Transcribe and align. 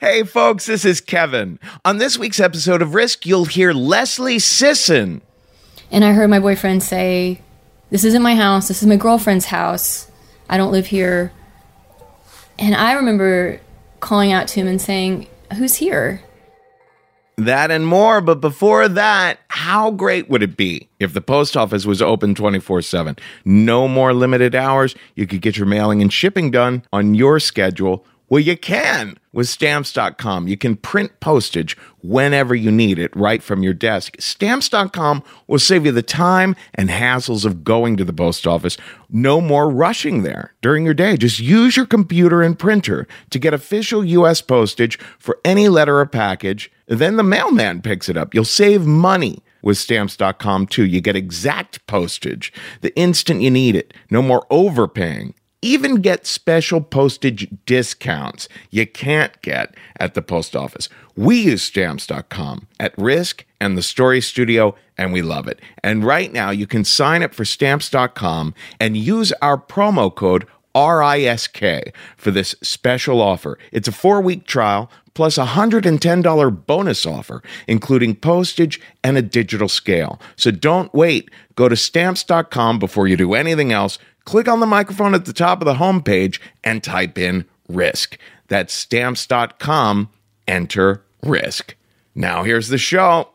Hey, 0.00 0.22
folks, 0.22 0.66
this 0.66 0.84
is 0.84 1.00
Kevin. 1.00 1.58
On 1.84 1.98
this 1.98 2.16
week's 2.16 2.38
episode 2.38 2.82
of 2.82 2.94
Risk, 2.94 3.26
you'll 3.26 3.46
hear 3.46 3.72
Leslie 3.72 4.38
Sisson. 4.38 5.22
And 5.90 6.04
I 6.04 6.12
heard 6.12 6.30
my 6.30 6.38
boyfriend 6.38 6.84
say, 6.84 7.40
This 7.90 8.04
isn't 8.04 8.22
my 8.22 8.36
house. 8.36 8.68
This 8.68 8.80
is 8.80 8.86
my 8.86 8.94
girlfriend's 8.94 9.46
house. 9.46 10.08
I 10.48 10.56
don't 10.56 10.70
live 10.70 10.86
here. 10.86 11.32
And 12.60 12.76
I 12.76 12.92
remember 12.92 13.60
calling 13.98 14.30
out 14.30 14.46
to 14.48 14.60
him 14.60 14.68
and 14.68 14.80
saying, 14.80 15.26
Who's 15.54 15.74
here? 15.74 16.22
That 17.34 17.72
and 17.72 17.84
more, 17.84 18.20
but 18.20 18.40
before 18.40 18.86
that, 18.86 19.40
how 19.48 19.90
great 19.90 20.30
would 20.30 20.44
it 20.44 20.56
be 20.56 20.88
if 21.00 21.12
the 21.12 21.20
post 21.20 21.56
office 21.56 21.84
was 21.84 22.00
open 22.00 22.36
24 22.36 22.82
7? 22.82 23.16
No 23.44 23.88
more 23.88 24.14
limited 24.14 24.54
hours. 24.54 24.94
You 25.16 25.26
could 25.26 25.40
get 25.40 25.56
your 25.56 25.66
mailing 25.66 26.02
and 26.02 26.12
shipping 26.12 26.52
done 26.52 26.84
on 26.92 27.14
your 27.14 27.40
schedule. 27.40 28.06
Well, 28.28 28.40
you 28.40 28.56
can 28.56 29.18
with 29.32 29.48
stamps.com. 29.48 30.48
You 30.48 30.56
can 30.56 30.76
print 30.76 31.18
postage 31.20 31.76
whenever 32.02 32.54
you 32.54 32.70
need 32.70 32.98
it 32.98 33.14
right 33.16 33.42
from 33.42 33.62
your 33.62 33.72
desk. 33.72 34.16
Stamps.com 34.18 35.22
will 35.46 35.58
save 35.58 35.86
you 35.86 35.92
the 35.92 36.02
time 36.02 36.54
and 36.74 36.90
hassles 36.90 37.46
of 37.46 37.64
going 37.64 37.96
to 37.96 38.04
the 38.04 38.12
post 38.12 38.46
office. 38.46 38.76
No 39.08 39.40
more 39.40 39.70
rushing 39.70 40.22
there 40.22 40.54
during 40.60 40.84
your 40.84 40.94
day. 40.94 41.16
Just 41.16 41.40
use 41.40 41.76
your 41.76 41.86
computer 41.86 42.42
and 42.42 42.58
printer 42.58 43.06
to 43.30 43.38
get 43.38 43.54
official 43.54 44.04
U.S. 44.04 44.42
postage 44.42 44.98
for 45.18 45.38
any 45.44 45.68
letter 45.68 45.98
or 45.98 46.06
package. 46.06 46.70
Then 46.86 47.16
the 47.16 47.22
mailman 47.22 47.80
picks 47.82 48.08
it 48.08 48.16
up. 48.16 48.34
You'll 48.34 48.44
save 48.44 48.84
money 48.84 49.42
with 49.62 49.78
stamps.com 49.78 50.66
too. 50.66 50.84
You 50.84 51.00
get 51.00 51.16
exact 51.16 51.86
postage 51.86 52.52
the 52.80 52.96
instant 52.96 53.42
you 53.42 53.50
need 53.50 53.74
it. 53.74 53.94
No 54.10 54.22
more 54.22 54.46
overpaying 54.50 55.34
even 55.62 55.96
get 55.96 56.26
special 56.26 56.80
postage 56.80 57.48
discounts 57.66 58.48
you 58.70 58.86
can't 58.86 59.40
get 59.42 59.74
at 59.98 60.14
the 60.14 60.22
post 60.22 60.54
office. 60.54 60.88
We 61.16 61.40
use 61.42 61.62
stamps.com 61.62 62.68
at 62.78 62.96
risk 62.96 63.44
and 63.60 63.76
the 63.76 63.82
story 63.82 64.20
studio, 64.20 64.76
and 64.96 65.12
we 65.12 65.22
love 65.22 65.48
it. 65.48 65.60
And 65.82 66.04
right 66.04 66.32
now, 66.32 66.50
you 66.50 66.66
can 66.66 66.84
sign 66.84 67.22
up 67.22 67.34
for 67.34 67.44
stamps.com 67.44 68.54
and 68.78 68.96
use 68.96 69.32
our 69.42 69.58
promo 69.58 70.14
code 70.14 70.46
RISK 70.74 71.92
for 72.16 72.30
this 72.30 72.54
special 72.62 73.20
offer. 73.20 73.58
It's 73.72 73.88
a 73.88 73.92
four 73.92 74.20
week 74.20 74.46
trial 74.46 74.90
plus 75.14 75.36
a 75.36 75.44
$110 75.44 76.66
bonus 76.66 77.04
offer, 77.04 77.42
including 77.66 78.14
postage 78.14 78.80
and 79.02 79.16
a 79.16 79.22
digital 79.22 79.68
scale. 79.68 80.20
So 80.36 80.52
don't 80.52 80.94
wait. 80.94 81.28
Go 81.56 81.68
to 81.68 81.74
stamps.com 81.74 82.78
before 82.78 83.08
you 83.08 83.16
do 83.16 83.34
anything 83.34 83.72
else 83.72 83.98
click 84.28 84.46
on 84.46 84.60
the 84.60 84.66
microphone 84.66 85.14
at 85.14 85.24
the 85.24 85.32
top 85.32 85.62
of 85.62 85.64
the 85.64 85.82
homepage 85.82 86.38
and 86.62 86.84
type 86.84 87.16
in 87.16 87.46
risk. 87.66 88.18
That's 88.48 88.74
stamps.com. 88.74 90.10
Enter 90.46 91.02
risk. 91.22 91.74
Now 92.14 92.42
here's 92.42 92.68
the 92.68 92.76
show. 92.76 93.30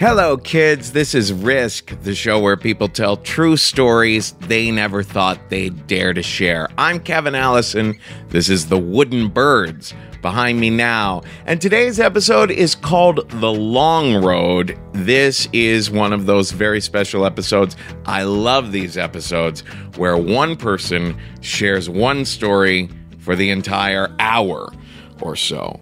Hello, 0.00 0.38
kids. 0.38 0.92
This 0.92 1.14
is 1.14 1.30
Risk, 1.30 1.94
the 2.04 2.14
show 2.14 2.40
where 2.40 2.56
people 2.56 2.88
tell 2.88 3.18
true 3.18 3.58
stories 3.58 4.32
they 4.32 4.70
never 4.70 5.02
thought 5.02 5.50
they'd 5.50 5.86
dare 5.86 6.14
to 6.14 6.22
share. 6.22 6.70
I'm 6.78 7.00
Kevin 7.00 7.34
Allison. 7.34 7.98
This 8.30 8.48
is 8.48 8.66
The 8.66 8.78
Wooden 8.78 9.28
Birds 9.28 9.92
behind 10.22 10.58
me 10.58 10.70
now. 10.70 11.20
And 11.44 11.60
today's 11.60 12.00
episode 12.00 12.50
is 12.50 12.74
called 12.74 13.28
The 13.28 13.52
Long 13.52 14.24
Road. 14.24 14.80
This 14.92 15.50
is 15.52 15.90
one 15.90 16.14
of 16.14 16.24
those 16.24 16.50
very 16.50 16.80
special 16.80 17.26
episodes. 17.26 17.76
I 18.06 18.22
love 18.22 18.72
these 18.72 18.96
episodes 18.96 19.60
where 19.96 20.16
one 20.16 20.56
person 20.56 21.20
shares 21.42 21.90
one 21.90 22.24
story 22.24 22.88
for 23.18 23.36
the 23.36 23.50
entire 23.50 24.16
hour 24.18 24.72
or 25.20 25.36
so. 25.36 25.78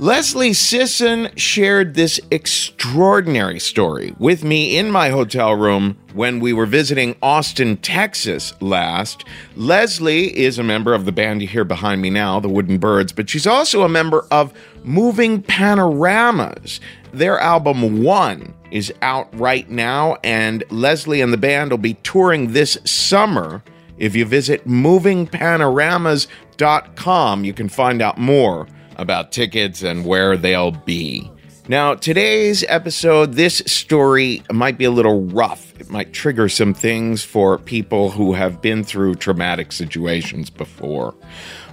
Leslie 0.00 0.52
Sisson 0.54 1.28
shared 1.36 1.92
this 1.92 2.18
extraordinary 2.30 3.60
story 3.60 4.14
with 4.18 4.42
me 4.42 4.78
in 4.78 4.90
my 4.90 5.10
hotel 5.10 5.54
room 5.54 5.98
when 6.14 6.40
we 6.40 6.54
were 6.54 6.64
visiting 6.64 7.14
Austin, 7.20 7.76
Texas 7.76 8.54
last. 8.62 9.26
Leslie 9.56 10.34
is 10.34 10.58
a 10.58 10.62
member 10.62 10.94
of 10.94 11.04
the 11.04 11.12
band 11.12 11.42
you 11.42 11.48
hear 11.48 11.64
behind 11.64 12.00
me 12.00 12.08
now, 12.08 12.40
the 12.40 12.48
Wooden 12.48 12.78
Birds, 12.78 13.12
but 13.12 13.28
she's 13.28 13.46
also 13.46 13.82
a 13.82 13.90
member 13.90 14.26
of 14.30 14.54
Moving 14.84 15.42
Panoramas. 15.42 16.80
Their 17.12 17.38
album 17.38 18.02
One 18.02 18.54
is 18.70 18.90
out 19.02 19.28
right 19.38 19.68
now, 19.68 20.16
and 20.24 20.64
Leslie 20.70 21.20
and 21.20 21.30
the 21.30 21.36
band 21.36 21.72
will 21.72 21.76
be 21.76 21.92
touring 21.92 22.54
this 22.54 22.78
summer. 22.86 23.62
If 23.98 24.16
you 24.16 24.24
visit 24.24 24.66
movingpanoramas.com, 24.66 27.44
you 27.44 27.52
can 27.52 27.68
find 27.68 28.00
out 28.00 28.16
more 28.16 28.66
about 29.00 29.32
tickets 29.32 29.82
and 29.82 30.04
where 30.04 30.36
they'll 30.36 30.70
be. 30.70 31.30
Now, 31.68 31.94
today's 31.94 32.64
episode, 32.68 33.34
this 33.34 33.62
story 33.66 34.42
might 34.52 34.76
be 34.76 34.86
a 34.86 34.90
little 34.90 35.22
rough. 35.26 35.72
It 35.80 35.88
might 35.88 36.12
trigger 36.12 36.48
some 36.48 36.74
things 36.74 37.22
for 37.22 37.58
people 37.58 38.10
who 38.10 38.32
have 38.32 38.60
been 38.60 38.82
through 38.82 39.14
traumatic 39.16 39.70
situations 39.70 40.50
before. 40.50 41.14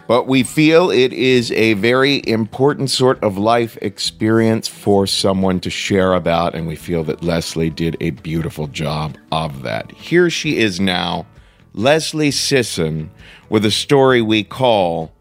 But 0.08 0.28
we 0.28 0.44
feel 0.44 0.90
it 0.90 1.12
is 1.14 1.52
a 1.52 1.74
very 1.74 2.22
important 2.28 2.92
sort 2.92 3.22
of 3.24 3.38
life 3.38 3.78
experience 3.82 4.68
for 4.68 5.08
someone 5.08 5.60
to 5.62 5.70
share 5.70 6.14
about, 6.14 6.54
and 6.54 6.68
we 6.68 6.76
feel 6.76 7.04
that 7.06 7.24
Leslie 7.24 7.72
did 7.72 7.98
a 8.00 8.12
beautiful 8.12 8.68
job 8.68 9.18
of 9.32 9.64
that. 9.64 9.92
Here 9.92 10.30
she 10.30 10.60
is 10.60 10.80
now, 10.80 11.26
Leslie 11.74 12.32
Sisson, 12.32 13.12
with 13.50 13.66
a 13.66 13.72
story 13.72 14.22
we 14.22 14.44
call 14.44 15.12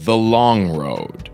The 0.00 0.16
Long 0.16 0.76
Road. 0.76 1.28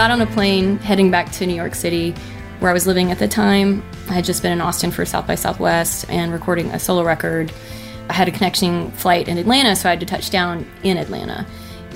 Got 0.00 0.10
on 0.10 0.22
a 0.22 0.26
plane 0.28 0.78
heading 0.78 1.10
back 1.10 1.30
to 1.30 1.44
New 1.44 1.52
York 1.52 1.74
City, 1.74 2.12
where 2.60 2.70
I 2.70 2.72
was 2.72 2.86
living 2.86 3.10
at 3.10 3.18
the 3.18 3.28
time. 3.28 3.82
I 4.08 4.14
had 4.14 4.24
just 4.24 4.40
been 4.40 4.50
in 4.50 4.62
Austin 4.62 4.90
for 4.90 5.04
South 5.04 5.26
by 5.26 5.34
Southwest 5.34 6.08
and 6.08 6.32
recording 6.32 6.70
a 6.70 6.78
solo 6.78 7.04
record. 7.04 7.52
I 8.08 8.14
had 8.14 8.26
a 8.26 8.30
connecting 8.30 8.90
flight 8.92 9.28
in 9.28 9.36
Atlanta, 9.36 9.76
so 9.76 9.90
I 9.90 9.92
had 9.92 10.00
to 10.00 10.06
touch 10.06 10.30
down 10.30 10.64
in 10.84 10.96
Atlanta. 10.96 11.46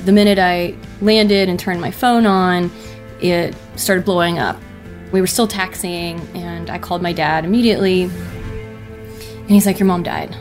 The 0.05 0.13
minute 0.13 0.39
I 0.39 0.77
landed 1.01 1.49
and 1.49 1.59
turned 1.59 1.81
my 1.81 1.91
phone 1.91 2.27
on, 2.27 2.71
it 3.23 3.55
started 3.77 4.05
blowing 4.05 4.39
up. 4.39 4.61
We 5.11 5.23
were 5.23 5.27
still 5.27 5.49
taxiing, 5.49 6.21
and 6.37 6.69
I 6.69 6.77
called 6.77 7.01
my 7.01 7.15
dad 7.15 7.47
immediately. 7.47 8.03
And 8.03 9.49
he's 9.49 9.65
like, 9.65 9.79
Your 9.79 9.87
mom 9.87 10.03
died. 10.03 10.37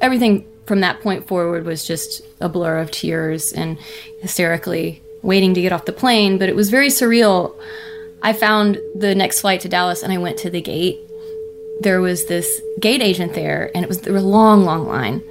Everything 0.00 0.44
from 0.66 0.80
that 0.80 1.00
point 1.02 1.28
forward 1.28 1.66
was 1.66 1.84
just 1.84 2.20
a 2.40 2.48
blur 2.48 2.80
of 2.80 2.90
tears 2.90 3.52
and 3.52 3.78
hysterically 4.22 5.04
waiting 5.22 5.54
to 5.54 5.60
get 5.60 5.72
off 5.72 5.84
the 5.84 5.92
plane, 5.92 6.38
but 6.38 6.48
it 6.48 6.56
was 6.56 6.70
very 6.70 6.88
surreal. 6.88 7.54
I 8.22 8.32
found 8.32 8.78
the 8.94 9.14
next 9.14 9.40
flight 9.40 9.60
to 9.62 9.68
Dallas 9.68 10.02
and 10.02 10.12
I 10.12 10.18
went 10.18 10.38
to 10.38 10.50
the 10.50 10.60
gate. 10.60 11.00
There 11.80 12.00
was 12.00 12.26
this 12.26 12.60
gate 12.78 13.00
agent 13.00 13.32
there, 13.32 13.70
and 13.74 13.82
it 13.82 13.88
was, 13.88 14.02
there 14.02 14.12
was 14.12 14.22
a 14.22 14.26
long, 14.26 14.64
long 14.64 14.86
line. 14.86 15.22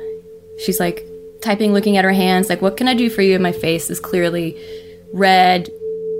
She's 0.58 0.80
like 0.80 1.06
typing, 1.42 1.74
looking 1.74 1.96
at 1.98 2.04
her 2.04 2.12
hands, 2.12 2.50
like, 2.50 2.62
What 2.62 2.76
can 2.76 2.88
I 2.88 2.96
do 2.96 3.10
for 3.10 3.22
you? 3.22 3.36
And 3.36 3.44
my 3.44 3.52
face 3.52 3.90
is 3.90 4.00
clearly 4.00 4.58
red. 5.14 5.70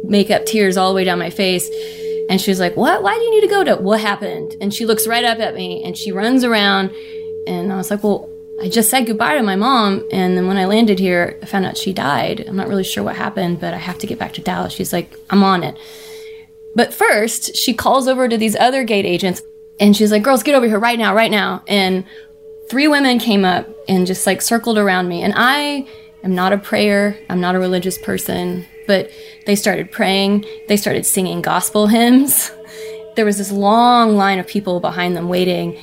makeup 0.04 0.46
tears 0.46 0.78
all 0.78 0.90
the 0.90 0.96
way 0.96 1.04
down 1.04 1.20
my 1.20 1.30
face. 1.32 1.68
And 2.30 2.40
she's 2.40 2.60
like, 2.60 2.78
What? 2.78 3.02
Why 3.02 3.16
do 3.16 3.22
you 3.22 3.32
need 3.32 3.42
to 3.42 3.48
go 3.48 3.64
to 3.64 3.76
what 3.78 4.00
happened? 4.00 4.56
And 4.62 4.72
she 4.74 4.86
looks 4.86 5.08
right 5.08 5.26
up 5.26 5.40
at 5.40 5.56
me 5.56 5.84
and 5.84 5.98
she 5.98 6.12
runs 6.12 6.44
around. 6.44 6.92
And 7.48 7.74
I 7.74 7.78
was 7.78 7.90
like, 7.90 8.04
Well, 8.04 8.29
I 8.62 8.70
just 8.70 8.90
said 8.90 9.06
goodbye 9.06 9.36
to 9.36 9.44
my 9.44 9.56
mom. 9.56 10.06
And 10.12 10.38
then 10.38 10.48
when 10.48 10.58
I 10.58 10.66
landed 10.66 11.00
here, 11.00 11.40
I 11.42 11.46
found 11.46 11.66
out 11.66 11.78
she 11.78 11.94
died. 11.94 12.46
I'm 12.48 12.56
not 12.56 12.68
really 12.68 12.84
sure 12.84 13.04
what 13.04 13.16
happened, 13.16 13.60
but 13.60 13.74
I 13.74 13.78
have 13.78 13.98
to 14.00 14.08
get 14.08 14.20
back 14.20 14.34
to 14.34 14.42
Dallas. 14.42 14.74
She's 14.74 14.92
like, 14.92 15.16
I'm 15.30 15.44
on 15.44 15.64
it. 15.64 15.78
But 16.76 16.94
first, 16.94 17.56
she 17.56 17.74
calls 17.74 18.08
over 18.08 18.28
to 18.28 18.38
these 18.38 18.56
other 18.56 18.84
gate 18.84 19.06
agents 19.06 19.42
and 19.80 19.96
she's 19.96 20.12
like, 20.12 20.24
Girls, 20.24 20.44
get 20.44 20.56
over 20.56 20.68
here 20.68 20.80
right 20.80 21.00
now, 21.00 21.16
right 21.16 21.32
now. 21.32 21.64
And 21.68 22.06
three 22.70 22.88
women 22.88 23.18
came 23.20 23.46
up 23.46 23.68
and 23.88 24.06
just 24.06 24.26
like 24.28 24.42
circled 24.42 24.78
around 24.78 25.08
me. 25.08 25.24
And 25.24 25.34
I 25.36 25.88
am 26.24 26.36
not 26.36 26.54
a 26.54 26.58
prayer, 26.58 27.18
I'm 27.30 27.42
not 27.42 27.56
a 27.56 27.60
religious 27.60 27.98
person, 27.98 28.66
but 28.88 29.10
they 29.46 29.56
started 29.56 29.92
praying, 29.92 30.46
they 30.68 30.78
started 30.78 31.06
singing 31.06 31.42
gospel 31.42 31.88
hymns. 31.96 32.52
There 33.16 33.26
was 33.26 33.38
this 33.38 33.52
long 33.52 34.16
line 34.16 34.40
of 34.40 34.48
people 34.48 34.80
behind 34.80 35.16
them 35.16 35.28
waiting. 35.28 35.78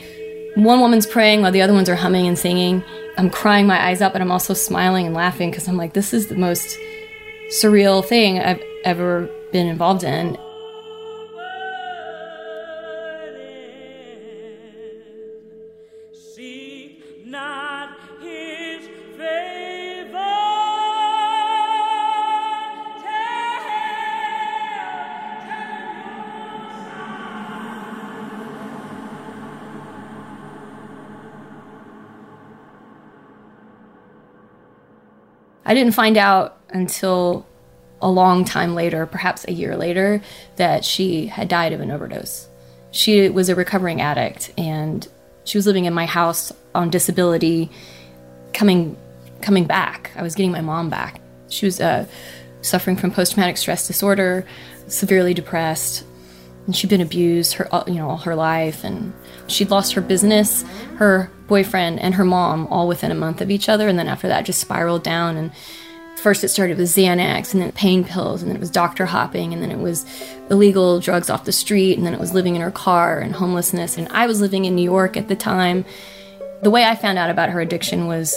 One 0.57 0.81
woman's 0.81 1.07
praying 1.07 1.43
while 1.43 1.53
the 1.53 1.61
other 1.61 1.75
ones 1.75 1.91
are 1.91 1.97
humming 1.97 2.27
and 2.27 2.39
singing. 2.39 2.83
I'm 3.19 3.29
crying 3.29 3.67
my 3.67 3.79
eyes 3.89 4.01
out, 4.01 4.15
but 4.15 4.23
I'm 4.23 4.31
also 4.31 4.55
smiling 4.55 5.05
and 5.05 5.15
laughing 5.15 5.51
because 5.51 5.69
I'm 5.69 5.77
like, 5.77 5.93
this 5.93 6.15
is 6.15 6.29
the 6.29 6.35
most 6.35 6.79
surreal 7.51 8.03
thing 8.03 8.41
I've 8.41 8.63
ever 8.83 9.29
been 9.53 9.67
involved 9.67 10.03
in. 10.03 10.39
I 35.67 35.75
didn't 35.75 35.93
find 35.93 36.17
out 36.17 36.57
until 36.71 37.45
a 38.01 38.09
long 38.09 38.45
time 38.45 38.75
later, 38.75 39.05
perhaps 39.05 39.45
a 39.49 39.53
year 39.53 39.77
later, 39.77 40.23
that 40.57 40.85
she 40.85 41.27
had 41.27 41.49
died 41.49 41.73
of 41.73 41.81
an 41.81 41.91
overdose. 41.91 42.49
She 42.93 43.29
was 43.29 43.49
a 43.49 43.55
recovering 43.55 44.01
addict 44.01 44.53
and 44.57 45.07
she 45.45 45.59
was 45.59 45.67
living 45.67 45.85
in 45.85 45.93
my 45.93 46.07
house 46.07 46.53
on 46.75 46.89
disability, 46.89 47.71
coming 48.55 48.97
coming 49.43 49.67
back. 49.67 50.13
I 50.17 50.23
was 50.23 50.35
getting 50.35 50.53
my 50.53 50.61
mom 50.61 50.89
back. 50.89 51.21
She 51.49 51.67
was 51.67 51.81
uh, 51.81 52.07
suffering 52.63 52.97
from 52.97 53.11
post 53.11 53.33
traumatic 53.33 53.57
stress 53.57 53.87
disorder, 53.87 54.47
severely 54.87 55.35
depressed, 55.35 56.05
and 56.67 56.77
she'd 56.77 56.91
been 56.91 57.01
abused 57.01 57.55
her 57.55 57.69
you 57.87 57.95
know 57.95 58.11
all 58.11 58.19
her 58.19 58.35
life 58.35 58.85
and 58.85 59.13
she'd 59.47 59.71
lost 59.71 59.95
her 59.95 60.01
business 60.01 60.65
her 60.97 61.31
boyfriend 61.47 62.01
and 62.01 62.15
her 62.15 62.25
mom 62.25 62.67
all 62.69 62.89
within 62.89 63.11
a 63.11 63.15
month 63.15 63.41
of 63.41 63.51
each 63.51 63.69
other. 63.69 63.89
And 63.89 63.99
then 63.99 64.09
after 64.09 64.29
that 64.29 64.45
just 64.45 64.61
spiraled 64.61 65.03
down. 65.03 65.37
And 65.37 65.53
first 66.17 66.43
it 66.43 66.49
started 66.49 66.79
with 66.79 66.89
xanax 66.89 67.53
and 67.53 67.63
then 67.63 67.73
pain 67.73 68.05
pills 68.05 68.43
and 68.43 68.51
then 68.51 68.57
it 68.57 68.61
was 68.61 68.71
doctor 68.71 69.07
hopping 69.07 69.53
and 69.53 69.63
then 69.63 69.71
it 69.71 69.79
was 69.79 70.07
illegal 70.51 70.99
drugs 70.99 71.29
off 71.31 71.45
the 71.45 71.53
street 71.53 71.97
and 71.97 72.07
then 72.07 72.15
it 72.15 72.21
was 72.21 72.33
living 72.33 72.57
in 72.57 72.63
her 72.63 72.71
car 72.71 73.19
and 73.19 73.35
homelessness. 73.35 73.97
And 73.97 74.09
i 74.09 74.27
was 74.27 74.41
living 74.41 74.65
in 74.65 74.75
new 74.75 74.83
york 74.83 75.17
at 75.17 75.29
the 75.29 75.37
time. 75.37 75.85
The 76.63 76.71
way 76.71 76.85
i 76.85 76.95
found 76.95 77.19
out 77.19 77.31
about 77.31 77.51
her 77.51 77.61
addiction 77.61 78.07
was 78.07 78.35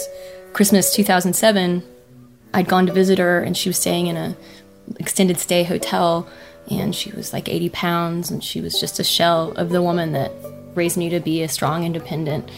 christmas 0.52 0.92
2007 0.94 1.82
i'd 2.54 2.68
gone 2.68 2.86
to 2.86 2.92
visit 2.92 3.18
her 3.18 3.40
and 3.40 3.56
she 3.56 3.68
was 3.68 3.78
staying 3.78 4.08
in 4.08 4.16
a 4.16 4.36
extended 4.98 5.38
stay 5.38 5.64
hotel 5.64 6.28
and 6.70 6.94
she 6.94 7.10
was 7.12 7.32
like 7.32 7.48
80 7.48 7.70
pounds 7.70 8.30
and 8.30 8.42
she 8.42 8.60
was 8.60 8.78
just 8.78 9.00
a 9.00 9.04
shell 9.04 9.52
of 9.52 9.70
the 9.70 9.82
woman 9.82 10.12
that 10.12 10.32
raised 10.74 10.96
me 10.96 11.08
to 11.10 11.20
be 11.20 11.42
a 11.42 11.48
strong 11.48 11.84
independent 11.84 12.48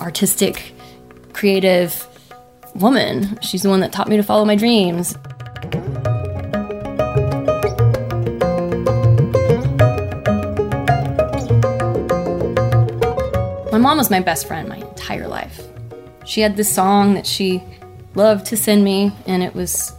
artistic 0.00 0.72
creative 1.32 2.06
woman. 2.74 3.38
She's 3.42 3.62
the 3.62 3.68
one 3.68 3.80
that 3.80 3.92
taught 3.92 4.08
me 4.08 4.16
to 4.16 4.22
follow 4.22 4.44
my 4.44 4.56
dreams. 4.56 5.16
My 13.70 13.78
mom 13.78 13.98
was 13.98 14.10
my 14.10 14.20
best 14.20 14.46
friend 14.46 14.68
my 14.68 14.76
entire 14.76 15.28
life. 15.28 15.62
She 16.24 16.40
had 16.40 16.56
this 16.56 16.72
song 16.72 17.14
that 17.14 17.26
she 17.26 17.62
loved 18.14 18.46
to 18.46 18.56
send 18.56 18.82
me 18.82 19.12
and 19.26 19.42
it 19.42 19.54
was 19.54 19.92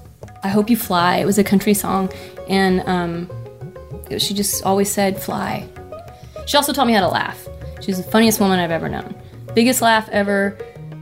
i 0.44 0.48
hope 0.48 0.70
you 0.70 0.78
fly. 0.78 1.18
It 1.18 1.26
was 1.26 1.38
a 1.38 1.44
country 1.44 1.74
song 1.74 2.12
and 2.50 2.82
um, 2.82 3.30
she 4.18 4.34
just 4.34 4.64
always 4.64 4.92
said, 4.92 5.22
fly. 5.22 5.68
She 6.48 6.58
also 6.58 6.74
taught 6.74 6.88
me 6.88 6.94
how 6.94 7.02
to 7.02 7.08
laugh. 7.08 7.48
She's 7.82 7.98
the 7.98 8.12
funniest 8.12 8.40
woman 8.40 8.60
I've 8.60 8.72
ever 8.72 8.90
known. 8.90 9.16
Biggest 9.54 9.82
laugh 9.82 10.10
ever. 10.10 10.58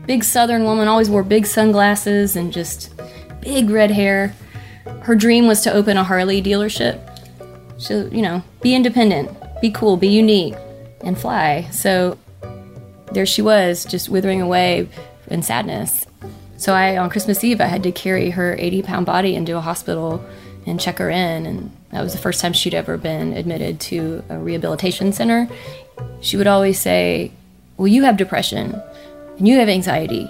Big 0.05 0.23
southern 0.23 0.63
woman, 0.63 0.87
always 0.87 1.09
wore 1.09 1.23
big 1.23 1.45
sunglasses 1.45 2.35
and 2.35 2.51
just 2.51 2.93
big 3.41 3.69
red 3.69 3.91
hair. 3.91 4.33
Her 5.01 5.15
dream 5.15 5.47
was 5.47 5.61
to 5.61 5.73
open 5.73 5.97
a 5.97 6.03
Harley 6.03 6.41
dealership. 6.41 6.99
So, 7.77 8.07
you 8.11 8.21
know, 8.21 8.43
be 8.61 8.73
independent, 8.73 9.29
be 9.61 9.69
cool, 9.69 9.97
be 9.97 10.07
unique, 10.07 10.55
and 11.01 11.17
fly. 11.17 11.67
So 11.71 12.17
there 13.11 13.25
she 13.25 13.41
was, 13.41 13.85
just 13.85 14.09
withering 14.09 14.41
away 14.41 14.89
in 15.27 15.43
sadness. 15.43 16.05
So 16.57 16.73
I, 16.73 16.97
on 16.97 17.09
Christmas 17.09 17.43
Eve, 17.43 17.61
I 17.61 17.65
had 17.65 17.83
to 17.83 17.91
carry 17.91 18.31
her 18.31 18.55
80 18.57 18.81
pound 18.81 19.05
body 19.05 19.35
into 19.35 19.55
a 19.57 19.61
hospital 19.61 20.25
and 20.65 20.79
check 20.79 20.97
her 20.97 21.09
in. 21.09 21.45
And 21.45 21.71
that 21.97 22.03
was 22.03 22.13
the 22.13 22.19
first 22.19 22.41
time 22.41 22.53
she'd 22.53 22.75
ever 22.75 22.95
been 22.95 23.33
admitted 23.33 23.79
to 23.79 24.23
a 24.29 24.37
rehabilitation 24.37 25.11
center. 25.11 25.49
She 26.21 26.37
would 26.37 26.45
always 26.45 26.79
say, 26.79 27.31
Well, 27.75 27.87
you 27.87 28.03
have 28.03 28.17
depression 28.17 28.79
and 29.39 29.47
you 29.47 29.57
have 29.57 29.67
anxiety, 29.67 30.29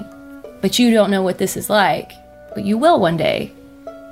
but 0.61 0.79
you 0.79 0.91
don't 0.91 1.11
know 1.11 1.21
what 1.21 1.39
this 1.39 1.57
is 1.57 1.69
like. 1.69 2.13
But 2.55 2.63
you 2.63 2.77
will 2.77 3.01
one 3.01 3.17
day 3.17 3.51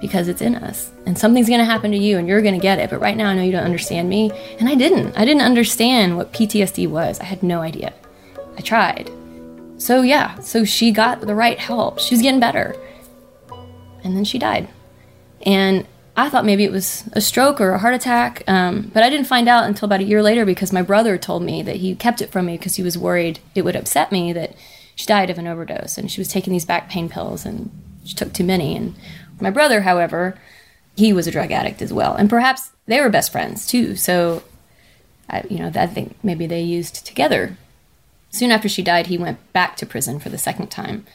because 0.02 0.28
it's 0.28 0.42
in 0.42 0.56
us. 0.56 0.92
And 1.06 1.18
something's 1.18 1.48
going 1.48 1.60
to 1.60 1.66
happen 1.66 1.92
to 1.92 1.98
you 1.98 2.18
and 2.18 2.28
you're 2.28 2.42
going 2.42 2.56
to 2.56 2.62
get 2.62 2.78
it. 2.78 2.90
But 2.90 3.00
right 3.00 3.16
now, 3.16 3.30
I 3.30 3.36
know 3.36 3.44
you 3.44 3.54
don't 3.54 3.64
understand 3.64 4.10
me. 4.10 4.32
And 4.60 4.68
I 4.68 4.76
didn't. 4.76 5.18
I 5.18 5.24
didn't 5.24 5.44
understand 5.44 6.18
what 6.18 6.34
PTSD 6.34 6.90
was. 6.90 7.22
I 7.22 7.24
had 7.24 7.42
no 7.42 7.62
idea. 7.62 7.94
I 8.58 8.62
tried. 8.62 9.10
So, 9.78 10.02
yeah, 10.02 10.38
so 10.40 10.66
she 10.66 10.92
got 10.92 11.22
the 11.22 11.34
right 11.34 11.58
help. 11.58 12.00
She 12.00 12.16
was 12.16 12.22
getting 12.22 12.42
better. 12.42 12.76
And 14.04 14.18
then 14.18 14.26
she 14.26 14.40
died. 14.40 14.68
And 15.46 15.88
I 16.18 16.30
thought 16.30 16.46
maybe 16.46 16.64
it 16.64 16.72
was 16.72 17.04
a 17.12 17.20
stroke 17.20 17.60
or 17.60 17.72
a 17.72 17.80
heart 17.80 17.94
attack, 17.94 18.44
um, 18.48 18.90
but 18.94 19.04
I 19.04 19.10
didn't 19.10 19.28
find 19.28 19.50
out 19.50 19.66
until 19.66 19.86
about 19.86 20.00
a 20.00 20.06
year 20.06 20.24
later 20.24 20.46
because 20.46 20.72
my 20.72 20.82
brother 20.82 21.18
told 21.18 21.44
me 21.44 21.62
that 21.64 21.78
he 21.78 21.94
kept 21.96 22.22
it 22.22 22.32
from 22.32 22.46
me 22.46 22.58
because 22.58 22.76
he 22.76 22.84
was 22.84 22.98
worried 22.98 23.40
it 23.54 23.64
would 23.64 23.76
upset 23.76 24.12
me 24.12 24.32
that 24.32 24.56
she 24.96 25.06
died 25.06 25.30
of 25.30 25.38
an 25.38 25.48
overdose 25.48 25.98
and 25.98 26.10
she 26.10 26.22
was 26.22 26.30
taking 26.30 26.54
these 26.54 26.64
back 26.66 26.90
pain 26.90 27.10
pills 27.10 27.46
and 27.46 27.70
she 28.06 28.16
took 28.16 28.32
too 28.32 28.46
many. 28.46 28.78
And 28.78 28.96
my 29.42 29.50
brother, 29.50 29.82
however, 29.82 30.40
he 30.96 31.12
was 31.12 31.28
a 31.28 31.32
drug 31.32 31.52
addict 31.52 31.82
as 31.82 31.92
well, 31.92 32.16
and 32.16 32.30
perhaps 32.30 32.72
they 32.86 33.02
were 33.02 33.10
best 33.10 33.32
friends 33.32 33.68
too. 33.68 33.98
So, 33.98 34.44
I, 35.30 35.44
you 35.50 35.60
know, 35.60 35.72
I 35.76 35.88
think 35.88 36.16
maybe 36.24 36.48
they 36.48 36.62
used 36.62 37.06
together. 37.06 37.58
Soon 38.30 38.52
after 38.52 38.70
she 38.70 38.82
died, 38.82 39.08
he 39.08 39.18
went 39.18 39.40
back 39.52 39.76
to 39.78 39.86
prison 39.86 40.20
for 40.20 40.30
the 40.30 40.38
second 40.38 40.68
time, 40.68 41.06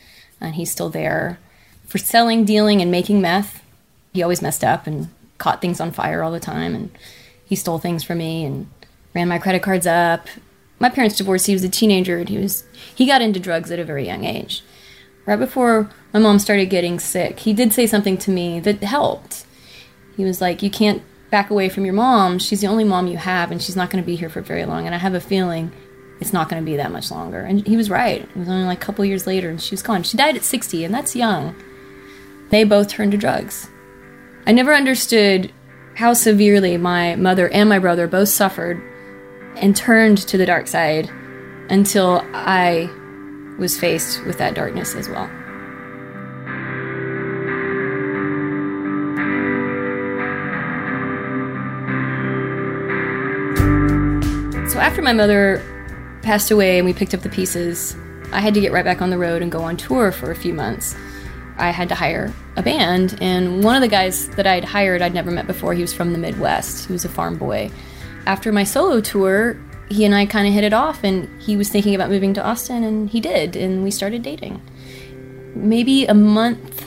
and 0.41 0.57
he's 0.57 0.71
still 0.71 0.91
there 0.91 1.39
for 1.87 1.97
selling, 1.97 2.45
dealing, 2.45 2.83
and 2.83 2.91
making 2.91 3.23
meth 3.23 3.63
he 4.13 4.23
always 4.23 4.43
messed 4.43 4.65
up 4.65 4.87
and 4.87 5.09
caught 5.39 5.61
things 5.61 5.81
on 5.81 5.91
fire 5.91 6.23
all 6.23 6.33
the 6.33 6.41
time 6.41 6.75
and 6.75 6.91
he 7.45 7.57
stole 7.57 7.79
things 7.79 8.05
from 8.05 8.19
me 8.19 8.45
and 8.45 8.69
ran 9.15 9.29
my 9.29 9.39
credit 9.39 9.63
cards 9.63 9.87
up. 9.87 10.29
My 10.79 10.89
parents 10.89 11.17
divorced 11.17 11.47
he 11.47 11.53
was 11.53 11.65
a 11.65 11.69
teenager 11.69 12.19
and 12.19 12.29
he 12.29 12.39
was 12.39 12.65
he 12.95 13.07
got 13.07 13.23
into 13.23 13.41
drugs 13.41 13.71
at 13.71 13.79
a 13.79 13.85
very 13.85 14.07
young 14.07 14.25
age. 14.25 14.63
Right 15.27 15.39
before 15.39 15.91
my 16.13 16.21
mom 16.21 16.39
started 16.39 16.67
getting 16.67 16.99
sick 16.99 17.41
he 17.41 17.53
did 17.53 17.73
say 17.73 17.87
something 17.87 18.19
to 18.19 18.31
me 18.31 18.61
that 18.61 18.83
helped. 18.83 19.47
He 20.17 20.25
was 20.25 20.41
like 20.41 20.63
you 20.63 20.71
can't 20.71 21.03
back 21.31 21.51
away 21.51 21.69
from 21.69 21.85
your 21.85 21.95
mom. 21.95 22.39
She's 22.39 22.61
the 22.61 22.67
only 22.67 22.85
mom 22.85 23.07
you 23.07 23.17
have 23.17 23.51
and 23.51 23.63
she's 23.63 23.77
not 23.77 23.91
going 23.91 24.03
to 24.03 24.07
be 24.07 24.17
here 24.17 24.29
for 24.29 24.41
very 24.41 24.65
long. 24.65 24.87
And 24.87 24.95
i 24.95 24.99
have 24.99 25.15
a 25.15 25.21
feeling 25.21 25.73
it's 26.21 26.35
not 26.35 26.51
going 26.51 26.63
to 26.63 26.71
be 26.71 26.77
that 26.77 26.93
much 26.93 27.11
longer. 27.11 27.41
And 27.41 27.67
he 27.67 27.77
was 27.79 27.89
right. 27.89 28.21
It 28.23 28.37
was 28.37 28.49
only 28.49 28.67
like 28.67 28.83
a 28.83 28.85
couple 28.85 29.05
years 29.05 29.27
later 29.27 29.49
and 29.49 29.61
she 29.61 29.73
was 29.73 29.83
gone. 29.83 30.03
She 30.03 30.19
died 30.19 30.37
at 30.37 30.45
60 30.45 30.85
and 30.85 30.93
that's 30.93 31.17
young. 31.17 31.55
They 32.51 32.65
both 32.65 32.89
turned 32.89 33.13
to 33.13 33.19
drugs 33.19 33.69
I 34.47 34.53
never 34.53 34.75
understood 34.75 35.53
how 35.95 36.15
severely 36.15 36.77
my 36.77 37.15
mother 37.17 37.49
and 37.51 37.69
my 37.69 37.79
brother 37.79 38.07
both 38.07 38.29
suffered 38.29 38.83
and 39.57 39.77
turned 39.77 40.19
to 40.19 40.39
the 40.39 40.47
dark 40.47 40.67
side 40.67 41.11
until 41.69 42.23
I 42.33 42.89
was 43.59 43.79
faced 43.79 44.25
with 44.25 44.39
that 44.39 44.55
darkness 44.55 44.95
as 44.95 45.09
well. 45.09 45.29
So 54.71 54.79
after 54.79 55.03
my 55.03 55.13
mother 55.13 55.63
passed 56.23 56.51
away 56.51 56.79
and 56.79 56.87
we 56.87 56.93
picked 56.93 57.13
up 57.13 57.21
the 57.21 57.29
pieces, 57.29 57.95
I 58.33 58.41
had 58.41 58.55
to 58.55 58.61
get 58.61 58.73
right 58.73 58.85
back 58.85 59.03
on 59.03 59.11
the 59.11 59.19
road 59.19 59.43
and 59.43 59.51
go 59.51 59.63
on 59.63 59.77
tour 59.77 60.13
for 60.13 60.31
a 60.31 60.37
few 60.37 60.55
months. 60.55 60.95
I 61.61 61.71
had 61.71 61.89
to 61.91 61.95
hire 61.95 62.33
a 62.57 62.63
band. 62.63 63.19
And 63.21 63.63
one 63.63 63.77
of 63.77 63.83
the 63.83 63.89
guys 63.89 64.29
that 64.31 64.47
I'd 64.47 64.65
hired, 64.65 65.03
I'd 65.03 65.15
never 65.15 65.31
met 65.31 65.47
before. 65.47 65.75
He 65.75 65.83
was 65.83 65.93
from 65.93 66.13
the 66.13 66.19
Midwest, 66.19 66.87
he 66.87 66.93
was 66.93 67.05
a 67.05 67.09
farm 67.09 67.37
boy. 67.37 67.71
After 68.27 68.53
my 68.53 68.65
solo 68.65 69.01
tour, 69.01 69.57
he 69.89 70.05
and 70.05 70.15
I 70.15 70.25
kind 70.27 70.47
of 70.47 70.55
hit 70.55 70.65
it 70.65 70.73
off, 70.73 71.03
and 71.03 71.29
he 71.43 71.57
was 71.57 71.69
thinking 71.69 71.95
about 71.95 72.11
moving 72.11 72.33
to 72.35 72.45
Austin, 72.45 72.85
and 72.85 73.11
he 73.11 73.21
did, 73.21 73.57
and 73.57 73.83
we 73.83 73.91
started 73.91 74.23
dating. 74.23 74.63
Maybe 75.55 76.07
a 76.07 76.15
month 76.15 76.87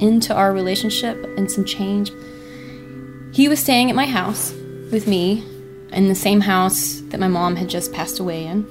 into 0.00 0.34
our 0.34 0.52
relationship 0.52 1.22
and 1.36 1.50
some 1.50 1.64
change, 1.64 2.10
he 3.32 3.48
was 3.48 3.60
staying 3.60 3.90
at 3.90 3.96
my 3.96 4.06
house 4.06 4.52
with 4.90 5.06
me 5.06 5.44
in 5.92 6.08
the 6.08 6.14
same 6.14 6.40
house 6.40 7.00
that 7.08 7.20
my 7.20 7.28
mom 7.28 7.56
had 7.56 7.68
just 7.68 7.92
passed 7.92 8.18
away 8.18 8.46
in. 8.46 8.66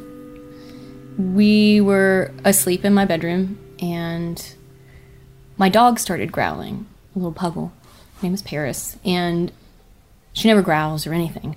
We 1.36 1.82
were 1.82 2.32
asleep 2.44 2.84
in 2.84 2.94
my 2.94 3.06
bedroom, 3.06 3.60
and 3.80 4.44
my 5.62 5.70
dog 5.70 6.00
started 6.00 6.32
growling, 6.32 6.88
a 7.16 7.20
little 7.20 7.32
puggle. 7.32 7.70
Her 8.16 8.24
name 8.24 8.34
is 8.34 8.42
Paris, 8.42 8.98
and 9.06 9.52
she 10.34 10.48
never 10.48 10.64
growls 10.64 11.06
or 11.06 11.14
anything. 11.14 11.56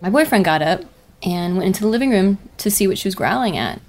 My 0.00 0.08
boyfriend 0.08 0.46
got 0.46 0.62
up 0.62 0.80
and 1.22 1.58
went 1.58 1.66
into 1.66 1.82
the 1.82 1.88
living 1.88 2.08
room 2.08 2.38
to 2.56 2.70
see 2.70 2.86
what 2.86 2.96
she 2.96 3.06
was 3.06 3.14
growling 3.14 3.58
at. 3.58 3.82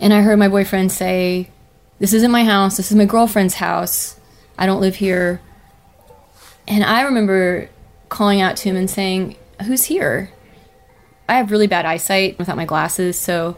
And 0.00 0.12
I 0.12 0.22
heard 0.22 0.40
my 0.40 0.48
boyfriend 0.48 0.90
say, 0.90 1.50
This 2.00 2.12
isn't 2.12 2.32
my 2.32 2.42
house, 2.42 2.76
this 2.76 2.90
is 2.90 2.96
my 2.96 3.04
girlfriend's 3.04 3.54
house. 3.54 4.18
I 4.58 4.66
don't 4.66 4.80
live 4.80 4.96
here. 4.96 5.40
And 6.66 6.82
I 6.82 7.02
remember 7.02 7.68
calling 8.08 8.40
out 8.40 8.56
to 8.56 8.68
him 8.68 8.74
and 8.74 8.90
saying, 8.90 9.36
Who's 9.66 9.84
here? 9.84 10.32
I 11.28 11.36
have 11.36 11.52
really 11.52 11.68
bad 11.68 11.86
eyesight 11.86 12.40
without 12.40 12.56
my 12.56 12.64
glasses, 12.64 13.16
so 13.16 13.56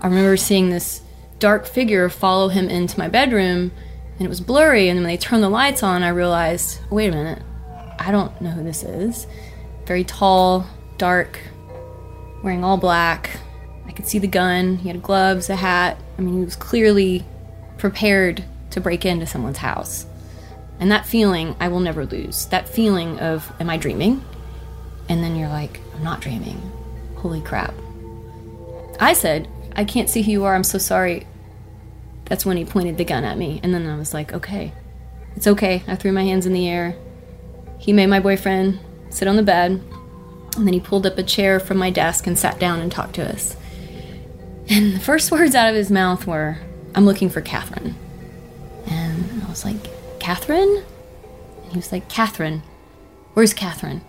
I 0.00 0.06
remember 0.06 0.38
seeing 0.38 0.70
this 0.70 1.02
dark 1.38 1.66
figure 1.66 2.08
follow 2.08 2.48
him 2.48 2.68
into 2.68 2.98
my 2.98 3.08
bedroom, 3.08 3.72
and 4.18 4.26
it 4.26 4.28
was 4.28 4.40
blurry. 4.40 4.88
And 4.88 4.98
when 4.98 5.06
they 5.06 5.16
turned 5.16 5.42
the 5.42 5.48
lights 5.48 5.82
on, 5.82 6.02
I 6.02 6.08
realized, 6.08 6.80
wait 6.90 7.08
a 7.08 7.12
minute, 7.12 7.42
I 7.98 8.10
don't 8.10 8.40
know 8.40 8.50
who 8.50 8.62
this 8.62 8.82
is. 8.82 9.26
Very 9.86 10.04
tall, 10.04 10.66
dark, 10.98 11.38
wearing 12.42 12.64
all 12.64 12.76
black. 12.76 13.30
I 13.86 13.92
could 13.92 14.06
see 14.06 14.18
the 14.18 14.26
gun. 14.26 14.76
He 14.78 14.88
had 14.88 15.02
gloves, 15.02 15.50
a 15.50 15.56
hat. 15.56 15.98
I 16.18 16.22
mean, 16.22 16.38
he 16.38 16.44
was 16.44 16.56
clearly 16.56 17.24
prepared 17.78 18.44
to 18.70 18.80
break 18.80 19.04
into 19.04 19.26
someone's 19.26 19.58
house. 19.58 20.06
And 20.80 20.90
that 20.90 21.06
feeling 21.06 21.54
I 21.60 21.68
will 21.68 21.80
never 21.80 22.04
lose. 22.04 22.46
That 22.46 22.68
feeling 22.68 23.18
of, 23.20 23.52
am 23.60 23.70
I 23.70 23.76
dreaming? 23.76 24.24
And 25.08 25.22
then 25.22 25.36
you're 25.36 25.48
like, 25.48 25.80
I'm 25.94 26.02
not 26.02 26.20
dreaming. 26.20 26.60
Holy 27.16 27.40
crap. 27.40 27.74
I 29.00 29.12
said, 29.12 29.48
I 29.76 29.84
can't 29.84 30.08
see 30.08 30.22
who 30.22 30.30
you 30.30 30.44
are. 30.44 30.54
I'm 30.54 30.64
so 30.64 30.78
sorry. 30.78 31.26
That's 32.26 32.46
when 32.46 32.56
he 32.56 32.64
pointed 32.64 32.96
the 32.96 33.04
gun 33.04 33.24
at 33.24 33.38
me. 33.38 33.60
And 33.62 33.74
then 33.74 33.86
I 33.86 33.96
was 33.96 34.14
like, 34.14 34.32
okay, 34.32 34.72
it's 35.36 35.46
okay. 35.46 35.82
I 35.86 35.96
threw 35.96 36.12
my 36.12 36.24
hands 36.24 36.46
in 36.46 36.52
the 36.52 36.68
air. 36.68 36.96
He 37.78 37.92
made 37.92 38.06
my 38.06 38.20
boyfriend 38.20 38.80
sit 39.10 39.28
on 39.28 39.36
the 39.36 39.42
bed. 39.42 39.82
And 40.56 40.66
then 40.66 40.72
he 40.72 40.80
pulled 40.80 41.06
up 41.06 41.18
a 41.18 41.22
chair 41.22 41.58
from 41.58 41.78
my 41.78 41.90
desk 41.90 42.26
and 42.26 42.38
sat 42.38 42.60
down 42.60 42.80
and 42.80 42.90
talked 42.90 43.14
to 43.16 43.28
us. 43.28 43.56
And 44.68 44.94
the 44.94 45.00
first 45.00 45.30
words 45.32 45.54
out 45.54 45.68
of 45.68 45.74
his 45.74 45.90
mouth 45.90 46.26
were, 46.26 46.58
I'm 46.94 47.04
looking 47.04 47.28
for 47.28 47.40
Catherine. 47.40 47.96
And 48.86 49.42
I 49.42 49.48
was 49.48 49.64
like, 49.64 49.88
Catherine? 50.20 50.84
And 51.64 51.72
he 51.72 51.76
was 51.76 51.90
like, 51.90 52.08
Catherine. 52.08 52.62
Where's 53.34 53.52
Catherine? 53.52 54.02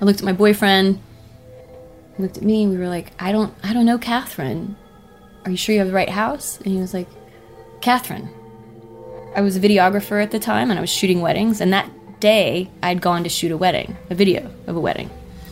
I 0.00 0.04
looked 0.04 0.18
at 0.18 0.24
my 0.24 0.32
boyfriend. 0.32 1.00
Looked 2.18 2.38
at 2.38 2.42
me. 2.42 2.64
And 2.64 2.72
we 2.72 2.78
were 2.78 2.88
like, 2.88 3.12
I 3.18 3.32
don't, 3.32 3.54
I 3.62 3.72
don't 3.72 3.86
know 3.86 3.98
Catherine. 3.98 4.76
Are 5.44 5.50
you 5.50 5.56
sure 5.56 5.72
you 5.72 5.78
have 5.78 5.88
the 5.88 5.94
right 5.94 6.08
house? 6.08 6.58
And 6.58 6.66
he 6.66 6.78
was 6.78 6.92
like, 6.92 7.08
Catherine. 7.80 8.28
I 9.34 9.40
was 9.40 9.56
a 9.56 9.60
videographer 9.60 10.22
at 10.22 10.30
the 10.30 10.38
time 10.38 10.70
and 10.70 10.78
I 10.78 10.80
was 10.80 10.90
shooting 10.90 11.20
weddings. 11.20 11.60
And 11.60 11.72
that 11.72 11.90
day, 12.20 12.70
I'd 12.82 13.00
gone 13.00 13.22
to 13.22 13.28
shoot 13.28 13.52
a 13.52 13.56
wedding, 13.56 13.96
a 14.10 14.14
video 14.14 14.50
of 14.66 14.76
a 14.76 14.80
wedding. 14.80 15.10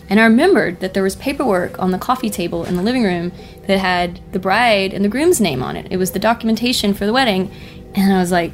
And 0.09 0.21
I 0.21 0.25
remembered 0.25 0.81
that 0.81 0.95
there 0.95 1.03
was 1.03 1.17
paperwork 1.17 1.79
on 1.79 1.91
the 1.91 1.99
coffee 1.99 2.31
table 2.31 2.65
in 2.65 2.77
the 2.77 2.83
living 2.83 3.03
room 3.03 3.33
that 3.67 3.79
had 3.79 4.21
the 4.33 4.39
bride 4.39 4.93
and 4.93 5.05
the 5.05 5.09
groom's 5.09 5.41
name 5.41 5.63
on 5.63 5.77
it. 5.77 5.89
It 5.91 5.97
was 5.97 6.13
the 6.13 6.19
documentation 6.19 6.95
for 6.95 7.07
the 7.07 7.13
wedding. 7.13 7.51
And 7.95 8.13
I 8.13 8.21
was 8.21 8.31
like, 8.31 8.53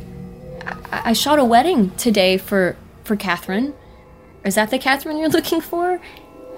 I, 0.66 1.10
I 1.10 1.12
shot 1.12 1.38
a 1.38 1.44
wedding 1.44 1.90
today 1.96 2.38
for, 2.38 2.76
for 3.04 3.16
Catherine. 3.16 3.74
Is 4.44 4.54
that 4.54 4.70
the 4.70 4.78
Catherine 4.78 5.18
you're 5.18 5.28
looking 5.40 5.60
for? 5.60 6.00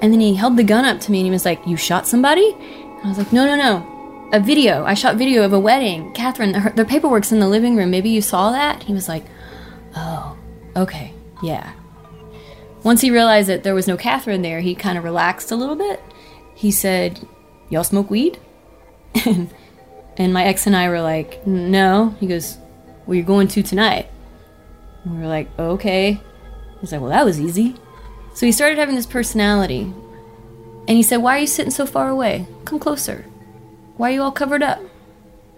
And 0.05 0.13
then 0.13 0.21
he 0.21 0.35
held 0.35 0.59
the 0.59 0.65
gun 0.65 0.85
up 0.85 1.01
to 1.01 1.11
me 1.11 1.21
and 1.21 1.25
he 1.25 1.31
was 1.31 1.47
like, 1.47 1.67
You 1.67 1.79
shot 1.79 2.07
somebody? 2.07 2.53
And 2.53 3.05
I 3.05 3.09
was 3.09 3.17
like, 3.17 3.33
No, 3.33 3.47
no, 3.47 3.57
no. 3.57 4.29
A 4.35 4.39
video. 4.39 4.85
I 4.85 4.93
shot 4.93 5.17
video 5.17 5.47
of 5.47 5.55
a 5.55 5.59
wedding. 5.59 6.13
Catherine, 6.13 6.53
her, 6.53 6.69
the 6.69 6.85
paperwork's 6.85 7.33
in 7.33 7.41
the 7.41 7.49
living 7.49 7.75
room. 7.75 7.91
Maybe 7.91 8.11
you 8.11 8.21
saw 8.21 8.51
that? 8.51 8.83
He 8.83 8.93
was 8.93 9.09
like, 9.09 9.25
Oh, 9.97 10.37
okay, 10.77 11.15
yeah. 11.43 11.73
Once 12.83 13.01
he 13.01 13.11
realized 13.11 13.49
that 13.49 13.63
there 13.63 13.75
was 13.75 13.89
no 13.89 13.97
Catherine 13.97 14.43
there, 14.43 14.61
he 14.61 14.75
kind 14.75 14.99
of 14.99 15.05
relaxed 15.05 15.51
a 15.51 15.57
little 15.57 15.75
bit. 15.75 16.03
He 16.55 16.71
said, 16.71 17.27
Y'all 17.71 17.83
smoke 17.83 18.11
weed? 18.11 18.39
and, 19.25 19.49
and 20.19 20.35
my 20.35 20.45
ex 20.45 20.67
and 20.67 20.77
I 20.77 20.91
were 20.91 21.01
like, 21.01 21.47
No. 21.47 22.15
He 22.21 22.27
goes, 22.27 22.59
Well, 23.07 23.15
you're 23.15 23.25
going 23.25 23.49
to 23.49 23.63
tonight. 23.63 24.11
And 25.03 25.15
we 25.15 25.23
were 25.23 25.29
like, 25.29 25.49
Okay. 25.59 26.21
He's 26.83 26.93
like, 26.93 27.01
Well, 27.01 27.09
that 27.09 27.25
was 27.25 27.41
easy. 27.41 27.77
So 28.35 28.47
he 28.47 28.53
started 28.53 28.79
having 28.79 28.97
this 28.97 29.07
personality. 29.07 29.93
And 30.87 30.91
he 30.91 31.03
said, 31.03 31.19
Why 31.19 31.39
are 31.39 31.41
you 31.41 31.47
sitting 31.47 31.71
so 31.71 31.87
far 31.87 32.11
away? 32.11 32.47
Come 32.65 32.79
closer. 32.79 33.25
Why 33.97 34.11
are 34.11 34.15
you 34.15 34.23
all 34.23 34.33
covered 34.33 34.63
up? 34.63 34.81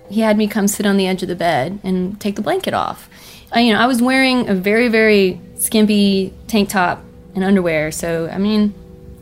He 0.08 0.20
had 0.20 0.36
me 0.36 0.46
come 0.46 0.68
sit 0.68 0.86
on 0.86 0.96
the 0.96 1.06
edge 1.06 1.22
of 1.22 1.28
the 1.28 1.34
bed 1.34 1.80
and 1.82 2.20
take 2.20 2.36
the 2.36 2.42
blanket 2.42 2.74
off. 2.74 3.08
I, 3.50 3.60
you 3.60 3.72
know, 3.72 3.80
I 3.80 3.86
was 3.86 4.02
wearing 4.02 4.48
a 4.48 4.54
very, 4.54 4.88
very 4.88 5.40
skimpy 5.56 6.32
tank 6.46 6.68
top 6.68 7.02
and 7.34 7.42
underwear, 7.42 7.90
so 7.90 8.28
I 8.28 8.38
mean, 8.38 8.74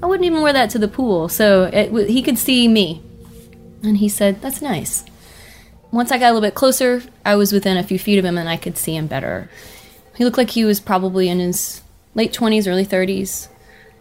I 0.03 0.07
wouldn't 0.07 0.27
even 0.27 0.43
wear 0.43 0.53
that 0.53 0.71
to 0.71 0.79
the 0.79 0.89
pool. 0.89 1.29
So 1.29 1.65
it, 1.65 2.11
he 2.11 2.23
could 2.23 2.39
see 2.39 2.69
me. 2.69 3.03
And 3.83 3.99
he 3.99 4.09
said, 4.09 4.43
That's 4.43 4.61
nice. 4.61 5.05
Once 5.93 6.11
I 6.11 6.19
got 6.19 6.27
a 6.27 6.33
little 6.35 6.47
bit 6.47 6.55
closer, 6.55 7.03
I 7.25 7.37
was 7.37 7.53
within 7.53 7.77
a 7.77 7.85
few 7.85 8.01
feet 8.01 8.19
of 8.19 8.25
him 8.25 8.37
and 8.37 8.49
I 8.49 8.57
could 8.57 8.77
see 8.77 8.97
him 8.97 9.07
better. 9.07 9.49
He 10.17 10.25
looked 10.25 10.39
like 10.39 10.51
he 10.51 10.65
was 10.65 10.81
probably 10.81 11.29
in 11.29 11.39
his 11.39 11.83
late 12.15 12.33
20s, 12.33 12.69
early 12.69 12.87
30s. 12.87 13.49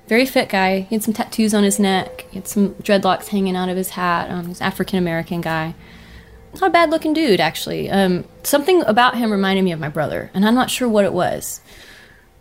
Very 0.08 0.26
fit 0.26 0.50
guy. 0.50 0.82
He 0.82 0.96
had 0.96 1.04
some 1.04 1.14
tattoos 1.14 1.54
on 1.54 1.64
his 1.64 1.80
neck. 1.80 2.26
He 2.30 2.38
had 2.38 2.48
some 2.48 2.76
dreadlocks 2.76 3.28
hanging 3.28 3.56
out 3.56 3.70
of 3.70 3.78
his 3.78 3.90
hat. 3.90 4.30
Um, 4.30 4.54
African 4.60 5.00
American 5.00 5.42
guy. 5.42 5.76
Not 6.60 6.70
a 6.70 6.70
bad 6.70 6.92
looking 6.92 7.14
dude, 7.14 7.40
actually. 7.40 7.90
Um, 7.90 8.26
something 8.44 8.84
about 8.84 9.16
him 9.16 9.32
reminded 9.32 9.64
me 9.64 9.72
of 9.72 9.80
my 9.80 9.90
brother, 9.90 10.30
and 10.34 10.46
I'm 10.46 10.54
not 10.54 10.70
sure 10.70 10.88
what 10.88 11.06
it 11.06 11.14
was, 11.14 11.62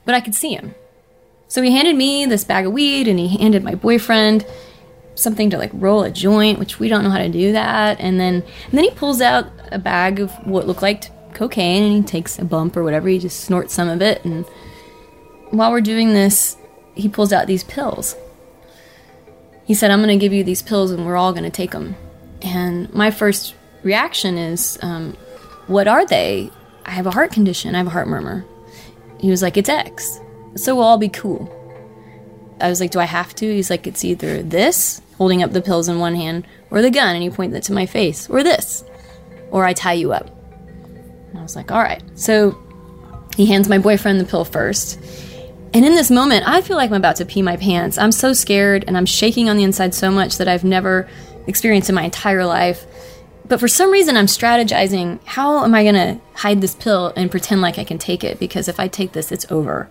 but 0.04 0.14
I 0.14 0.20
could 0.20 0.34
see 0.34 0.54
him. 0.54 0.74
So 1.48 1.62
he 1.62 1.70
handed 1.70 1.96
me 1.96 2.26
this 2.26 2.44
bag 2.44 2.66
of 2.66 2.72
weed, 2.72 3.08
and 3.08 3.18
he 3.18 3.28
handed 3.38 3.62
my 3.62 3.74
boyfriend 3.74 4.44
something 5.14 5.50
to 5.50 5.58
like 5.58 5.70
roll 5.74 6.02
a 6.02 6.10
joint, 6.10 6.58
which 6.58 6.78
we 6.78 6.88
don't 6.88 7.04
know 7.04 7.10
how 7.10 7.18
to 7.18 7.28
do 7.28 7.52
that. 7.52 8.00
And 8.00 8.18
then, 8.18 8.34
and 8.34 8.72
then 8.72 8.84
he 8.84 8.90
pulls 8.90 9.20
out 9.20 9.46
a 9.70 9.78
bag 9.78 10.20
of 10.20 10.30
what 10.46 10.66
looked 10.66 10.82
like 10.82 11.04
cocaine, 11.34 11.82
and 11.82 11.92
he 11.92 12.02
takes 12.02 12.38
a 12.38 12.44
bump 12.44 12.76
or 12.76 12.82
whatever. 12.82 13.08
He 13.08 13.18
just 13.18 13.40
snorts 13.40 13.72
some 13.72 13.88
of 13.88 14.02
it, 14.02 14.24
and 14.24 14.44
while 15.52 15.70
we're 15.70 15.80
doing 15.80 16.14
this, 16.14 16.56
he 16.94 17.08
pulls 17.08 17.32
out 17.32 17.46
these 17.46 17.62
pills. 17.62 18.16
He 19.64 19.74
said, 19.74 19.90
I'm 19.90 20.00
going 20.00 20.18
to 20.18 20.22
give 20.22 20.32
you 20.32 20.42
these 20.42 20.62
pills 20.62 20.90
and 20.90 21.06
we're 21.06 21.16
all 21.16 21.32
going 21.32 21.44
to 21.44 21.50
take 21.50 21.70
them. 21.70 21.94
And 22.40 22.92
my 22.92 23.10
first 23.10 23.54
reaction 23.82 24.36
is, 24.36 24.78
um, 24.82 25.12
What 25.66 25.86
are 25.86 26.04
they? 26.04 26.50
I 26.84 26.90
have 26.90 27.06
a 27.06 27.12
heart 27.12 27.32
condition. 27.32 27.74
I 27.74 27.78
have 27.78 27.86
a 27.86 27.90
heart 27.90 28.08
murmur. 28.08 28.44
He 29.20 29.30
was 29.30 29.42
like, 29.42 29.56
It's 29.56 29.68
X. 29.68 30.20
So 30.56 30.74
we'll 30.74 30.84
all 30.84 30.98
be 30.98 31.08
cool. 31.08 31.58
I 32.60 32.68
was 32.68 32.80
like, 32.80 32.90
Do 32.90 32.98
I 32.98 33.04
have 33.04 33.34
to? 33.36 33.46
He's 33.46 33.70
like, 33.70 33.86
It's 33.86 34.04
either 34.04 34.42
this, 34.42 35.00
holding 35.18 35.42
up 35.42 35.52
the 35.52 35.62
pills 35.62 35.88
in 35.88 35.98
one 35.98 36.16
hand, 36.16 36.46
or 36.70 36.82
the 36.82 36.90
gun, 36.90 37.14
and 37.14 37.22
he 37.22 37.30
pointed 37.30 37.58
it 37.58 37.62
to 37.64 37.72
my 37.72 37.86
face, 37.86 38.28
or 38.28 38.42
this, 38.42 38.84
or 39.50 39.64
I 39.64 39.74
tie 39.74 39.92
you 39.92 40.12
up. 40.12 40.30
And 41.28 41.38
I 41.38 41.42
was 41.42 41.54
like, 41.54 41.70
All 41.70 41.82
right. 41.82 42.02
So 42.14 42.58
he 43.36 43.46
hands 43.46 43.68
my 43.68 43.78
boyfriend 43.78 44.18
the 44.18 44.24
pill 44.24 44.44
first. 44.44 44.98
And 45.74 45.86
in 45.86 45.94
this 45.94 46.10
moment, 46.10 46.46
I 46.46 46.60
feel 46.60 46.76
like 46.76 46.90
I'm 46.90 46.96
about 46.96 47.16
to 47.16 47.24
pee 47.24 47.40
my 47.40 47.56
pants. 47.56 47.96
I'm 47.96 48.12
so 48.12 48.34
scared 48.34 48.84
and 48.86 48.96
I'm 48.96 49.06
shaking 49.06 49.48
on 49.48 49.56
the 49.56 49.64
inside 49.64 49.94
so 49.94 50.10
much 50.10 50.36
that 50.36 50.46
I've 50.46 50.64
never 50.64 51.08
experienced 51.46 51.88
in 51.88 51.94
my 51.94 52.02
entire 52.02 52.44
life. 52.44 52.84
But 53.46 53.58
for 53.58 53.68
some 53.68 53.90
reason, 53.90 54.16
I'm 54.16 54.26
strategizing 54.26 55.18
how 55.24 55.64
am 55.64 55.74
I 55.74 55.82
going 55.82 55.94
to 55.94 56.20
hide 56.34 56.60
this 56.60 56.74
pill 56.74 57.12
and 57.16 57.30
pretend 57.30 57.62
like 57.62 57.78
I 57.78 57.84
can 57.84 57.98
take 57.98 58.22
it? 58.22 58.38
Because 58.38 58.68
if 58.68 58.78
I 58.78 58.86
take 58.86 59.12
this, 59.12 59.32
it's 59.32 59.50
over. 59.50 59.88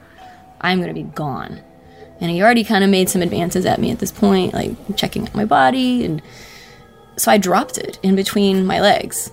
I'm 0.61 0.77
going 0.79 0.93
to 0.93 0.93
be 0.93 1.09
gone. 1.09 1.61
And 2.19 2.29
he 2.29 2.43
already 2.43 2.63
kind 2.63 2.83
of 2.83 2.89
made 2.91 3.09
some 3.09 3.23
advances 3.23 3.65
at 3.65 3.79
me 3.79 3.89
at 3.89 3.97
this 3.97 4.11
point, 4.11 4.53
like 4.53 4.95
checking 4.95 5.23
out 5.23 5.33
my 5.33 5.45
body. 5.45 6.05
And 6.05 6.21
so 7.17 7.31
I 7.31 7.39
dropped 7.39 7.79
it 7.79 7.97
in 8.03 8.15
between 8.15 8.67
my 8.67 8.79
legs 8.79 9.31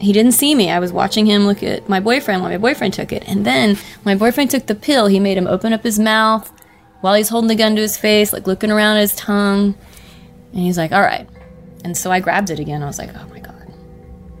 he 0.00 0.12
didn't 0.12 0.32
see 0.32 0.54
me. 0.54 0.70
I 0.70 0.78
was 0.78 0.92
watching 0.92 1.26
him 1.26 1.46
look 1.46 1.62
at 1.62 1.88
my 1.88 2.00
boyfriend 2.00 2.40
while 2.40 2.50
my 2.50 2.56
boyfriend 2.58 2.94
took 2.94 3.12
it. 3.12 3.22
And 3.28 3.44
then 3.44 3.76
my 4.04 4.14
boyfriend 4.14 4.50
took 4.50 4.66
the 4.66 4.74
pill. 4.74 5.06
He 5.08 5.20
made 5.20 5.36
him 5.36 5.46
open 5.46 5.74
up 5.74 5.82
his 5.82 5.98
mouth 5.98 6.50
while 7.02 7.14
he's 7.14 7.28
holding 7.28 7.48
the 7.48 7.54
gun 7.54 7.76
to 7.76 7.82
his 7.82 7.98
face, 7.98 8.32
like 8.32 8.46
looking 8.46 8.70
around 8.70 8.96
at 8.96 9.02
his 9.02 9.14
tongue. 9.14 9.74
And 10.52 10.60
he's 10.60 10.78
like, 10.78 10.92
all 10.92 11.02
right. 11.02 11.28
And 11.84 11.96
so 11.96 12.10
I 12.10 12.20
grabbed 12.20 12.48
it 12.48 12.58
again. 12.58 12.82
I 12.82 12.86
was 12.86 12.98
like, 12.98 13.10
oh 13.14 13.26
my 13.28 13.40
God. 13.40 13.72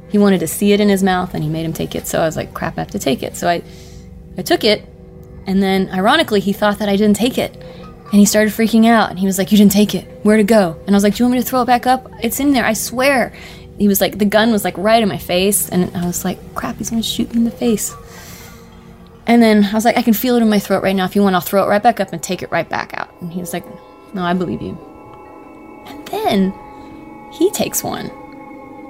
he 0.08 0.16
wanted 0.16 0.40
to 0.40 0.46
see 0.46 0.72
it 0.72 0.80
in 0.80 0.88
his 0.88 1.02
mouth 1.02 1.34
and 1.34 1.44
he 1.44 1.50
made 1.50 1.66
him 1.66 1.74
take 1.74 1.94
it. 1.94 2.06
So 2.06 2.20
I 2.20 2.24
was 2.24 2.36
like, 2.36 2.54
crap, 2.54 2.78
I 2.78 2.80
have 2.80 2.90
to 2.92 2.98
take 2.98 3.22
it. 3.22 3.36
So 3.36 3.46
I, 3.46 3.62
I 4.38 4.42
took 4.42 4.64
it. 4.64 4.86
And 5.46 5.62
then 5.62 5.90
ironically, 5.90 6.40
he 6.40 6.54
thought 6.54 6.78
that 6.78 6.88
I 6.88 6.96
didn't 6.96 7.16
take 7.16 7.36
it. 7.36 7.54
And 8.12 8.18
he 8.18 8.24
started 8.24 8.52
freaking 8.52 8.86
out. 8.86 9.10
And 9.10 9.18
he 9.18 9.26
was 9.26 9.38
like, 9.38 9.52
You 9.52 9.58
didn't 9.58 9.72
take 9.72 9.94
it. 9.94 10.04
Where'd 10.24 10.40
it 10.40 10.46
go? 10.46 10.80
And 10.86 10.90
I 10.90 10.96
was 10.96 11.04
like, 11.04 11.14
Do 11.14 11.22
you 11.22 11.26
want 11.26 11.34
me 11.36 11.42
to 11.42 11.48
throw 11.48 11.62
it 11.62 11.66
back 11.66 11.86
up? 11.86 12.10
It's 12.22 12.40
in 12.40 12.52
there, 12.52 12.64
I 12.64 12.72
swear. 12.72 13.32
He 13.80 13.88
was 13.88 14.00
like, 14.00 14.18
The 14.18 14.26
gun 14.26 14.52
was 14.52 14.62
like 14.62 14.76
right 14.76 15.02
in 15.02 15.08
my 15.08 15.16
face. 15.16 15.70
And 15.70 15.96
I 15.96 16.06
was 16.06 16.22
like, 16.22 16.54
Crap, 16.54 16.76
he's 16.76 16.90
gonna 16.90 17.02
shoot 17.02 17.30
me 17.30 17.38
in 17.38 17.44
the 17.44 17.50
face. 17.50 17.92
And 19.26 19.42
then 19.42 19.64
I 19.64 19.72
was 19.72 19.86
like, 19.86 19.96
I 19.96 20.02
can 20.02 20.12
feel 20.12 20.36
it 20.36 20.42
in 20.42 20.50
my 20.50 20.58
throat 20.58 20.82
right 20.82 20.94
now. 20.94 21.06
If 21.06 21.16
you 21.16 21.22
want, 21.22 21.34
I'll 21.34 21.40
throw 21.40 21.64
it 21.64 21.68
right 21.68 21.82
back 21.82 21.98
up 21.98 22.12
and 22.12 22.22
take 22.22 22.42
it 22.42 22.50
right 22.50 22.68
back 22.68 22.92
out. 22.94 23.10
And 23.22 23.32
he 23.32 23.40
was 23.40 23.54
like, 23.54 23.64
No, 24.14 24.22
I 24.22 24.34
believe 24.34 24.60
you. 24.60 24.78
And 25.86 26.06
then 26.08 26.52
he 27.32 27.50
takes 27.50 27.82
one. 27.82 28.10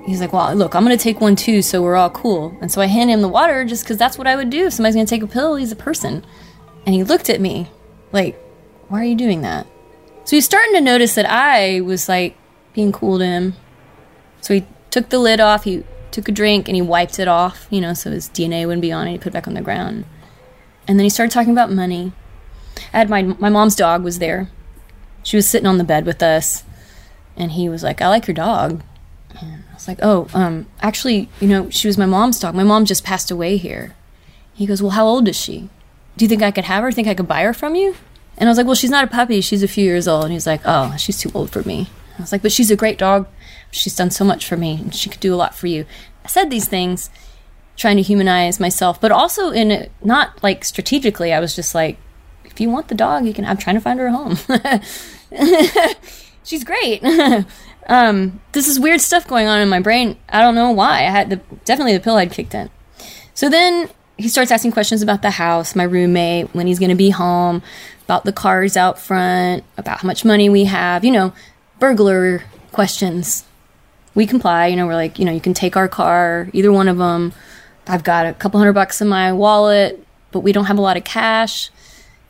He's 0.07 0.21
like, 0.21 0.33
Well, 0.33 0.53
look, 0.57 0.75
I'm 0.75 0.85
to 0.89 0.97
take 0.97 1.21
one 1.21 1.37
too, 1.37 1.63
so 1.63 1.83
we're 1.83 1.95
all 1.95 2.11
cool. 2.11 2.59
And 2.61 2.73
so 2.73 2.81
I 2.81 2.87
hand 2.87 3.11
him 3.11 3.23
the 3.23 3.29
water 3.29 3.65
just 3.65 3.85
because 3.85 3.97
that's 3.97 4.19
what 4.19 4.27
I 4.27 4.35
would 4.35 4.51
do. 4.51 4.67
If 4.67 4.73
somebody's 4.73 4.97
to 4.97 5.07
take 5.07 5.23
a 5.23 5.29
pill, 5.29 5.55
he's 5.55 5.71
a 5.71 5.77
person. 5.77 6.27
And 6.85 6.97
he 6.97 7.05
looked 7.05 7.31
at 7.31 7.41
me 7.41 7.69
like, 8.11 8.37
Why 8.89 9.03
are 9.03 9.05
you 9.05 9.15
doing 9.15 9.43
that? 9.43 9.69
So 10.25 10.35
he's 10.35 10.47
starting 10.47 10.75
to 10.75 10.81
notice 10.81 11.15
that 11.15 11.31
I 11.31 11.81
was 11.81 12.09
like 12.09 12.37
being 12.73 12.91
cool 12.91 13.21
to 13.21 13.25
him. 13.25 13.55
So 14.41 14.55
he 14.55 14.67
took 14.91 15.09
the 15.09 15.19
lid 15.19 15.41
off, 15.41 15.65
he 15.65 15.85
took 16.11 16.29
a 16.29 16.33
drink, 16.33 16.69
and 16.69 16.75
he 16.75 16.83
wiped 16.83 17.19
it 17.19 17.29
off, 17.29 17.67
you 17.71 17.81
know, 17.81 17.95
so 17.95 18.11
his 18.11 18.29
DNA 18.29 18.67
wouldn't 18.67 18.83
be 18.83 18.93
on 18.93 19.09
it. 19.09 19.13
He 19.13 19.19
put 19.19 19.29
it 19.29 19.33
back 19.33 19.49
on 19.49 19.55
the 19.55 19.61
ground. 19.61 20.05
And 20.87 20.99
then 20.99 21.05
he 21.05 21.11
started 21.11 21.33
talking 21.33 21.53
about 21.53 21.71
money. 21.71 22.13
I 22.93 22.99
had 22.99 23.11
my, 23.11 23.23
my 23.23 23.49
mom's 23.49 23.77
dog 23.77 24.03
was 24.03 24.19
there. 24.19 24.51
She 25.23 25.37
was 25.37 25.49
sitting 25.49 25.67
on 25.67 25.79
the 25.79 25.85
bed 25.85 26.07
with 26.07 26.23
us. 26.23 26.65
And 27.37 27.53
he 27.53 27.69
was 27.69 27.83
like, 27.83 28.03
I 28.03 28.09
like 28.09 28.27
your 28.27 28.35
dog. 28.35 28.83
And 29.41 29.65
I 29.71 29.75
was 29.75 29.87
like, 29.87 29.99
oh, 30.03 30.29
um, 30.35 30.67
actually, 30.81 31.29
you 31.41 31.49
know, 31.49 31.71
she 31.71 31.87
was 31.87 31.97
my 31.97 32.07
mom's 32.07 32.41
dog. 32.41 32.55
My 32.55 32.65
mom 32.65 32.85
just 32.85 33.05
passed 33.05 33.31
away 33.31 33.57
here. 33.57 33.95
He 34.53 34.67
goes, 34.67 34.83
well, 34.83 34.91
how 34.91 35.07
old 35.07 35.29
is 35.29 35.37
she? 35.37 35.69
Do 36.17 36.25
you 36.25 36.29
think 36.29 36.43
I 36.43 36.51
could 36.51 36.65
have 36.65 36.83
her? 36.83 36.93
Think 36.93 37.09
I 37.09 37.15
could 37.15 37.29
buy 37.29 37.43
her 37.45 37.55
from 37.55 37.77
you? 37.77 37.95
And 38.37 38.49
I 38.49 38.51
was 38.51 38.59
like, 38.59 38.67
well, 38.67 38.75
she's 38.75 38.91
not 38.91 39.05
a 39.05 39.07
puppy. 39.07 39.41
She's 39.41 39.63
a 39.63 39.69
few 39.69 39.85
years 39.85 40.09
old. 40.09 40.25
And 40.25 40.33
he's 40.33 40.47
like, 40.47 40.63
oh, 40.65 40.97
she's 40.99 41.19
too 41.19 41.31
old 41.35 41.51
for 41.51 41.63
me. 41.63 41.89
I 42.21 42.23
was 42.23 42.33
like, 42.33 42.43
but 42.43 42.53
she's 42.53 42.71
a 42.71 42.77
great 42.77 42.99
dog. 42.99 43.27
She's 43.71 43.97
done 43.97 44.11
so 44.11 44.25
much 44.25 44.47
for 44.47 44.57
me, 44.57 44.75
and 44.75 44.95
she 44.95 45.09
could 45.09 45.21
do 45.21 45.35
a 45.35 45.37
lot 45.37 45.55
for 45.55 45.67
you. 45.67 45.87
I 46.25 46.29
said 46.29 46.51
these 46.51 46.69
things, 46.69 47.11
trying 47.77 47.97
to 47.97 48.03
humanize 48.03 48.61
myself, 48.61 49.01
but 49.01 49.11
also 49.11 49.51
in 49.51 49.71
a, 49.71 49.89
not 50.03 50.43
like 50.43 50.65
strategically. 50.65 51.33
I 51.33 51.41
was 51.41 51.57
just 51.57 51.75
like, 51.75 51.99
if 52.45 52.61
you 52.61 52.69
want 52.69 52.89
the 52.89 52.95
dog, 52.95 53.27
you 53.27 53.33
can. 53.33 53.45
I'm 53.45 53.57
trying 53.57 53.77
to 53.77 53.81
find 53.81 53.99
her 53.99 54.07
a 54.07 54.13
home. 54.13 54.37
she's 56.45 56.65
great. 56.65 57.03
um, 57.89 58.41
this 58.53 58.69
is 58.69 58.79
weird 58.79 59.01
stuff 59.01 59.27
going 59.27 59.47
on 59.47 59.61
in 59.61 59.69
my 59.69 59.81
brain. 59.81 60.19
I 60.29 60.41
don't 60.41 60.55
know 60.55 60.71
why. 60.71 60.99
I 60.99 61.11
had 61.11 61.31
the 61.31 61.37
definitely 61.65 61.95
the 61.95 62.01
pill 62.01 62.17
had 62.17 62.33
kicked 62.33 62.55
in. 62.55 62.71
So 63.35 63.49
then 63.49 63.89
he 64.19 64.29
starts 64.29 64.51
asking 64.51 64.73
questions 64.73 65.01
about 65.01 65.23
the 65.23 65.31
house, 65.31 65.75
my 65.75 65.85
roommate, 65.85 66.55
when 66.55 66.67
he's 66.67 66.79
going 66.79 66.91
to 66.91 66.97
be 66.97 67.11
home, 67.11 67.63
about 68.05 68.25
the 68.25 68.33
cars 68.33 68.77
out 68.77 68.99
front, 68.99 69.65
about 69.79 70.01
how 70.01 70.07
much 70.07 70.25
money 70.25 70.51
we 70.51 70.65
have, 70.65 71.05
you 71.05 71.11
know, 71.11 71.33
burglar 71.81 72.45
questions. 72.71 73.45
We 74.15 74.27
comply, 74.27 74.69
you 74.69 74.77
know, 74.77 74.87
we're 74.87 74.95
like, 74.95 75.19
you 75.19 75.25
know, 75.25 75.33
you 75.33 75.41
can 75.41 75.55
take 75.55 75.77
our 75.77 75.89
car, 75.89 76.49
either 76.53 76.73
one 76.73 76.89
of 76.89 76.99
them. 76.99 77.33
I've 77.87 78.05
got 78.05 78.27
a 78.27 78.35
couple 78.35 78.59
hundred 78.61 78.75
bucks 78.75 79.01
in 79.01 79.09
my 79.09 79.33
wallet, 79.33 80.05
but 80.31 80.41
we 80.41 80.53
don't 80.53 80.67
have 80.67 80.79
a 80.79 80.83
lot 80.83 80.97
of 80.97 81.03
cash. 81.03 81.71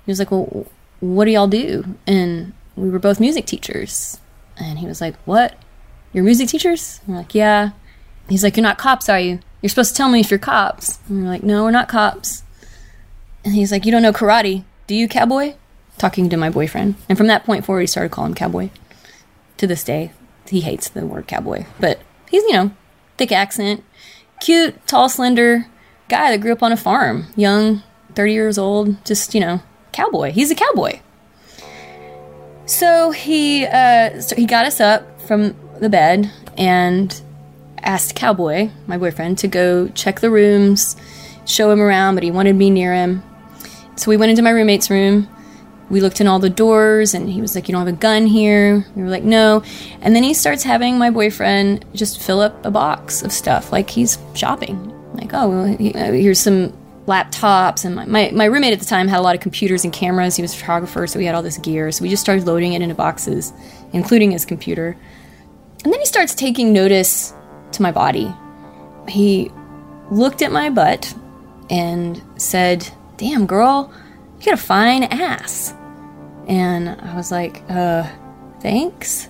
He 0.06 0.10
was 0.10 0.18
like, 0.18 0.30
well, 0.30 0.66
what 1.00 1.24
do 1.24 1.32
y'all 1.32 1.48
do? 1.48 1.96
And 2.06 2.52
we 2.76 2.88
were 2.90 2.98
both 2.98 3.20
music 3.20 3.46
teachers. 3.46 4.18
And 4.58 4.78
he 4.78 4.86
was 4.86 5.00
like, 5.00 5.16
What? 5.24 5.56
You're 6.12 6.24
music 6.24 6.48
teachers? 6.48 7.00
We're 7.06 7.16
like, 7.16 7.34
Yeah. 7.34 7.70
He's 8.28 8.44
like, 8.44 8.56
You're 8.56 8.62
not 8.62 8.78
cops, 8.78 9.08
are 9.08 9.20
you? 9.20 9.40
You're 9.60 9.70
supposed 9.70 9.90
to 9.90 9.96
tell 9.96 10.08
me 10.08 10.20
if 10.20 10.30
you're 10.30 10.38
cops. 10.38 10.98
And 11.08 11.22
we're 11.22 11.30
like, 11.30 11.42
No, 11.42 11.64
we're 11.64 11.70
not 11.70 11.88
cops. 11.88 12.42
And 13.44 13.54
he's 13.54 13.72
like, 13.72 13.84
You 13.84 13.92
don't 13.92 14.02
know 14.02 14.12
karate, 14.12 14.64
do 14.86 14.94
you, 14.94 15.08
cowboy? 15.08 15.54
Talking 15.98 16.28
to 16.30 16.36
my 16.36 16.50
boyfriend. 16.50 16.94
And 17.08 17.18
from 17.18 17.26
that 17.26 17.44
point 17.44 17.64
forward, 17.64 17.82
he 17.82 17.86
started 17.86 18.10
calling 18.10 18.32
him 18.32 18.36
cowboy. 18.36 18.70
To 19.60 19.66
this 19.66 19.84
day, 19.84 20.12
he 20.48 20.62
hates 20.62 20.88
the 20.88 21.04
word 21.04 21.26
cowboy. 21.26 21.66
But 21.78 22.00
he's, 22.30 22.42
you 22.44 22.54
know, 22.54 22.70
thick 23.18 23.30
accent, 23.30 23.84
cute, 24.40 24.86
tall, 24.86 25.10
slender 25.10 25.66
guy 26.08 26.30
that 26.30 26.40
grew 26.40 26.52
up 26.52 26.62
on 26.62 26.72
a 26.72 26.78
farm, 26.78 27.26
young, 27.36 27.82
30 28.14 28.32
years 28.32 28.56
old, 28.56 29.04
just, 29.04 29.34
you 29.34 29.40
know, 29.40 29.60
cowboy. 29.92 30.32
He's 30.32 30.50
a 30.50 30.54
cowboy. 30.54 31.00
So 32.64 33.10
he 33.10 33.66
uh, 33.66 34.22
so 34.22 34.34
he 34.34 34.46
got 34.46 34.64
us 34.64 34.80
up 34.80 35.20
from 35.20 35.54
the 35.78 35.90
bed 35.90 36.30
and 36.56 37.20
asked 37.82 38.14
Cowboy, 38.14 38.70
my 38.86 38.96
boyfriend, 38.96 39.36
to 39.40 39.48
go 39.48 39.88
check 39.88 40.20
the 40.20 40.30
rooms, 40.30 40.96
show 41.44 41.70
him 41.70 41.82
around, 41.82 42.14
but 42.14 42.24
he 42.24 42.30
wanted 42.30 42.56
me 42.56 42.70
near 42.70 42.94
him. 42.94 43.22
So 43.96 44.08
we 44.08 44.16
went 44.16 44.30
into 44.30 44.40
my 44.40 44.50
roommate's 44.50 44.88
room. 44.88 45.28
We 45.90 46.00
looked 46.00 46.20
in 46.20 46.26
all 46.26 46.38
the 46.38 46.50
doors, 46.50 47.14
and 47.14 47.28
he 47.28 47.40
was 47.40 47.54
like, 47.54 47.68
"You 47.68 47.72
don't 47.72 47.84
have 47.84 47.94
a 47.94 47.98
gun 47.98 48.26
here." 48.26 48.86
We 48.94 49.02
were 49.02 49.08
like, 49.08 49.24
"No." 49.24 49.62
And 50.00 50.14
then 50.14 50.22
he 50.22 50.32
starts 50.32 50.62
having 50.62 50.98
my 50.98 51.10
boyfriend 51.10 51.84
just 51.94 52.22
fill 52.22 52.40
up 52.40 52.64
a 52.64 52.70
box 52.70 53.22
of 53.22 53.32
stuff, 53.32 53.72
like 53.72 53.90
he's 53.90 54.18
shopping. 54.34 54.92
Like, 55.14 55.34
oh, 55.34 55.48
well, 55.48 55.74
uh, 55.74 56.12
here's 56.12 56.38
some 56.38 56.72
laptops 57.06 57.84
and 57.84 57.96
my, 57.96 58.04
my, 58.06 58.30
my, 58.32 58.44
roommate 58.44 58.72
at 58.72 58.78
the 58.78 58.84
time 58.84 59.08
had 59.08 59.18
a 59.18 59.22
lot 59.22 59.34
of 59.34 59.40
computers 59.40 59.84
and 59.84 59.92
cameras 59.92 60.36
he 60.36 60.42
was 60.42 60.54
a 60.54 60.56
photographer 60.56 61.08
so 61.08 61.18
we 61.18 61.24
had 61.24 61.34
all 61.34 61.42
this 61.42 61.58
gear 61.58 61.90
so 61.90 62.02
we 62.02 62.08
just 62.08 62.22
started 62.22 62.46
loading 62.46 62.74
it 62.74 62.82
into 62.82 62.94
boxes 62.94 63.52
including 63.92 64.30
his 64.30 64.44
computer 64.44 64.96
and 65.82 65.92
then 65.92 65.98
he 65.98 66.06
starts 66.06 66.34
taking 66.34 66.72
notice 66.72 67.34
to 67.72 67.82
my 67.82 67.90
body 67.90 68.32
he 69.08 69.50
looked 70.10 70.40
at 70.40 70.52
my 70.52 70.70
butt 70.70 71.12
and 71.68 72.22
said 72.36 72.86
damn 73.16 73.44
girl 73.44 73.92
you 74.38 74.44
got 74.44 74.54
a 74.54 74.56
fine 74.56 75.02
ass 75.04 75.74
and 76.50 76.88
i 76.88 77.16
was 77.16 77.30
like 77.30 77.62
uh 77.70 78.06
thanks 78.60 79.28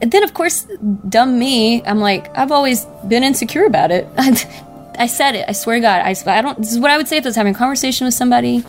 and 0.00 0.10
then 0.12 0.22
of 0.22 0.32
course 0.32 0.66
dumb 1.08 1.38
me 1.38 1.84
i'm 1.84 1.98
like 2.00 2.34
i've 2.38 2.52
always 2.52 2.86
been 3.06 3.22
insecure 3.22 3.66
about 3.66 3.90
it 3.90 4.08
I 4.98 5.06
said 5.06 5.34
it. 5.34 5.44
I 5.48 5.52
swear 5.52 5.76
to 5.76 5.80
God. 5.80 6.02
I, 6.02 6.14
I 6.26 6.42
don't. 6.42 6.58
This 6.58 6.72
is 6.72 6.78
what 6.78 6.90
I 6.90 6.96
would 6.96 7.08
say 7.08 7.16
if 7.16 7.24
I 7.24 7.28
was 7.28 7.36
having 7.36 7.54
a 7.54 7.58
conversation 7.58 8.04
with 8.04 8.14
somebody, 8.14 8.64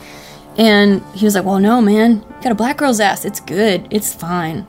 and 0.58 1.04
he 1.14 1.26
was 1.26 1.36
like, 1.36 1.46
"Well, 1.46 1.60
no, 1.60 1.82
man, 1.82 2.24
you 2.28 2.42
got 2.42 2.52
a 2.52 2.56
black 2.56 2.78
girl's 2.78 3.00
ass. 3.00 3.26
It's 3.26 3.40
good. 3.40 3.88
It's 3.92 4.14
fine." 4.14 4.66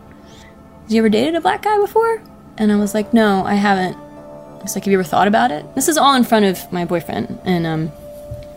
Have 0.83 0.93
you 0.93 0.99
ever 0.99 1.09
dated 1.09 1.35
a 1.35 1.41
black 1.41 1.63
guy 1.63 1.79
before? 1.79 2.23
And 2.59 2.71
I 2.71 2.77
was 2.77 2.95
like, 2.95 3.15
"No, 3.15 3.45
I 3.45 3.55
haven't." 3.55 3.97
He's 4.63 4.75
like, 4.75 4.85
"Have 4.85 4.93
you 4.93 4.99
ever 4.99 5.09
thought 5.09 5.29
about 5.29 5.51
it?" 5.51 5.75
This 5.75 5.89
is 5.89 5.97
all 5.97 6.15
in 6.15 6.25
front 6.25 6.45
of 6.45 6.71
my 6.73 6.85
boyfriend, 6.85 7.39
and 7.45 7.67
um, 7.67 7.93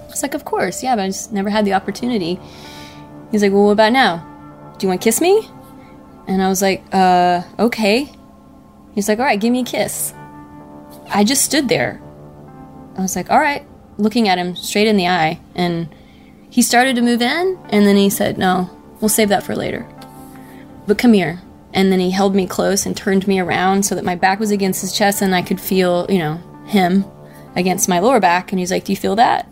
I 0.03 0.07
was 0.07 0.23
like, 0.23 0.33
"Of 0.33 0.45
course, 0.45 0.83
yeah, 0.83 0.95
but 0.95 1.03
I 1.03 1.07
just 1.07 1.31
never 1.31 1.49
had 1.49 1.65
the 1.65 1.73
opportunity." 1.73 2.39
He's 3.31 3.41
like, 3.41 3.51
"Well, 3.51 3.65
what 3.65 3.71
about 3.71 3.93
now? 3.93 4.17
Do 4.77 4.85
you 4.85 4.89
want 4.89 5.01
to 5.01 5.05
kiss 5.05 5.21
me?" 5.21 5.49
And 6.27 6.41
I 6.41 6.49
was 6.49 6.61
like, 6.61 6.83
"Uh, 6.91 7.43
okay." 7.59 8.11
He's 8.93 9.07
like, 9.07 9.19
"All 9.19 9.25
right, 9.25 9.39
give 9.39 9.51
me 9.51 9.61
a 9.61 9.65
kiss." 9.65 10.13
I 11.09 11.23
just 11.23 11.43
stood 11.43 11.69
there 11.69 12.01
I 12.97 13.01
was 13.01 13.15
like, 13.15 13.29
all 13.29 13.39
right, 13.39 13.65
looking 13.97 14.27
at 14.27 14.39
him 14.39 14.55
straight 14.55 14.87
in 14.87 14.97
the 14.97 15.07
eye. 15.07 15.39
And 15.53 15.93
he 16.49 16.61
started 16.61 16.95
to 16.95 17.01
move 17.01 17.21
in, 17.21 17.59
and 17.69 17.85
then 17.85 17.95
he 17.95 18.09
said, 18.09 18.37
no, 18.37 18.69
we'll 18.99 19.09
save 19.09 19.29
that 19.29 19.43
for 19.43 19.55
later. 19.55 19.87
But 20.87 20.97
come 20.97 21.13
here. 21.13 21.41
And 21.73 21.91
then 21.91 21.99
he 21.99 22.09
held 22.09 22.33
me 22.33 22.47
close 22.47 22.85
and 22.85 22.97
turned 22.97 23.27
me 23.27 23.39
around 23.39 23.83
so 23.83 23.93
that 23.93 24.03
my 24.03 24.15
back 24.15 24.39
was 24.39 24.49
against 24.49 24.81
his 24.81 24.93
chest 24.93 25.21
and 25.21 25.35
I 25.35 25.43
could 25.43 25.61
feel, 25.61 26.07
you 26.09 26.17
know, 26.17 26.41
him 26.65 27.05
against 27.55 27.89
my 27.89 27.99
lower 27.99 28.19
back. 28.19 28.51
And 28.51 28.57
he's 28.57 28.71
like, 28.71 28.85
Do 28.85 28.93
you 28.93 28.97
feel 28.97 29.15
that? 29.17 29.47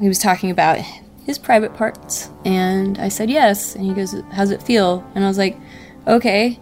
He 0.00 0.08
was 0.08 0.18
talking 0.18 0.50
about 0.50 0.78
his 1.24 1.38
private 1.38 1.74
parts. 1.74 2.30
And 2.44 2.98
I 2.98 3.08
said, 3.08 3.30
Yes. 3.30 3.74
And 3.74 3.84
he 3.84 3.94
goes, 3.94 4.14
How's 4.32 4.50
it 4.50 4.62
feel? 4.62 5.08
And 5.14 5.24
I 5.24 5.28
was 5.28 5.38
like, 5.38 5.58
Okay. 6.06 6.58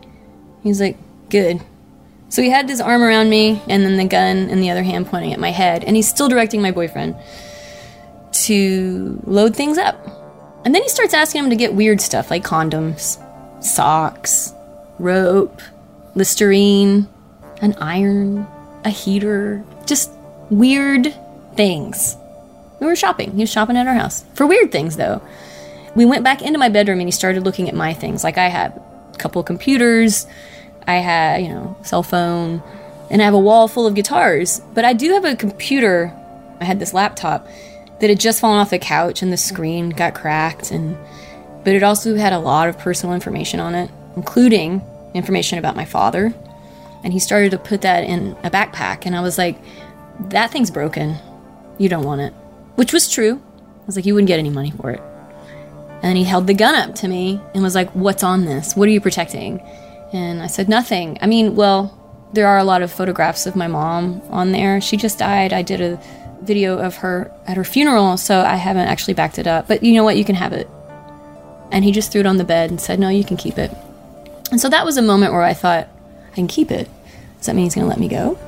He's 0.62 0.80
like, 0.80 0.96
Good. 1.28 1.60
So 2.28 2.42
he 2.42 2.50
had 2.50 2.68
his 2.68 2.80
arm 2.80 3.02
around 3.02 3.28
me 3.28 3.60
and 3.68 3.84
then 3.84 3.96
the 3.96 4.04
gun 4.04 4.48
in 4.50 4.60
the 4.60 4.70
other 4.70 4.84
hand 4.84 5.08
pointing 5.08 5.32
at 5.32 5.40
my 5.40 5.50
head, 5.50 5.82
and 5.82 5.96
he's 5.96 6.08
still 6.08 6.28
directing 6.28 6.62
my 6.62 6.70
boyfriend 6.70 7.16
to 8.32 9.20
load 9.24 9.56
things 9.56 9.78
up. 9.78 10.06
And 10.64 10.74
then 10.74 10.82
he 10.82 10.88
starts 10.88 11.12
asking 11.12 11.44
him 11.44 11.50
to 11.50 11.56
get 11.56 11.74
weird 11.74 12.00
stuff 12.00 12.30
like 12.30 12.44
condoms, 12.44 13.18
socks, 13.64 14.54
rope, 15.00 15.60
Listerine, 16.14 17.08
an 17.62 17.74
iron, 17.80 18.46
a 18.84 18.90
heater, 18.90 19.64
just 19.86 20.10
weird 20.50 21.14
things. 21.56 22.16
We 22.80 22.86
were 22.86 22.96
shopping. 22.96 23.32
He 23.32 23.42
was 23.42 23.50
shopping 23.50 23.76
at 23.76 23.86
our 23.86 23.94
house. 23.94 24.24
For 24.34 24.46
weird 24.46 24.72
things, 24.72 24.96
though. 24.96 25.22
We 25.94 26.04
went 26.04 26.24
back 26.24 26.42
into 26.42 26.58
my 26.58 26.68
bedroom 26.68 27.00
and 27.00 27.08
he 27.08 27.12
started 27.12 27.44
looking 27.44 27.68
at 27.68 27.74
my 27.74 27.94
things. 27.94 28.24
Like 28.24 28.38
I 28.38 28.48
had 28.48 28.80
a 29.12 29.16
couple 29.18 29.42
computers, 29.42 30.26
I 30.86 30.94
had, 30.94 31.42
you 31.42 31.48
know, 31.48 31.76
cell 31.82 32.02
phone, 32.02 32.62
and 33.10 33.20
I 33.20 33.24
have 33.24 33.34
a 33.34 33.38
wall 33.38 33.68
full 33.68 33.86
of 33.86 33.94
guitars. 33.94 34.60
But 34.72 34.84
I 34.84 34.92
do 34.92 35.12
have 35.12 35.24
a 35.24 35.36
computer. 35.36 36.16
I 36.60 36.64
had 36.64 36.78
this 36.78 36.94
laptop 36.94 37.46
that 38.00 38.08
had 38.08 38.20
just 38.20 38.40
fallen 38.40 38.58
off 38.58 38.70
the 38.70 38.78
couch 38.78 39.22
and 39.22 39.32
the 39.32 39.36
screen 39.36 39.90
got 39.90 40.14
cracked 40.14 40.70
and 40.70 40.96
but 41.64 41.74
it 41.74 41.82
also 41.82 42.16
had 42.16 42.32
a 42.32 42.38
lot 42.38 42.68
of 42.68 42.78
personal 42.78 43.14
information 43.14 43.60
on 43.60 43.74
it, 43.74 43.90
including 44.16 44.82
information 45.14 45.58
about 45.58 45.76
my 45.76 45.84
father, 45.84 46.32
And 47.02 47.12
he 47.12 47.18
started 47.18 47.50
to 47.52 47.58
put 47.58 47.82
that 47.82 48.04
in 48.04 48.36
a 48.42 48.50
backpack. 48.50 49.06
And 49.06 49.16
I 49.16 49.20
was 49.20 49.38
like, 49.38 49.58
that 50.28 50.50
thing's 50.50 50.70
broken. 50.70 51.16
You 51.78 51.88
don't 51.88 52.04
want 52.04 52.20
it. 52.20 52.34
Which 52.80 52.94
was 52.94 53.10
true. 53.10 53.38
I 53.58 53.84
was 53.84 53.94
like, 53.94 54.06
you 54.06 54.14
wouldn't 54.14 54.28
get 54.28 54.38
any 54.38 54.48
money 54.48 54.70
for 54.70 54.90
it. 54.90 55.02
And 56.02 56.16
he 56.16 56.24
held 56.24 56.46
the 56.46 56.54
gun 56.54 56.74
up 56.74 56.94
to 56.94 57.08
me 57.08 57.38
and 57.52 57.62
was 57.62 57.74
like, 57.74 57.90
What's 57.90 58.22
on 58.22 58.46
this? 58.46 58.74
What 58.74 58.88
are 58.88 58.90
you 58.90 59.02
protecting? 59.02 59.60
And 60.14 60.42
I 60.42 60.46
said, 60.46 60.66
Nothing. 60.66 61.18
I 61.20 61.26
mean, 61.26 61.56
well, 61.56 61.94
there 62.32 62.46
are 62.46 62.56
a 62.56 62.64
lot 62.64 62.80
of 62.80 62.90
photographs 62.90 63.44
of 63.44 63.54
my 63.54 63.66
mom 63.66 64.22
on 64.30 64.52
there. 64.52 64.80
She 64.80 64.96
just 64.96 65.18
died. 65.18 65.52
I 65.52 65.60
did 65.60 65.82
a 65.82 66.00
video 66.40 66.78
of 66.78 66.96
her 66.96 67.30
at 67.46 67.58
her 67.58 67.64
funeral, 67.64 68.16
so 68.16 68.40
I 68.40 68.56
haven't 68.56 68.88
actually 68.88 69.12
backed 69.12 69.38
it 69.38 69.46
up. 69.46 69.68
But 69.68 69.82
you 69.82 69.92
know 69.92 70.02
what? 70.02 70.16
You 70.16 70.24
can 70.24 70.36
have 70.36 70.54
it. 70.54 70.66
And 71.70 71.84
he 71.84 71.92
just 71.92 72.10
threw 72.10 72.22
it 72.22 72.26
on 72.26 72.38
the 72.38 72.44
bed 72.44 72.70
and 72.70 72.80
said, 72.80 72.98
No, 72.98 73.10
you 73.10 73.24
can 73.24 73.36
keep 73.36 73.58
it. 73.58 73.70
And 74.50 74.58
so 74.58 74.70
that 74.70 74.86
was 74.86 74.96
a 74.96 75.02
moment 75.02 75.34
where 75.34 75.42
I 75.42 75.52
thought, 75.52 75.86
I 76.32 76.34
can 76.34 76.48
keep 76.48 76.70
it. 76.70 76.88
Does 77.36 77.44
that 77.44 77.54
mean 77.54 77.66
he's 77.66 77.74
going 77.74 77.84
to 77.84 77.90
let 77.90 78.00
me 78.00 78.08
go? 78.08 78.38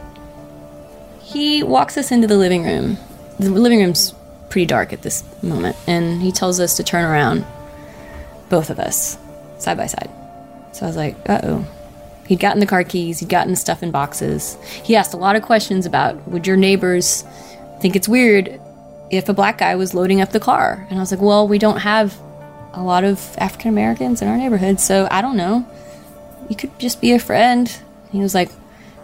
He 1.21 1.63
walks 1.63 1.99
us 1.99 2.11
into 2.11 2.27
the 2.27 2.39
living 2.39 2.65
room. 2.65 2.97
The 3.39 3.51
living 3.51 3.81
room's 3.81 4.15
pretty 4.53 4.67
dark 4.67 4.93
at 4.93 5.01
this 5.01 5.25
moment, 5.43 5.75
and 5.87 6.21
he 6.21 6.31
tells 6.31 6.61
us 6.61 6.77
to 6.77 6.85
turn 6.85 7.07
around, 7.07 7.43
both 8.51 8.69
of 8.69 8.79
us, 8.79 9.17
side 9.59 9.79
by 9.79 9.87
side. 9.87 10.11
So 10.73 10.85
I 10.85 10.89
was 10.89 10.97
like, 10.97 11.17
uh 11.27 11.41
oh. 11.43 11.67
He'd 12.27 12.39
gotten 12.39 12.61
the 12.61 12.67
car 12.67 12.85
keys, 12.85 13.19
he'd 13.19 13.31
gotten 13.31 13.57
stuff 13.57 13.83
in 13.83 13.91
boxes. 13.91 14.59
He 14.85 14.95
asked 14.95 15.15
a 15.15 15.17
lot 15.17 15.37
of 15.37 15.43
questions 15.43 15.87
about 15.87 16.29
would 16.29 16.47
your 16.47 16.57
neighbors 16.57 17.25
think 17.81 17.97
it's 17.97 18.07
weird 18.07 18.61
if 19.11 19.29
a 19.31 19.33
black 19.33 19.57
guy 19.57 19.75
was 19.75 19.95
loading 19.95 20.21
up 20.21 20.33
the 20.33 20.41
car? 20.41 20.87
And 20.91 20.99
I 20.99 21.03
was 21.03 21.11
like, 21.11 21.23
well, 21.23 21.49
we 21.49 21.59
don't 21.59 21.79
have 21.79 22.15
a 22.75 22.83
lot 22.83 23.05
of 23.05 23.35
African 23.39 23.71
Americans 23.71 24.21
in 24.21 24.29
our 24.29 24.37
neighborhood, 24.37 24.81
so 24.81 25.09
I 25.11 25.23
don't 25.23 25.37
know. 25.37 25.67
You 26.51 26.57
could 26.57 26.79
just 26.79 27.01
be 27.01 27.13
a 27.13 27.19
friend. 27.19 27.75
He 28.11 28.21
was 28.21 28.35
like, 28.35 28.51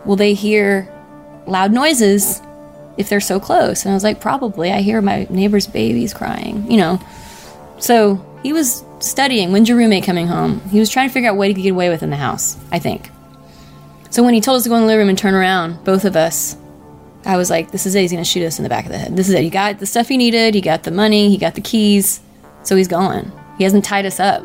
will 0.05 0.17
they 0.17 0.35
hear 0.35 0.93
loud 1.47 1.73
noises 1.73 2.43
if 2.99 3.09
they're 3.09 3.21
so 3.21 3.41
close? 3.41 3.85
And 3.85 3.93
I 3.93 3.95
was 3.95 4.05
like, 4.05 4.21
probably. 4.21 4.71
I 4.71 4.83
hear 4.83 5.01
my 5.01 5.27
neighbor's 5.31 5.67
babies 5.67 6.13
crying, 6.13 6.71
you 6.71 6.77
know. 6.77 7.01
So 7.79 8.25
he 8.43 8.53
was 8.53 8.85
studying. 9.01 9.53
When's 9.53 9.69
your 9.69 9.79
roommate 9.79 10.05
coming 10.05 10.27
home? 10.27 10.61
He 10.69 10.79
was 10.79 10.91
trying 10.91 11.09
to 11.09 11.13
figure 11.13 11.31
out 11.31 11.37
what 11.37 11.49
he 11.49 11.55
could 11.55 11.63
get 11.63 11.71
away 11.71 11.89
with 11.89 12.03
in 12.03 12.11
the 12.11 12.17
house, 12.17 12.59
I 12.71 12.79
think. 12.79 13.11
So 14.11 14.23
when 14.23 14.35
he 14.35 14.41
told 14.41 14.57
us 14.57 14.63
to 14.65 14.69
go 14.69 14.75
in 14.75 14.83
the 14.83 14.87
living 14.87 15.01
room 15.01 15.09
and 15.11 15.19
turn 15.19 15.35
around, 15.35 15.85
both 15.85 16.05
of 16.05 16.17
us, 16.17 16.57
I 17.25 17.37
was 17.37 17.51
like, 17.51 17.71
this 17.71 17.85
is 17.85 17.95
it. 17.95 18.01
He's 18.01 18.13
going 18.13 18.25
to 18.25 18.29
shoot 18.29 18.45
us 18.45 18.59
in 18.59 18.63
the 18.63 18.69
back 18.69 18.87
of 18.87 18.93
the 18.93 18.99
head. 18.99 19.17
This 19.17 19.29
is 19.29 19.35
it. 19.35 19.43
He 19.43 19.51
got 19.51 19.79
the 19.79 19.87
stuff 19.87 20.09
he 20.09 20.17
needed. 20.17 20.55
He 20.55 20.61
got 20.61 20.83
the 20.85 20.91
money. 20.91 21.29
He 21.29 21.37
got 21.37 21.55
the 21.55 21.61
keys. 21.61 22.21
So 22.63 22.75
he's 22.75 22.89
gone. 22.89 23.33
He 23.59 23.65
hasn't 23.65 23.85
tied 23.85 24.07
us 24.07 24.19
up. 24.19 24.43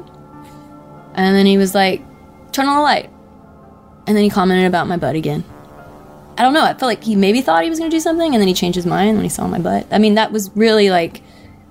And 1.15 1.35
then 1.35 1.45
he 1.45 1.57
was 1.57 1.73
like, 1.73 2.01
turn 2.51 2.67
on 2.67 2.75
the 2.75 2.81
light. 2.81 3.09
And 4.05 4.17
then 4.17 4.23
he 4.23 4.29
commented 4.29 4.65
about 4.67 4.87
my 4.87 4.97
butt 4.97 5.15
again. 5.15 5.43
I 6.37 6.41
don't 6.41 6.53
know. 6.53 6.63
I 6.63 6.73
felt 6.73 6.89
like 6.89 7.03
he 7.03 7.15
maybe 7.15 7.41
thought 7.41 7.63
he 7.63 7.69
was 7.69 7.79
going 7.79 7.91
to 7.91 7.95
do 7.95 8.01
something, 8.01 8.33
and 8.33 8.41
then 8.41 8.47
he 8.47 8.53
changed 8.53 8.75
his 8.75 8.85
mind 8.85 9.15
when 9.15 9.23
he 9.23 9.29
saw 9.29 9.47
my 9.47 9.59
butt. 9.59 9.87
I 9.91 9.99
mean, 9.99 10.15
that 10.15 10.31
was 10.31 10.49
really 10.55 10.89
like 10.89 11.21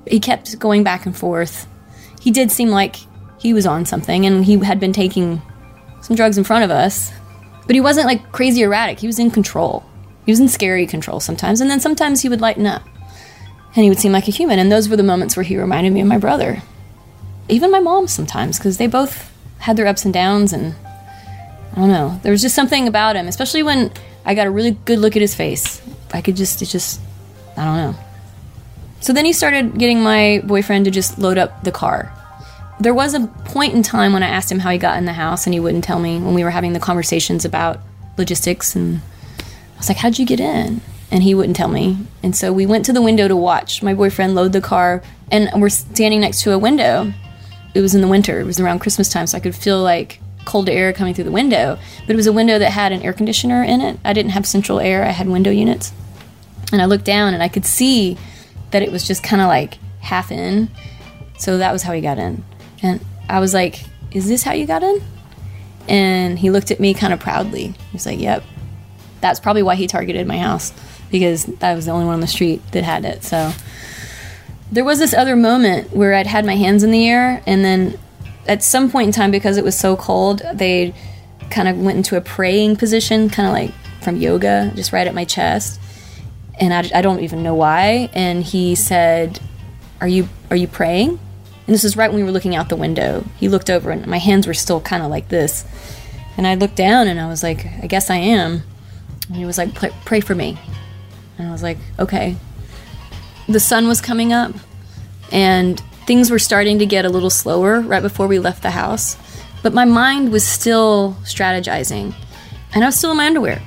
he 0.07 0.21
kept 0.21 0.59
going 0.59 0.85
back 0.85 1.07
and 1.07 1.17
forth. 1.17 1.67
He 2.21 2.31
did 2.31 2.53
seem 2.53 2.69
like 2.69 2.97
he 3.39 3.53
was 3.53 3.67
on 3.67 3.87
something, 3.87 4.25
and 4.25 4.45
he 4.45 4.59
had 4.59 4.79
been 4.79 4.93
taking 4.93 5.43
some 6.01 6.17
drugs 6.17 6.39
in 6.39 6.45
front 6.45 6.65
of 6.65 6.71
us, 6.71 7.13
but 7.67 7.75
he 7.75 7.81
wasn't 7.81 8.07
like 8.07 8.31
crazy 8.33 8.63
erratic. 8.63 9.01
He 9.01 9.07
was 9.07 9.19
in 9.19 9.31
control. 9.31 9.85
He 10.25 10.33
was 10.33 10.41
in 10.41 10.49
scary 10.49 10.87
control 10.87 11.19
sometimes, 11.19 11.61
and 11.61 11.69
then 11.69 11.81
sometimes 11.81 12.23
he 12.23 12.29
would 12.29 12.41
lighten 12.41 12.67
up, 12.67 12.83
and 13.75 13.83
he 13.83 13.89
would 13.89 13.99
seem 13.99 14.13
like 14.13 14.29
a 14.29 14.33
human. 14.33 14.61
And 14.61 14.71
those 14.71 14.89
were 14.89 14.97
the 14.97 15.03
moments 15.03 15.37
where 15.37 15.45
he 15.45 15.57
reminded 15.57 15.93
me 15.93 16.01
of 16.01 16.07
my 16.07 16.19
brother, 16.19 16.63
even 17.49 17.73
my 17.73 17.81
mom 17.81 18.07
sometimes, 18.07 18.59
because 18.59 18.79
they 18.79 18.87
both 18.87 19.33
had 19.59 19.77
their 19.77 19.89
ups 19.89 20.05
and 20.05 20.15
downs, 20.15 20.53
and 20.53 20.77
I 21.73 21.77
don't 21.77 21.89
know. 21.89 22.21
There 22.23 22.33
was 22.33 22.43
just 22.43 22.55
something 22.55 22.87
about 22.87 23.17
him, 23.17 23.27
especially 23.27 23.65
when 23.65 23.91
I 24.25 24.35
got 24.35 24.47
a 24.47 24.51
really 24.51 24.73
good 24.85 24.99
look 24.99 25.17
at 25.17 25.23
his 25.23 25.35
face. 25.35 25.83
I 26.13 26.21
could 26.21 26.37
just, 26.37 26.63
it 26.63 26.67
just, 26.67 27.01
I 27.57 27.65
don't 27.65 27.77
know. 27.77 28.01
So 29.01 29.13
then 29.13 29.25
he 29.25 29.33
started 29.33 29.79
getting 29.79 30.03
my 30.03 30.43
boyfriend 30.45 30.85
to 30.85 30.91
just 30.91 31.19
load 31.19 31.39
up 31.39 31.65
the 31.65 31.73
car. 31.73 32.13
There 32.79 32.95
was 32.95 33.15
a 33.15 33.27
point 33.27 33.75
in 33.75 33.83
time 33.83 34.13
when 34.13 34.23
I 34.23 34.29
asked 34.29 34.51
him 34.51 34.61
how 34.61 34.71
he 34.71 34.79
got 34.79 34.97
in 34.99 35.05
the 35.05 35.13
house, 35.13 35.47
and 35.47 35.53
he 35.53 35.61
wouldn't 35.61 35.85
tell 35.85 35.99
me 35.99 36.19
when 36.19 36.35
we 36.35 36.45
were 36.45 36.51
having 36.51 36.73
the 36.73 36.81
conversations 36.81 37.45
about 37.45 37.81
logistics. 38.17 38.77
And 38.77 39.01
I 39.75 39.79
was 39.79 39.89
like, 39.89 39.99
How'd 39.99 40.19
you 40.19 40.27
get 40.27 40.41
in? 40.41 40.81
And 41.11 41.23
he 41.23 41.35
wouldn't 41.35 41.57
tell 41.57 41.69
me. 41.69 41.99
And 42.23 42.35
so 42.35 42.53
we 42.53 42.65
went 42.65 42.85
to 42.87 42.93
the 42.93 43.03
window 43.03 43.29
to 43.29 43.37
watch 43.37 43.83
my 43.83 43.93
boyfriend 43.93 44.35
load 44.35 44.53
the 44.53 44.61
car, 44.61 45.03
and 45.31 45.51
we're 45.61 45.69
standing 45.69 46.21
next 46.21 46.43
to 46.43 46.53
a 46.53 46.59
window. 46.59 47.13
It 47.75 47.81
was 47.81 47.95
in 47.95 48.03
the 48.03 48.09
winter, 48.09 48.39
it 48.41 48.45
was 48.45 48.61
around 48.61 48.81
Christmas 48.81 49.09
time, 49.09 49.27
so 49.27 49.37
I 49.37 49.41
could 49.41 49.55
feel 49.55 49.83
like 49.83 50.21
cold 50.45 50.69
air 50.69 50.93
coming 50.93 51.15
through 51.15 51.25
the 51.25 51.31
window, 51.31 51.79
but 52.07 52.13
it 52.13 52.17
was 52.17 52.27
a 52.27 52.33
window 52.33 52.59
that 52.59 52.71
had 52.71 52.93
an 52.93 53.03
air 53.03 53.13
conditioner 53.13 53.63
in 53.63 53.81
it. 53.81 53.99
I 54.05 54.13
didn't 54.13 54.33
have 54.33 54.47
central 54.47 54.81
air, 54.81 55.05
I 55.05 55.11
had 55.11 55.29
window 55.29 55.51
units. 55.51 55.93
And 56.73 56.81
I 56.81 56.87
looked 56.87 57.05
down 57.05 57.35
and 57.35 57.43
I 57.43 57.49
could 57.49 57.67
see 57.67 58.17
that 58.71 58.83
it 58.83 58.91
was 58.91 59.07
just 59.07 59.23
kind 59.23 59.43
of 59.43 59.49
like 59.49 59.79
half 60.01 60.33
in. 60.33 60.69
So 61.39 61.59
that 61.59 61.73
was 61.73 61.83
how 61.83 61.93
he 61.93 62.01
got 62.01 62.19
in. 62.19 62.45
And 62.83 63.05
I 63.29 63.41
was 63.41 63.55
like, 63.55 63.85
Is 64.13 64.29
this 64.29 64.43
how 64.43 64.53
you 64.53 64.67
got 64.67 64.83
in? 64.83 65.03
And 65.89 66.39
he 66.39 66.51
looked 66.51 66.71
at 66.71 66.81
me 66.81 66.95
kind 66.95 67.13
of 67.13 67.21
proudly. 67.21 67.69
He 67.69 67.93
was 67.93 68.07
like, 68.07 68.19
Yep. 68.19 68.43
That's 69.21 69.39
probably 69.39 69.63
why 69.63 69.77
he 69.77 69.87
targeted 69.87 70.27
my 70.27 70.39
house 70.39 70.73
because 71.13 71.49
I 71.63 71.75
was 71.75 71.87
the 71.87 71.93
only 71.93 72.07
one 72.07 72.15
on 72.15 72.21
the 72.21 72.27
street 72.27 72.61
that 72.73 72.83
had 72.83 73.05
it. 73.05 73.23
So 73.23 73.53
there 74.73 74.85
was 74.85 74.99
this 74.99 75.15
other 75.15 75.37
moment 75.37 75.93
where 75.93 76.15
I'd 76.15 76.27
had 76.27 76.45
my 76.45 76.57
hands 76.57 76.83
in 76.83 76.91
the 76.91 77.07
air 77.07 77.43
and 77.47 77.65
then 77.65 77.99
at 78.47 78.63
some 78.63 78.91
point 78.91 79.07
in 79.07 79.13
time, 79.13 79.31
because 79.31 79.57
it 79.57 79.65
was 79.65 79.79
so 79.79 79.97
cold, 79.97 80.43
they 80.53 80.95
kind 81.51 81.69
of 81.69 81.79
went 81.79 81.97
into 81.97 82.17
a 82.17 82.21
praying 82.21 82.77
position, 82.77 83.29
kind 83.29 83.47
of 83.47 83.55
like 83.55 84.03
from 84.03 84.17
yoga, 84.17 84.73
just 84.75 84.93
right 84.93 85.07
at 85.07 85.15
my 85.15 85.25
chest. 85.25 85.81
And 86.59 86.73
I, 86.73 86.99
I 86.99 87.03
don't 87.03 87.21
even 87.21 87.43
know 87.43 87.55
why. 87.55 88.11
And 88.13 88.43
he 88.43 88.75
said, 88.75 89.41
"Are 90.01 90.09
you 90.09 90.29
are 90.51 90.57
you 90.57 90.67
praying?" 90.67 91.11
And 91.67 91.75
this 91.75 91.85
is 91.85 91.97
right 91.97 92.11
when 92.11 92.21
we 92.21 92.25
were 92.25 92.33
looking 92.33 92.57
out 92.57 92.69
the 92.69 92.77
window. 92.77 93.25
He 93.39 93.49
looked 93.49 93.71
over, 93.71 93.91
and 93.91 94.07
my 94.07 94.19
hands 94.19 94.47
were 94.47 94.55
still 94.55 94.81
kind 94.81 95.03
of 95.03 95.11
like 95.11 95.29
this. 95.29 95.65
And 96.37 96.47
I 96.47 96.55
looked 96.55 96.77
down, 96.77 97.09
and 97.09 97.21
I 97.21 97.29
was 97.29 97.43
like, 97.43 97.67
"I 97.83 97.87
guess 97.87 98.11
I 98.11 98.17
am." 98.17 98.63
And 99.29 99.37
he 99.37 99.45
was 99.45 99.59
like, 99.59 99.75
"Pray 100.05 100.21
for 100.21 100.35
me." 100.35 100.59
And 101.39 101.49
I 101.49 101.53
was 101.53 101.63
like, 101.63 101.79
"Okay." 101.99 102.37
The 103.49 103.61
sun 103.61 103.89
was 103.89 104.01
coming 104.01 104.33
up, 104.33 104.53
and 105.31 105.83
things 106.13 106.31
were 106.31 106.39
starting 106.39 106.79
to 106.79 106.85
get 106.85 107.07
a 107.07 107.09
little 107.09 107.31
slower 107.31 107.81
right 107.81 108.03
before 108.03 108.27
we 108.27 108.39
left 108.39 108.61
the 108.61 108.71
house, 108.71 109.17
but 109.63 109.73
my 109.73 109.87
mind 109.87 110.31
was 110.31 110.47
still 110.47 111.17
strategizing, 111.23 112.15
and 112.75 112.85
I 112.85 112.89
was 112.89 112.99
still 112.99 113.13
in 113.13 113.17
my 113.17 113.25
underwear. 113.25 113.63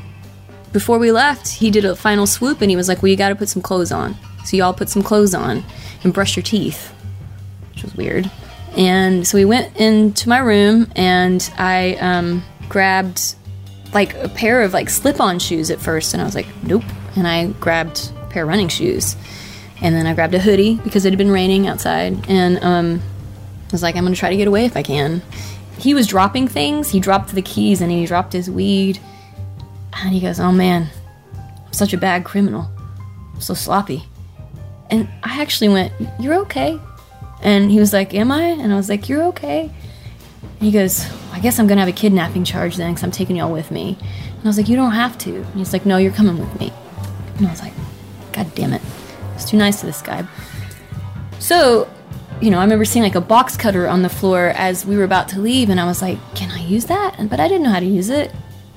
Before 0.71 0.99
we 0.99 1.12
left, 1.12 1.47
he 1.47 1.71
did 1.71 1.86
a 1.86 1.95
final 1.95 2.27
swoop 2.27 2.62
and 2.62 2.69
he 2.69 2.75
was 2.75 2.88
like, 2.88 3.01
Well, 3.01 3.10
you 3.10 3.15
gotta 3.15 3.34
put 3.36 3.49
some 3.49 3.63
clothes 3.63 3.91
on. 3.91 4.15
So, 4.45 4.58
y'all 4.58 4.75
put 4.75 4.89
some 4.89 5.01
clothes 5.01 5.34
on 5.34 5.63
and 6.03 6.13
brush 6.13 6.36
your 6.36 6.43
teeth, 6.43 6.93
which 7.71 7.81
was 7.81 7.95
weird. 7.95 8.29
And 8.77 9.25
so 9.25 9.39
we 9.39 9.45
went 9.45 9.75
into 9.77 10.29
my 10.29 10.38
room 10.38 10.91
and 10.95 11.51
I 11.58 11.95
um, 11.95 12.43
grabbed 12.69 13.34
like 13.91 14.13
a 14.17 14.29
pair 14.29 14.62
of 14.62 14.71
like 14.71 14.91
slip 14.91 15.19
on 15.19 15.39
shoes 15.39 15.71
at 15.71 15.79
first, 15.79 16.13
and 16.13 16.21
I 16.21 16.25
was 16.25 16.36
like, 16.36 16.47
Nope. 16.62 16.84
And 17.15 17.27
I 17.27 17.47
grabbed 17.53 18.12
a 18.21 18.27
pair 18.27 18.43
of 18.43 18.49
running 18.49 18.67
shoes. 18.67 19.15
And 19.81 19.93
then 19.95 20.07
I 20.07 20.13
grabbed 20.13 20.33
a 20.33 20.39
hoodie 20.39 20.75
because 20.83 21.05
it 21.05 21.11
had 21.11 21.17
been 21.17 21.31
raining 21.31 21.67
outside. 21.67 22.29
And 22.29 22.63
um, 22.63 23.01
I 23.67 23.71
was 23.71 23.83
like, 23.83 23.95
I'm 23.95 24.03
going 24.03 24.13
to 24.13 24.19
try 24.19 24.29
to 24.29 24.38
get 24.38 24.47
away 24.47 24.65
if 24.65 24.77
I 24.77 24.83
can. 24.83 25.21
He 25.77 25.93
was 25.93 26.07
dropping 26.07 26.47
things. 26.47 26.89
He 26.89 26.99
dropped 26.99 27.35
the 27.35 27.41
keys 27.41 27.81
and 27.81 27.91
he 27.91 28.05
dropped 28.05 28.33
his 28.33 28.49
weed. 28.49 28.99
And 29.97 30.13
he 30.13 30.19
goes, 30.19 30.39
Oh 30.39 30.51
man, 30.51 30.89
I'm 31.65 31.73
such 31.73 31.93
a 31.93 31.97
bad 31.97 32.23
criminal. 32.23 32.69
I'm 33.33 33.41
so 33.41 33.53
sloppy. 33.53 34.05
And 34.89 35.09
I 35.23 35.41
actually 35.41 35.69
went, 35.69 35.91
You're 36.19 36.35
okay. 36.41 36.79
And 37.41 37.69
he 37.69 37.79
was 37.79 37.91
like, 37.91 38.13
Am 38.13 38.31
I? 38.31 38.43
And 38.43 38.71
I 38.71 38.75
was 38.75 38.89
like, 38.89 39.09
You're 39.09 39.23
okay. 39.25 39.71
And 40.41 40.61
he 40.61 40.71
goes, 40.71 41.05
I 41.33 41.39
guess 41.39 41.59
I'm 41.59 41.67
going 41.67 41.77
to 41.77 41.81
have 41.81 41.89
a 41.89 41.97
kidnapping 41.97 42.45
charge 42.45 42.77
then 42.77 42.93
because 42.93 43.03
I'm 43.03 43.11
taking 43.11 43.35
y'all 43.35 43.51
with 43.51 43.71
me. 43.71 43.97
And 43.99 44.43
I 44.43 44.47
was 44.47 44.57
like, 44.57 44.69
You 44.69 44.77
don't 44.77 44.93
have 44.93 45.17
to. 45.19 45.35
And 45.35 45.55
he's 45.55 45.73
like, 45.73 45.85
No, 45.85 45.97
you're 45.97 46.13
coming 46.13 46.38
with 46.38 46.59
me. 46.59 46.71
And 47.38 47.47
I 47.47 47.51
was 47.51 47.61
like, 47.61 47.73
God 48.31 48.53
damn 48.55 48.73
it. 48.73 48.81
Was 49.36 49.45
too 49.45 49.58
nice 49.58 49.80
to 49.82 49.86
this 49.86 50.02
guy. 50.02 50.26
So, 51.39 51.88
you 52.41 52.50
know, 52.50 52.58
I 52.58 52.63
remember 52.63 52.86
seeing 52.86 53.04
like 53.04 53.15
a 53.15 53.21
box 53.21 53.56
cutter 53.56 53.88
on 53.88 54.02
the 54.02 54.10
floor 54.10 54.48
as 54.56 54.86
we 54.86 54.98
were 54.98 55.04
about 55.04 55.30
to 55.30 55.39
leave, 55.39 55.69
and 55.69 55.80
I 55.80 55.86
was 55.86 56.02
like, 56.02 56.17
"Can 56.34 56.50
I 56.52 56.60
use 56.60 56.86
that?" 56.86 57.30
But 57.30 57.39
I 57.39 57.48
didn't 57.48 57.63
know 57.63 57.69
how 57.69 57.80
to 57.80 57.86
use 57.86 58.10
it. 58.10 58.34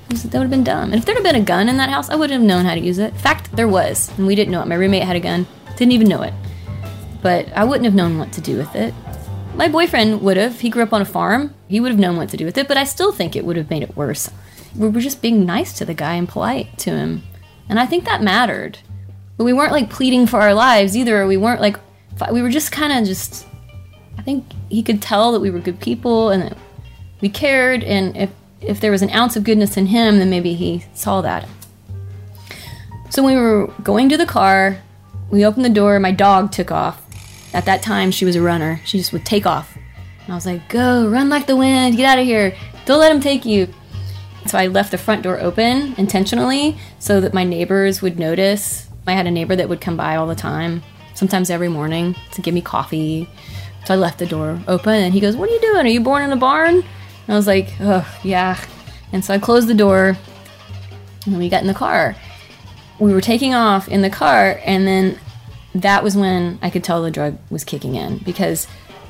That 0.09 0.33
would 0.33 0.41
have 0.41 0.49
been 0.49 0.63
dumb. 0.63 0.91
And 0.91 0.95
if 0.95 1.05
there 1.05 1.15
had 1.15 1.23
been 1.23 1.35
a 1.35 1.41
gun 1.41 1.69
in 1.69 1.77
that 1.77 1.89
house, 1.89 2.09
I 2.09 2.15
wouldn't 2.15 2.39
have 2.39 2.47
known 2.47 2.65
how 2.65 2.75
to 2.75 2.81
use 2.81 2.97
it. 2.99 3.13
In 3.13 3.19
fact, 3.19 3.55
there 3.55 3.67
was, 3.67 4.11
and 4.17 4.27
we 4.27 4.35
didn't 4.35 4.51
know 4.51 4.61
it. 4.61 4.67
My 4.67 4.75
roommate 4.75 5.03
had 5.03 5.15
a 5.15 5.19
gun, 5.19 5.45
didn't 5.77 5.91
even 5.91 6.07
know 6.07 6.23
it. 6.23 6.33
But 7.21 7.47
I 7.55 7.63
wouldn't 7.63 7.85
have 7.85 7.93
known 7.93 8.17
what 8.17 8.31
to 8.33 8.41
do 8.41 8.57
with 8.57 8.75
it. 8.75 8.93
My 9.55 9.67
boyfriend 9.67 10.21
would 10.21 10.37
have. 10.37 10.61
He 10.61 10.69
grew 10.69 10.83
up 10.83 10.93
on 10.93 11.01
a 11.01 11.05
farm. 11.05 11.53
He 11.67 11.79
would 11.79 11.91
have 11.91 11.99
known 11.99 12.17
what 12.17 12.29
to 12.29 12.37
do 12.37 12.45
with 12.45 12.57
it, 12.57 12.67
but 12.67 12.77
I 12.77 12.85
still 12.85 13.11
think 13.11 13.35
it 13.35 13.45
would 13.45 13.57
have 13.57 13.69
made 13.69 13.83
it 13.83 13.95
worse. 13.95 14.31
We 14.75 14.89
were 14.89 15.01
just 15.01 15.21
being 15.21 15.45
nice 15.45 15.73
to 15.73 15.85
the 15.85 15.93
guy 15.93 16.15
and 16.15 16.27
polite 16.27 16.77
to 16.79 16.91
him. 16.91 17.23
And 17.67 17.79
I 17.79 17.85
think 17.85 18.05
that 18.05 18.23
mattered. 18.23 18.79
But 19.39 19.45
we 19.45 19.53
weren't 19.53 19.71
like 19.71 19.89
pleading 19.89 20.27
for 20.27 20.41
our 20.41 20.53
lives 20.53 20.97
either. 20.97 21.25
We 21.25 21.37
weren't 21.37 21.61
like, 21.61 21.77
we 22.29 22.41
were 22.41 22.49
just 22.49 22.73
kind 22.73 22.91
of 22.91 23.07
just, 23.07 23.47
I 24.17 24.21
think 24.21 24.43
he 24.67 24.83
could 24.83 25.01
tell 25.01 25.31
that 25.31 25.39
we 25.39 25.49
were 25.49 25.59
good 25.59 25.79
people 25.79 26.29
and 26.29 26.43
that 26.43 26.57
we 27.21 27.29
cared. 27.29 27.81
And 27.85 28.17
if 28.17 28.31
if 28.59 28.81
there 28.81 28.91
was 28.91 29.01
an 29.01 29.11
ounce 29.11 29.37
of 29.37 29.45
goodness 29.45 29.77
in 29.77 29.85
him, 29.85 30.19
then 30.19 30.29
maybe 30.29 30.55
he 30.55 30.83
saw 30.93 31.21
that. 31.21 31.47
So 33.09 33.23
we 33.23 33.37
were 33.37 33.73
going 33.81 34.09
to 34.09 34.17
the 34.17 34.25
car, 34.25 34.81
we 35.29 35.45
opened 35.45 35.63
the 35.63 35.69
door, 35.69 35.97
my 36.01 36.11
dog 36.11 36.51
took 36.51 36.69
off. 36.69 37.01
At 37.53 37.63
that 37.63 37.81
time, 37.81 38.11
she 38.11 38.25
was 38.25 38.35
a 38.35 38.41
runner. 38.41 38.81
She 38.83 38.97
just 38.97 39.13
would 39.13 39.25
take 39.25 39.45
off. 39.45 39.73
And 40.25 40.33
I 40.33 40.35
was 40.35 40.45
like, 40.45 40.67
go, 40.67 41.07
run 41.07 41.29
like 41.29 41.47
the 41.47 41.55
wind, 41.55 41.95
get 41.95 42.05
out 42.05 42.19
of 42.19 42.25
here. 42.25 42.53
Don't 42.85 42.99
let 42.99 43.15
him 43.15 43.21
take 43.21 43.45
you. 43.45 43.73
So 44.47 44.57
I 44.57 44.67
left 44.67 44.91
the 44.91 44.97
front 44.97 45.23
door 45.23 45.39
open 45.39 45.95
intentionally 45.97 46.77
so 46.99 47.21
that 47.21 47.33
my 47.33 47.45
neighbors 47.45 48.01
would 48.01 48.19
notice. 48.19 48.88
I 49.09 49.13
had 49.13 49.27
a 49.27 49.31
neighbor 49.31 49.55
that 49.55 49.69
would 49.69 49.81
come 49.81 49.97
by 49.97 50.15
all 50.15 50.27
the 50.27 50.35
time, 50.35 50.83
sometimes 51.15 51.49
every 51.49 51.69
morning, 51.69 52.15
to 52.31 52.41
give 52.41 52.53
me 52.53 52.61
coffee. 52.61 53.27
So 53.85 53.93
I 53.93 53.97
left 53.97 54.19
the 54.19 54.25
door 54.25 54.59
open 54.67 54.93
and 54.93 55.13
he 55.13 55.19
goes, 55.19 55.35
What 55.35 55.49
are 55.49 55.53
you 55.53 55.61
doing? 55.61 55.85
Are 55.85 55.89
you 55.89 56.01
born 56.01 56.23
in 56.23 56.31
a 56.31 56.37
barn? 56.37 56.75
And 56.75 56.83
I 57.27 57.35
was 57.35 57.47
like, 57.47 57.69
Oh, 57.79 58.07
yeah. 58.23 58.59
And 59.11 59.23
so 59.25 59.33
I 59.33 59.39
closed 59.39 59.67
the 59.67 59.73
door 59.73 60.17
and 61.25 61.37
we 61.37 61.49
got 61.49 61.61
in 61.61 61.67
the 61.67 61.73
car. 61.73 62.15
We 62.99 63.13
were 63.13 63.21
taking 63.21 63.53
off 63.53 63.87
in 63.87 64.01
the 64.01 64.09
car 64.09 64.59
and 64.63 64.85
then 64.85 65.19
that 65.75 66.03
was 66.03 66.15
when 66.15 66.59
I 66.61 66.69
could 66.69 66.83
tell 66.83 67.01
the 67.01 67.11
drug 67.11 67.37
was 67.49 67.63
kicking 67.63 67.95
in 67.95 68.17
because 68.19 68.67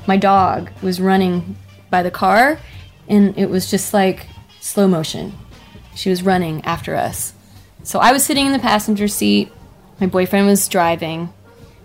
my 0.08 0.18
dog 0.18 0.70
was 0.82 1.00
running 1.00 1.56
by 1.90 2.04
the 2.04 2.12
car 2.12 2.60
and 3.08 3.38
it 3.38 3.50
was 3.50 3.70
just 3.70 3.94
like 3.94 4.28
slow 4.60 4.88
motion. 4.88 5.34
She 5.96 6.10
was 6.10 6.24
running 6.24 6.64
after 6.64 6.96
us. 6.96 7.34
So 7.84 8.00
I 8.00 8.12
was 8.12 8.24
sitting 8.24 8.46
in 8.46 8.54
the 8.54 8.60
passenger 8.60 9.08
seat, 9.08 9.52
my 10.00 10.08
boyfriend 10.08 10.48
was 10.48 10.68
driving, 10.68 11.34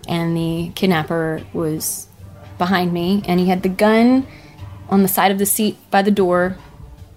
and 0.07 0.35
the 0.35 0.71
kidnapper 0.75 1.41
was 1.53 2.07
behind 2.57 2.93
me, 2.93 3.23
and 3.27 3.39
he 3.39 3.47
had 3.47 3.63
the 3.63 3.69
gun 3.69 4.27
on 4.89 5.01
the 5.01 5.07
side 5.07 5.31
of 5.31 5.39
the 5.39 5.45
seat 5.45 5.77
by 5.89 6.01
the 6.01 6.11
door 6.11 6.57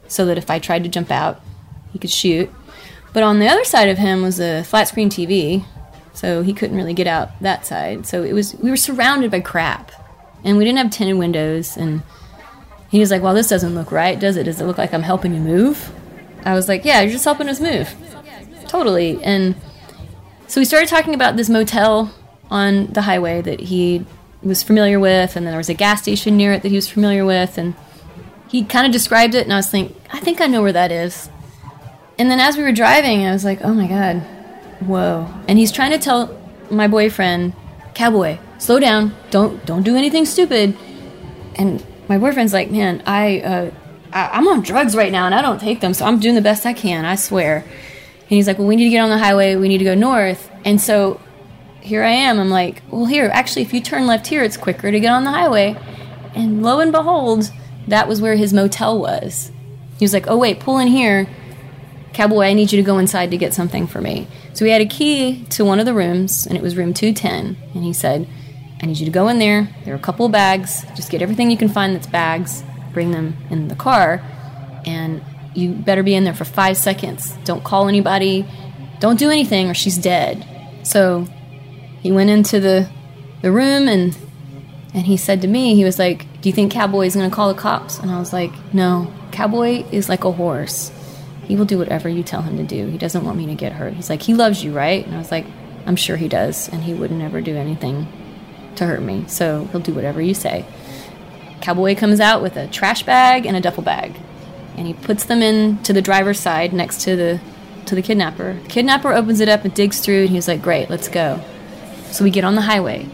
so 0.08 0.24
that 0.26 0.38
if 0.38 0.50
I 0.50 0.58
tried 0.58 0.84
to 0.84 0.88
jump 0.88 1.10
out, 1.10 1.40
he 1.92 1.98
could 1.98 2.10
shoot. 2.10 2.50
But 3.12 3.22
on 3.22 3.38
the 3.38 3.48
other 3.48 3.64
side 3.64 3.88
of 3.88 3.98
him 3.98 4.22
was 4.22 4.40
a 4.40 4.62
flat 4.64 4.88
screen 4.88 5.10
TV, 5.10 5.64
so 6.12 6.42
he 6.42 6.52
couldn't 6.52 6.76
really 6.76 6.94
get 6.94 7.06
out 7.06 7.38
that 7.40 7.66
side. 7.66 8.06
So 8.06 8.22
it 8.22 8.32
was 8.32 8.54
we 8.56 8.70
were 8.70 8.76
surrounded 8.76 9.30
by 9.30 9.40
crap. 9.40 9.92
And 10.44 10.56
we 10.56 10.64
didn't 10.64 10.78
have 10.78 10.90
tinted 10.90 11.18
windows 11.18 11.76
and 11.76 12.02
he 12.90 13.00
was 13.00 13.10
like, 13.10 13.22
Well, 13.22 13.34
this 13.34 13.48
doesn't 13.48 13.74
look 13.74 13.92
right, 13.92 14.18
does 14.18 14.36
it? 14.36 14.44
Does 14.44 14.60
it 14.60 14.64
look 14.64 14.78
like 14.78 14.94
I'm 14.94 15.02
helping 15.02 15.34
you 15.34 15.40
move? 15.40 15.92
I 16.44 16.54
was 16.54 16.68
like, 16.68 16.84
Yeah, 16.84 17.00
you're 17.00 17.12
just 17.12 17.24
helping 17.24 17.48
us 17.48 17.60
move. 17.60 17.94
Totally. 18.66 19.22
And 19.22 19.54
so 20.48 20.60
we 20.60 20.64
started 20.64 20.88
talking 20.88 21.14
about 21.14 21.36
this 21.36 21.48
motel 21.48 22.12
on 22.50 22.86
the 22.86 23.02
highway 23.02 23.42
that 23.42 23.60
he 23.60 24.04
was 24.42 24.62
familiar 24.62 24.98
with, 24.98 25.36
and 25.36 25.46
then 25.46 25.52
there 25.52 25.58
was 25.58 25.68
a 25.68 25.74
gas 25.74 26.02
station 26.02 26.36
near 26.36 26.52
it 26.52 26.62
that 26.62 26.70
he 26.70 26.76
was 26.76 26.88
familiar 26.88 27.24
with, 27.24 27.58
and 27.58 27.74
he 28.48 28.64
kind 28.64 28.86
of 28.86 28.92
described 28.92 29.34
it, 29.34 29.44
and 29.44 29.52
I 29.52 29.56
was 29.56 29.68
thinking, 29.68 29.94
I 30.10 30.20
think 30.20 30.40
I 30.40 30.46
know 30.46 30.62
where 30.62 30.72
that 30.72 30.90
is. 30.90 31.28
And 32.18 32.30
then 32.30 32.40
as 32.40 32.56
we 32.56 32.62
were 32.62 32.72
driving, 32.72 33.26
I 33.26 33.32
was 33.32 33.44
like, 33.44 33.60
oh 33.62 33.74
my 33.74 33.86
god, 33.86 34.22
whoa! 34.80 35.28
And 35.46 35.58
he's 35.58 35.70
trying 35.70 35.92
to 35.92 35.98
tell 35.98 36.36
my 36.70 36.88
boyfriend, 36.88 37.52
cowboy, 37.94 38.38
slow 38.58 38.80
down, 38.80 39.14
don't 39.30 39.64
don't 39.66 39.82
do 39.82 39.96
anything 39.96 40.24
stupid. 40.24 40.76
And 41.56 41.84
my 42.08 42.16
boyfriend's 42.16 42.54
like, 42.54 42.70
man, 42.70 43.02
I, 43.04 43.40
uh, 43.40 43.70
I 44.12 44.30
I'm 44.30 44.48
on 44.48 44.62
drugs 44.62 44.96
right 44.96 45.12
now, 45.12 45.26
and 45.26 45.34
I 45.34 45.42
don't 45.42 45.60
take 45.60 45.80
them, 45.80 45.92
so 45.92 46.06
I'm 46.06 46.20
doing 46.20 46.34
the 46.34 46.40
best 46.40 46.64
I 46.64 46.72
can, 46.72 47.04
I 47.04 47.16
swear. 47.16 47.64
And 48.30 48.36
he's 48.36 48.46
like, 48.46 48.58
well, 48.58 48.66
we 48.66 48.76
need 48.76 48.84
to 48.84 48.90
get 48.90 49.00
on 49.00 49.10
the 49.10 49.18
highway, 49.18 49.56
we 49.56 49.68
need 49.68 49.78
to 49.78 49.84
go 49.84 49.94
north, 49.94 50.50
and 50.64 50.80
so 50.80 51.20
here 51.80 52.02
I 52.02 52.10
am. 52.10 52.38
I'm 52.38 52.50
like, 52.50 52.82
well, 52.90 53.06
here, 53.06 53.30
actually, 53.32 53.62
if 53.62 53.72
you 53.72 53.80
turn 53.80 54.06
left 54.06 54.26
here, 54.26 54.42
it's 54.42 54.56
quicker 54.56 54.90
to 54.90 55.00
get 55.00 55.12
on 55.12 55.24
the 55.24 55.30
highway. 55.30 55.76
And 56.34 56.62
lo 56.62 56.80
and 56.80 56.92
behold, 56.92 57.50
that 57.88 58.06
was 58.06 58.20
where 58.20 58.36
his 58.36 58.52
motel 58.52 58.98
was. 58.98 59.50
He 59.98 60.04
was 60.04 60.12
like, 60.12 60.26
oh, 60.26 60.36
wait, 60.36 60.60
pull 60.60 60.78
in 60.78 60.88
here. 60.88 61.26
Cowboy, 62.12 62.44
I 62.44 62.52
need 62.52 62.72
you 62.72 62.76
to 62.76 62.86
go 62.86 62.98
inside 62.98 63.30
to 63.30 63.38
get 63.38 63.54
something 63.54 63.86
for 63.86 64.00
me. 64.00 64.26
So 64.52 64.64
we 64.64 64.70
had 64.70 64.82
a 64.82 64.86
key 64.86 65.44
to 65.50 65.64
one 65.64 65.80
of 65.80 65.86
the 65.86 65.94
rooms, 65.94 66.46
and 66.46 66.56
it 66.56 66.62
was 66.62 66.76
room 66.76 66.92
210. 66.92 67.56
And 67.74 67.84
he 67.84 67.92
said, 67.92 68.28
I 68.82 68.86
need 68.86 68.98
you 68.98 69.06
to 69.06 69.12
go 69.12 69.28
in 69.28 69.38
there. 69.38 69.68
There 69.84 69.94
are 69.94 69.96
a 69.96 70.00
couple 70.00 70.26
of 70.26 70.32
bags. 70.32 70.84
Just 70.94 71.10
get 71.10 71.22
everything 71.22 71.50
you 71.50 71.56
can 71.56 71.68
find 71.68 71.94
that's 71.94 72.06
bags, 72.06 72.62
bring 72.92 73.10
them 73.12 73.36
in 73.50 73.68
the 73.68 73.74
car, 73.74 74.22
and 74.84 75.22
you 75.58 75.72
better 75.72 76.02
be 76.02 76.14
in 76.14 76.24
there 76.24 76.34
for 76.34 76.44
five 76.44 76.76
seconds. 76.76 77.36
Don't 77.44 77.64
call 77.64 77.88
anybody. 77.88 78.46
Don't 79.00 79.18
do 79.18 79.30
anything, 79.30 79.68
or 79.68 79.74
she's 79.74 79.98
dead. 79.98 80.46
So 80.82 81.26
he 82.00 82.12
went 82.12 82.30
into 82.30 82.60
the 82.60 82.88
the 83.42 83.52
room 83.52 83.88
and 83.88 84.16
and 84.94 85.04
he 85.04 85.16
said 85.16 85.42
to 85.42 85.48
me, 85.48 85.74
he 85.74 85.84
was 85.84 85.98
like, 85.98 86.26
"Do 86.40 86.48
you 86.48 86.52
think 86.52 86.72
Cowboy 86.72 87.06
is 87.06 87.14
going 87.14 87.28
to 87.28 87.34
call 87.34 87.52
the 87.52 87.60
cops?" 87.60 87.98
And 87.98 88.10
I 88.10 88.18
was 88.18 88.32
like, 88.32 88.52
"No, 88.72 89.12
Cowboy 89.32 89.84
is 89.92 90.08
like 90.08 90.24
a 90.24 90.32
horse. 90.32 90.90
He 91.44 91.56
will 91.56 91.66
do 91.66 91.78
whatever 91.78 92.08
you 92.08 92.22
tell 92.22 92.42
him 92.42 92.56
to 92.56 92.64
do. 92.64 92.86
He 92.86 92.98
doesn't 92.98 93.24
want 93.24 93.36
me 93.36 93.46
to 93.46 93.54
get 93.54 93.72
hurt." 93.72 93.92
He's 93.94 94.08
like, 94.08 94.22
"He 94.22 94.34
loves 94.34 94.64
you, 94.64 94.72
right?" 94.72 95.04
And 95.04 95.14
I 95.14 95.18
was 95.18 95.30
like, 95.30 95.46
"I'm 95.86 95.96
sure 95.96 96.16
he 96.16 96.28
does, 96.28 96.68
and 96.70 96.82
he 96.82 96.94
would 96.94 97.10
never 97.10 97.40
do 97.40 97.56
anything 97.56 98.06
to 98.76 98.86
hurt 98.86 99.02
me. 99.02 99.24
So 99.28 99.68
he'll 99.70 99.80
do 99.80 99.94
whatever 99.94 100.22
you 100.22 100.34
say." 100.34 100.64
Cowboy 101.60 101.94
comes 101.96 102.20
out 102.20 102.42
with 102.42 102.56
a 102.56 102.66
trash 102.68 103.02
bag 103.02 103.44
and 103.44 103.56
a 103.56 103.60
duffel 103.60 103.82
bag, 103.82 104.14
and 104.78 104.86
he 104.86 104.94
puts 104.94 105.24
them 105.24 105.42
in 105.42 105.82
to 105.82 105.92
the 105.92 106.00
driver's 106.00 106.38
side 106.40 106.72
next 106.72 107.02
to 107.02 107.16
the 107.16 107.40
to 107.86 107.94
the 107.94 108.02
kidnapper. 108.02 108.54
The 108.62 108.68
kidnapper 108.68 109.12
opens 109.12 109.40
it 109.40 109.48
up 109.48 109.64
and 109.64 109.74
digs 109.74 110.00
through, 110.00 110.22
and 110.22 110.30
he's 110.30 110.48
like, 110.48 110.62
"Great, 110.62 110.88
let's 110.88 111.08
go." 111.08 111.40
So 112.10 112.24
we 112.24 112.30
get 112.30 112.44
on 112.44 112.54
the 112.54 112.62
highway. 112.62 113.06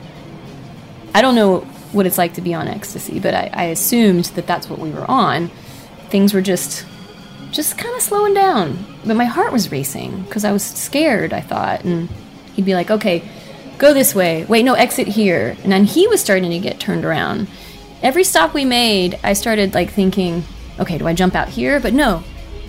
I 1.14 1.22
don't 1.22 1.34
know 1.34 1.60
what 1.92 2.06
it's 2.06 2.18
like 2.18 2.34
to 2.34 2.40
be 2.40 2.54
on 2.54 2.68
ecstasy, 2.68 3.18
but 3.20 3.34
I, 3.34 3.50
I 3.52 3.64
assumed 3.64 4.26
that 4.36 4.46
that's 4.46 4.68
what 4.68 4.78
we 4.78 4.90
were 4.90 5.08
on. 5.08 5.48
Things 6.08 6.34
were 6.34 6.42
just, 6.42 6.84
just 7.52 7.78
kind 7.78 7.94
of 7.94 8.02
slowing 8.02 8.34
down. 8.34 8.84
But 9.06 9.16
my 9.16 9.24
heart 9.24 9.52
was 9.52 9.70
racing 9.70 10.22
because 10.22 10.44
I 10.44 10.52
was 10.52 10.64
scared. 10.64 11.32
I 11.32 11.40
thought, 11.40 11.84
and 11.84 12.08
he'd 12.54 12.64
be 12.64 12.74
like, 12.74 12.90
"Okay, 12.90 13.22
go 13.78 13.94
this 13.94 14.14
way. 14.14 14.44
Wait, 14.44 14.64
no, 14.64 14.74
exit 14.74 15.06
here." 15.06 15.56
And 15.62 15.72
then 15.72 15.84
he 15.84 16.06
was 16.08 16.20
starting 16.20 16.50
to 16.50 16.58
get 16.58 16.80
turned 16.80 17.04
around. 17.04 17.46
Every 18.02 18.24
stop 18.24 18.52
we 18.52 18.64
made, 18.64 19.18
I 19.22 19.32
started 19.32 19.72
like 19.72 19.90
thinking, 19.90 20.44
"Okay, 20.78 20.98
do 20.98 21.06
I 21.06 21.14
jump 21.14 21.34
out 21.34 21.48
here?" 21.48 21.80
But 21.80 21.94
no, 21.94 22.22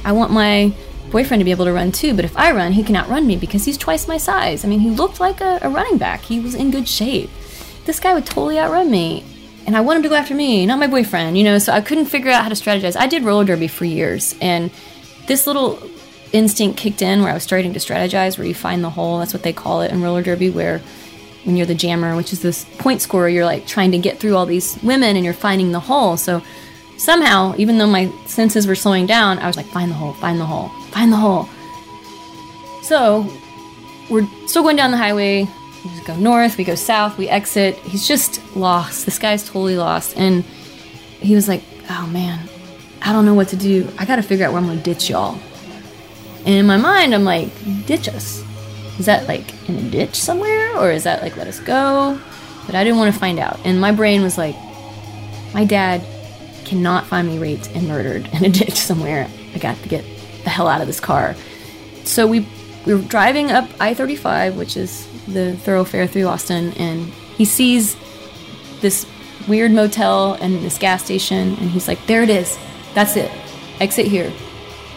I 0.03 0.11
want 0.11 0.31
my 0.31 0.73
boyfriend 1.11 1.39
to 1.39 1.45
be 1.45 1.51
able 1.51 1.65
to 1.65 1.73
run 1.73 1.91
too. 1.91 2.13
But 2.13 2.25
if 2.25 2.37
I 2.37 2.51
run, 2.51 2.73
he 2.73 2.83
can 2.83 2.95
outrun 2.95 3.27
me 3.27 3.35
because 3.37 3.65
he's 3.65 3.77
twice 3.77 4.07
my 4.07 4.17
size. 4.17 4.65
I 4.65 4.67
mean, 4.67 4.79
he 4.79 4.89
looked 4.89 5.19
like 5.19 5.41
a, 5.41 5.59
a 5.61 5.69
running 5.69 5.97
back. 5.97 6.21
He 6.21 6.39
was 6.39 6.55
in 6.55 6.71
good 6.71 6.87
shape. 6.87 7.29
This 7.85 7.99
guy 7.99 8.13
would 8.13 8.25
totally 8.25 8.59
outrun 8.59 8.89
me. 8.89 9.23
And 9.67 9.75
I 9.75 9.81
want 9.81 9.97
him 9.97 10.03
to 10.03 10.09
go 10.09 10.15
after 10.15 10.35
me, 10.35 10.65
not 10.65 10.77
my 10.77 10.87
boyfriend, 10.87 11.37
you 11.37 11.43
know, 11.43 11.57
so 11.57 11.73
I 11.73 11.81
couldn't 11.81 12.05
figure 12.05 12.29
out 12.29 12.43
how 12.43 12.49
to 12.49 12.55
strategize. 12.55 12.95
I 12.95 13.07
did 13.07 13.23
roller 13.23 13.45
derby 13.45 13.67
for 13.67 13.85
years, 13.85 14.35
and 14.39 14.69
this 15.25 15.47
little 15.47 15.81
instinct 16.31 16.77
kicked 16.77 17.01
in 17.01 17.21
where 17.21 17.31
I 17.31 17.33
was 17.33 17.41
starting 17.41 17.73
to 17.73 17.79
strategize, 17.79 18.37
where 18.37 18.45
you 18.45 18.53
find 18.53 18.83
the 18.83 18.91
hole. 18.91 19.17
That's 19.17 19.33
what 19.33 19.41
they 19.41 19.53
call 19.53 19.81
it 19.81 19.91
in 19.91 20.03
roller 20.03 20.21
derby, 20.21 20.51
where 20.51 20.81
when 21.45 21.55
you're 21.55 21.65
the 21.65 21.75
jammer, 21.75 22.15
which 22.15 22.33
is 22.33 22.41
this 22.41 22.65
point 22.77 23.01
scorer, 23.01 23.29
you're 23.29 23.45
like 23.45 23.65
trying 23.65 23.91
to 23.91 23.97
get 23.97 24.19
through 24.19 24.35
all 24.35 24.45
these 24.45 24.77
women 24.83 25.15
and 25.15 25.23
you're 25.23 25.33
finding 25.33 25.71
the 25.71 25.79
hole. 25.79 26.17
So 26.17 26.43
somehow, 26.97 27.55
even 27.57 27.77
though 27.77 27.87
my 27.87 28.11
senses 28.25 28.67
were 28.67 28.75
slowing 28.75 29.05
down, 29.05 29.39
I 29.39 29.47
was 29.47 29.57
like, 29.57 29.65
find 29.67 29.91
the 29.91 29.95
hole, 29.95 30.13
find 30.13 30.39
the 30.39 30.45
hole, 30.45 30.69
find 30.91 31.11
the 31.11 31.17
hole. 31.17 31.49
So 32.83 33.27
we're 34.09 34.27
still 34.47 34.63
going 34.63 34.75
down 34.75 34.91
the 34.91 34.97
highway. 34.97 35.47
We 35.83 35.89
just 35.91 36.05
go 36.05 36.15
north, 36.15 36.57
we 36.57 36.63
go 36.63 36.75
south, 36.75 37.17
we 37.17 37.27
exit. 37.27 37.75
He's 37.77 38.07
just 38.07 38.41
lost. 38.55 39.05
This 39.05 39.19
guy's 39.19 39.43
totally 39.45 39.77
lost. 39.77 40.17
And 40.17 40.43
he 41.19 41.35
was 41.35 41.47
like, 41.47 41.63
oh 41.89 42.07
man, 42.07 42.47
I 43.01 43.13
don't 43.13 43.25
know 43.25 43.33
what 43.33 43.49
to 43.49 43.55
do. 43.55 43.87
I 43.97 44.05
gotta 44.05 44.23
figure 44.23 44.45
out 44.45 44.53
where 44.53 44.61
I'm 44.61 44.67
gonna 44.67 44.81
ditch 44.81 45.09
y'all. 45.09 45.39
And 46.39 46.55
in 46.55 46.65
my 46.65 46.77
mind, 46.77 47.13
I'm 47.13 47.23
like, 47.23 47.49
ditch 47.85 48.07
us. 48.07 48.43
Is 48.99 49.07
that 49.07 49.27
like 49.27 49.53
in 49.67 49.75
a 49.75 49.89
ditch 49.89 50.15
somewhere? 50.15 50.77
Or 50.77 50.91
is 50.91 51.03
that 51.03 51.21
like 51.21 51.35
let 51.37 51.47
us 51.47 51.59
go? 51.59 52.19
But 52.65 52.75
I 52.75 52.83
didn't 52.83 52.97
want 52.97 53.13
to 53.13 53.19
find 53.19 53.39
out. 53.39 53.59
And 53.65 53.79
my 53.79 53.91
brain 53.91 54.21
was 54.21 54.37
like, 54.37 54.55
my 55.53 55.65
dad 55.65 56.01
cannot 56.65 57.05
find 57.05 57.27
me 57.27 57.37
raped 57.37 57.69
and 57.73 57.87
murdered 57.87 58.27
in 58.33 58.45
a 58.45 58.49
ditch 58.49 58.75
somewhere. 58.75 59.29
I 59.53 59.57
got 59.57 59.77
to 59.83 59.89
get 59.89 60.03
the 60.43 60.49
hell 60.49 60.67
out 60.67 60.81
of 60.81 60.87
this 60.87 60.99
car. 60.99 61.35
So 62.03 62.27
we 62.27 62.47
we 62.85 62.93
were 62.93 63.01
driving 63.01 63.51
up 63.51 63.67
I-35, 63.79 64.55
which 64.55 64.77
is 64.77 65.07
the 65.25 65.55
thoroughfare 65.57 66.05
through 66.05 66.27
Austin, 66.27 66.71
and 66.73 67.07
he 67.37 67.45
sees 67.45 67.95
this 68.81 69.07
weird 69.47 69.71
motel 69.71 70.33
and 70.33 70.63
this 70.63 70.77
gas 70.77 71.03
station, 71.03 71.55
and 71.55 71.69
he's 71.71 71.87
like, 71.87 72.05
"There 72.05 72.23
it 72.23 72.29
is. 72.29 72.57
That's 72.93 73.15
it. 73.15 73.31
Exit 73.79 74.07
here." 74.07 74.31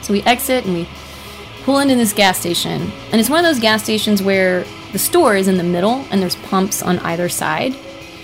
So 0.02 0.12
we 0.12 0.22
exit 0.22 0.64
and 0.64 0.74
we 0.74 0.88
pull 1.64 1.78
into 1.78 1.94
this 1.94 2.12
gas 2.12 2.38
station, 2.38 2.92
and 3.10 3.20
it's 3.20 3.30
one 3.30 3.38
of 3.38 3.44
those 3.44 3.60
gas 3.60 3.82
stations 3.82 4.22
where 4.22 4.64
the 4.92 4.98
store 4.98 5.36
is 5.36 5.48
in 5.48 5.56
the 5.56 5.64
middle 5.64 6.04
and 6.10 6.20
there's 6.22 6.36
pumps 6.36 6.82
on 6.82 6.98
either 7.00 7.28
side. 7.28 7.74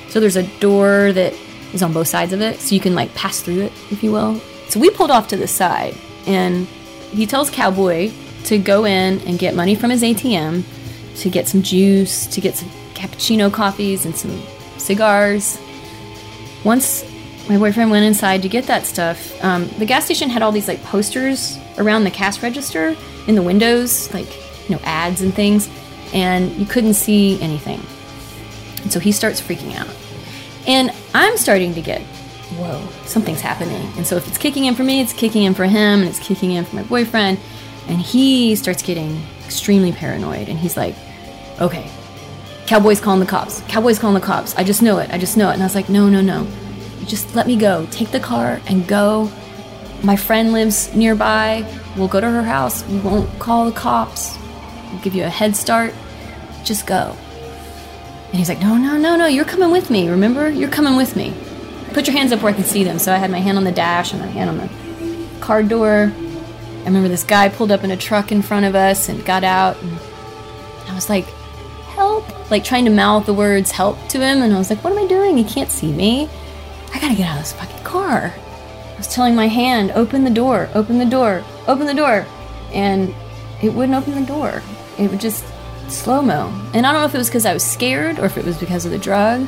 So 0.08 0.20
there's 0.20 0.36
a 0.36 0.46
door 0.60 1.12
that 1.12 1.34
is 1.74 1.82
on 1.82 1.92
both 1.92 2.08
sides 2.08 2.32
of 2.32 2.40
it, 2.40 2.60
so 2.60 2.74
you 2.74 2.80
can 2.80 2.94
like 2.94 3.14
pass 3.14 3.40
through 3.40 3.60
it, 3.60 3.72
if 3.90 4.02
you 4.02 4.12
will. 4.12 4.36
So 4.68 4.80
we 4.80 4.88
pulled 4.90 5.10
off 5.10 5.28
to 5.28 5.36
the 5.36 5.48
side, 5.48 5.94
and 6.26 6.66
he 7.12 7.26
tells 7.26 7.50
Cowboy 7.50 8.12
to 8.44 8.58
go 8.58 8.84
in 8.84 9.20
and 9.20 9.38
get 9.38 9.54
money 9.54 9.74
from 9.74 9.90
his 9.90 10.02
ATM, 10.02 10.64
to 11.20 11.30
get 11.30 11.48
some 11.48 11.62
juice, 11.62 12.26
to 12.28 12.40
get 12.40 12.56
some 12.56 12.68
cappuccino 12.94 13.52
coffees 13.52 14.06
and 14.06 14.16
some 14.16 14.40
cigars. 14.78 15.58
Once 16.64 17.04
my 17.48 17.58
boyfriend 17.58 17.90
went 17.90 18.06
inside 18.06 18.42
to 18.42 18.48
get 18.48 18.64
that 18.66 18.86
stuff. 18.86 19.42
Um, 19.44 19.68
the 19.78 19.84
gas 19.84 20.06
station 20.06 20.30
had 20.30 20.42
all 20.42 20.52
these 20.52 20.68
like 20.68 20.82
posters 20.84 21.58
around 21.76 22.04
the 22.04 22.10
cash 22.10 22.42
register 22.42 22.96
in 23.26 23.34
the 23.34 23.42
windows, 23.42 24.12
like 24.14 24.28
you 24.68 24.74
know 24.74 24.80
ads 24.84 25.20
and 25.20 25.34
things, 25.34 25.68
and 26.14 26.50
you 26.56 26.64
couldn't 26.64 26.94
see 26.94 27.40
anything. 27.42 27.80
And 28.82 28.92
so 28.92 28.98
he 28.98 29.12
starts 29.12 29.40
freaking 29.40 29.74
out, 29.74 29.88
and 30.66 30.90
I'm 31.14 31.36
starting 31.36 31.74
to 31.74 31.80
get, 31.80 32.02
whoa, 32.56 32.86
something's 33.06 33.40
happening. 33.40 33.86
And 33.96 34.06
so 34.06 34.16
if 34.16 34.26
it's 34.28 34.38
kicking 34.38 34.64
in 34.64 34.74
for 34.74 34.84
me, 34.84 35.00
it's 35.00 35.12
kicking 35.12 35.42
in 35.42 35.54
for 35.54 35.64
him, 35.64 36.00
and 36.00 36.08
it's 36.08 36.20
kicking 36.20 36.52
in 36.52 36.64
for 36.64 36.76
my 36.76 36.82
boyfriend, 36.82 37.38
and 37.88 38.00
he 38.00 38.56
starts 38.56 38.82
getting 38.82 39.22
extremely 39.44 39.92
paranoid, 39.92 40.48
and 40.48 40.58
he's 40.58 40.76
like, 40.76 40.94
okay, 41.60 41.90
Cowboys 42.66 42.98
calling 42.98 43.20
the 43.20 43.26
cops. 43.26 43.60
Cowboys 43.68 43.98
calling 43.98 44.14
the 44.14 44.24
cops. 44.24 44.54
I 44.56 44.64
just 44.64 44.80
know 44.80 44.98
it. 44.98 45.10
I 45.12 45.18
just 45.18 45.36
know 45.36 45.50
it. 45.50 45.54
And 45.54 45.62
I 45.62 45.66
was 45.66 45.74
like, 45.74 45.90
no, 45.90 46.08
no, 46.08 46.22
no. 46.22 46.46
Just 47.04 47.34
let 47.34 47.46
me 47.46 47.56
go. 47.56 47.86
Take 47.90 48.10
the 48.10 48.20
car 48.20 48.60
and 48.66 48.88
go. 48.88 49.30
My 50.02 50.16
friend 50.16 50.52
lives 50.52 50.94
nearby. 50.94 51.70
We'll 51.94 52.08
go 52.08 52.20
to 52.20 52.30
her 52.30 52.42
house. 52.42 52.82
We 52.88 52.98
won't 53.00 53.38
call 53.38 53.66
the 53.66 53.72
cops. 53.72 54.38
We'll 54.90 55.02
give 55.02 55.14
you 55.14 55.24
a 55.24 55.28
head 55.28 55.56
start. 55.56 55.92
Just 56.64 56.86
go. 56.86 57.14
And 58.34 58.40
he's 58.40 58.48
like, 58.48 58.60
no, 58.60 58.76
no, 58.76 58.98
no, 58.98 59.14
no. 59.14 59.26
You're 59.28 59.44
coming 59.44 59.70
with 59.70 59.90
me. 59.90 60.08
Remember? 60.08 60.50
You're 60.50 60.68
coming 60.68 60.96
with 60.96 61.14
me. 61.14 61.32
Put 61.92 62.08
your 62.08 62.16
hands 62.16 62.32
up 62.32 62.42
where 62.42 62.52
I 62.52 62.56
can 62.56 62.64
see 62.64 62.82
them. 62.82 62.98
So 62.98 63.12
I 63.12 63.16
had 63.16 63.30
my 63.30 63.38
hand 63.38 63.56
on 63.56 63.62
the 63.62 63.70
dash 63.70 64.10
and 64.10 64.20
my 64.20 64.26
hand 64.26 64.50
on 64.50 64.58
the 64.58 65.38
car 65.38 65.62
door. 65.62 66.12
I 66.12 66.84
remember 66.84 67.06
this 67.06 67.22
guy 67.22 67.48
pulled 67.48 67.70
up 67.70 67.84
in 67.84 67.92
a 67.92 67.96
truck 67.96 68.32
in 68.32 68.42
front 68.42 68.66
of 68.66 68.74
us 68.74 69.08
and 69.08 69.24
got 69.24 69.44
out. 69.44 69.80
And 69.80 70.00
I 70.88 70.96
was 70.96 71.08
like, 71.08 71.26
help, 71.94 72.50
like 72.50 72.64
trying 72.64 72.86
to 72.86 72.90
mouth 72.90 73.24
the 73.24 73.32
words 73.32 73.70
help 73.70 74.04
to 74.08 74.18
him. 74.18 74.42
And 74.42 74.52
I 74.52 74.58
was 74.58 74.68
like, 74.68 74.82
what 74.82 74.92
am 74.92 74.98
I 74.98 75.06
doing? 75.06 75.36
He 75.36 75.44
can't 75.44 75.70
see 75.70 75.92
me. 75.92 76.28
I 76.92 76.98
gotta 76.98 77.14
get 77.14 77.28
out 77.28 77.36
of 77.36 77.42
this 77.44 77.52
fucking 77.52 77.84
car. 77.84 78.34
I 78.34 78.96
was 78.96 79.06
telling 79.06 79.36
my 79.36 79.46
hand, 79.46 79.92
open 79.92 80.24
the 80.24 80.30
door, 80.30 80.68
open 80.74 80.98
the 80.98 81.06
door, 81.06 81.44
open 81.68 81.86
the 81.86 81.94
door. 81.94 82.26
And 82.72 83.14
it 83.62 83.72
wouldn't 83.72 83.96
open 83.96 84.20
the 84.20 84.26
door. 84.26 84.60
It 84.98 85.08
would 85.08 85.20
just 85.20 85.44
slow 85.88 86.22
mo. 86.22 86.48
And 86.72 86.86
I 86.86 86.92
don't 86.92 87.02
know 87.02 87.06
if 87.06 87.14
it 87.14 87.18
was 87.18 87.28
because 87.28 87.46
I 87.46 87.52
was 87.52 87.64
scared 87.64 88.18
or 88.18 88.26
if 88.26 88.36
it 88.36 88.44
was 88.44 88.58
because 88.58 88.84
of 88.84 88.90
the 88.90 88.98
drug. 88.98 89.46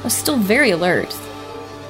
I 0.00 0.04
was 0.04 0.14
still 0.14 0.36
very 0.36 0.70
alert. 0.70 1.16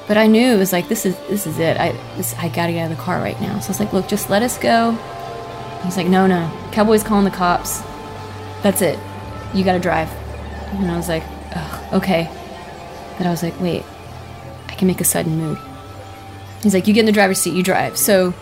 But 0.07 0.17
I 0.17 0.27
knew 0.27 0.55
it 0.55 0.57
was 0.57 0.73
like 0.73 0.87
this 0.87 1.05
is 1.05 1.17
this 1.29 1.47
is 1.47 1.59
it. 1.59 1.77
I 1.77 1.91
this, 2.17 2.35
I 2.37 2.49
gotta 2.49 2.73
get 2.73 2.85
out 2.85 2.91
of 2.91 2.97
the 2.97 3.03
car 3.03 3.19
right 3.19 3.39
now. 3.39 3.59
So 3.59 3.67
I 3.67 3.69
was 3.69 3.79
like, 3.79 3.93
look, 3.93 4.07
just 4.07 4.29
let 4.29 4.43
us 4.43 4.57
go. 4.57 4.91
He's 5.83 5.97
like, 5.97 6.07
no, 6.07 6.27
no. 6.27 6.51
Cowboys 6.71 7.03
calling 7.03 7.25
the 7.25 7.31
cops. 7.31 7.81
That's 8.61 8.81
it 8.81 8.99
you 9.53 9.63
gotta 9.63 9.79
drive. 9.79 10.09
And 10.73 10.89
I 10.89 10.97
was 10.97 11.09
like, 11.09 11.23
okay. 11.93 12.29
But 13.17 13.27
I 13.27 13.29
was 13.29 13.43
like, 13.43 13.59
wait, 13.59 13.83
I 14.67 14.75
can 14.75 14.87
make 14.87 15.01
a 15.01 15.05
sudden 15.05 15.37
move. 15.37 15.59
He's 16.63 16.73
like, 16.73 16.87
you 16.87 16.93
get 16.93 17.01
in 17.01 17.05
the 17.05 17.11
driver's 17.11 17.39
seat, 17.39 17.53
you 17.53 17.63
drive. 17.63 17.97
So 17.97 18.33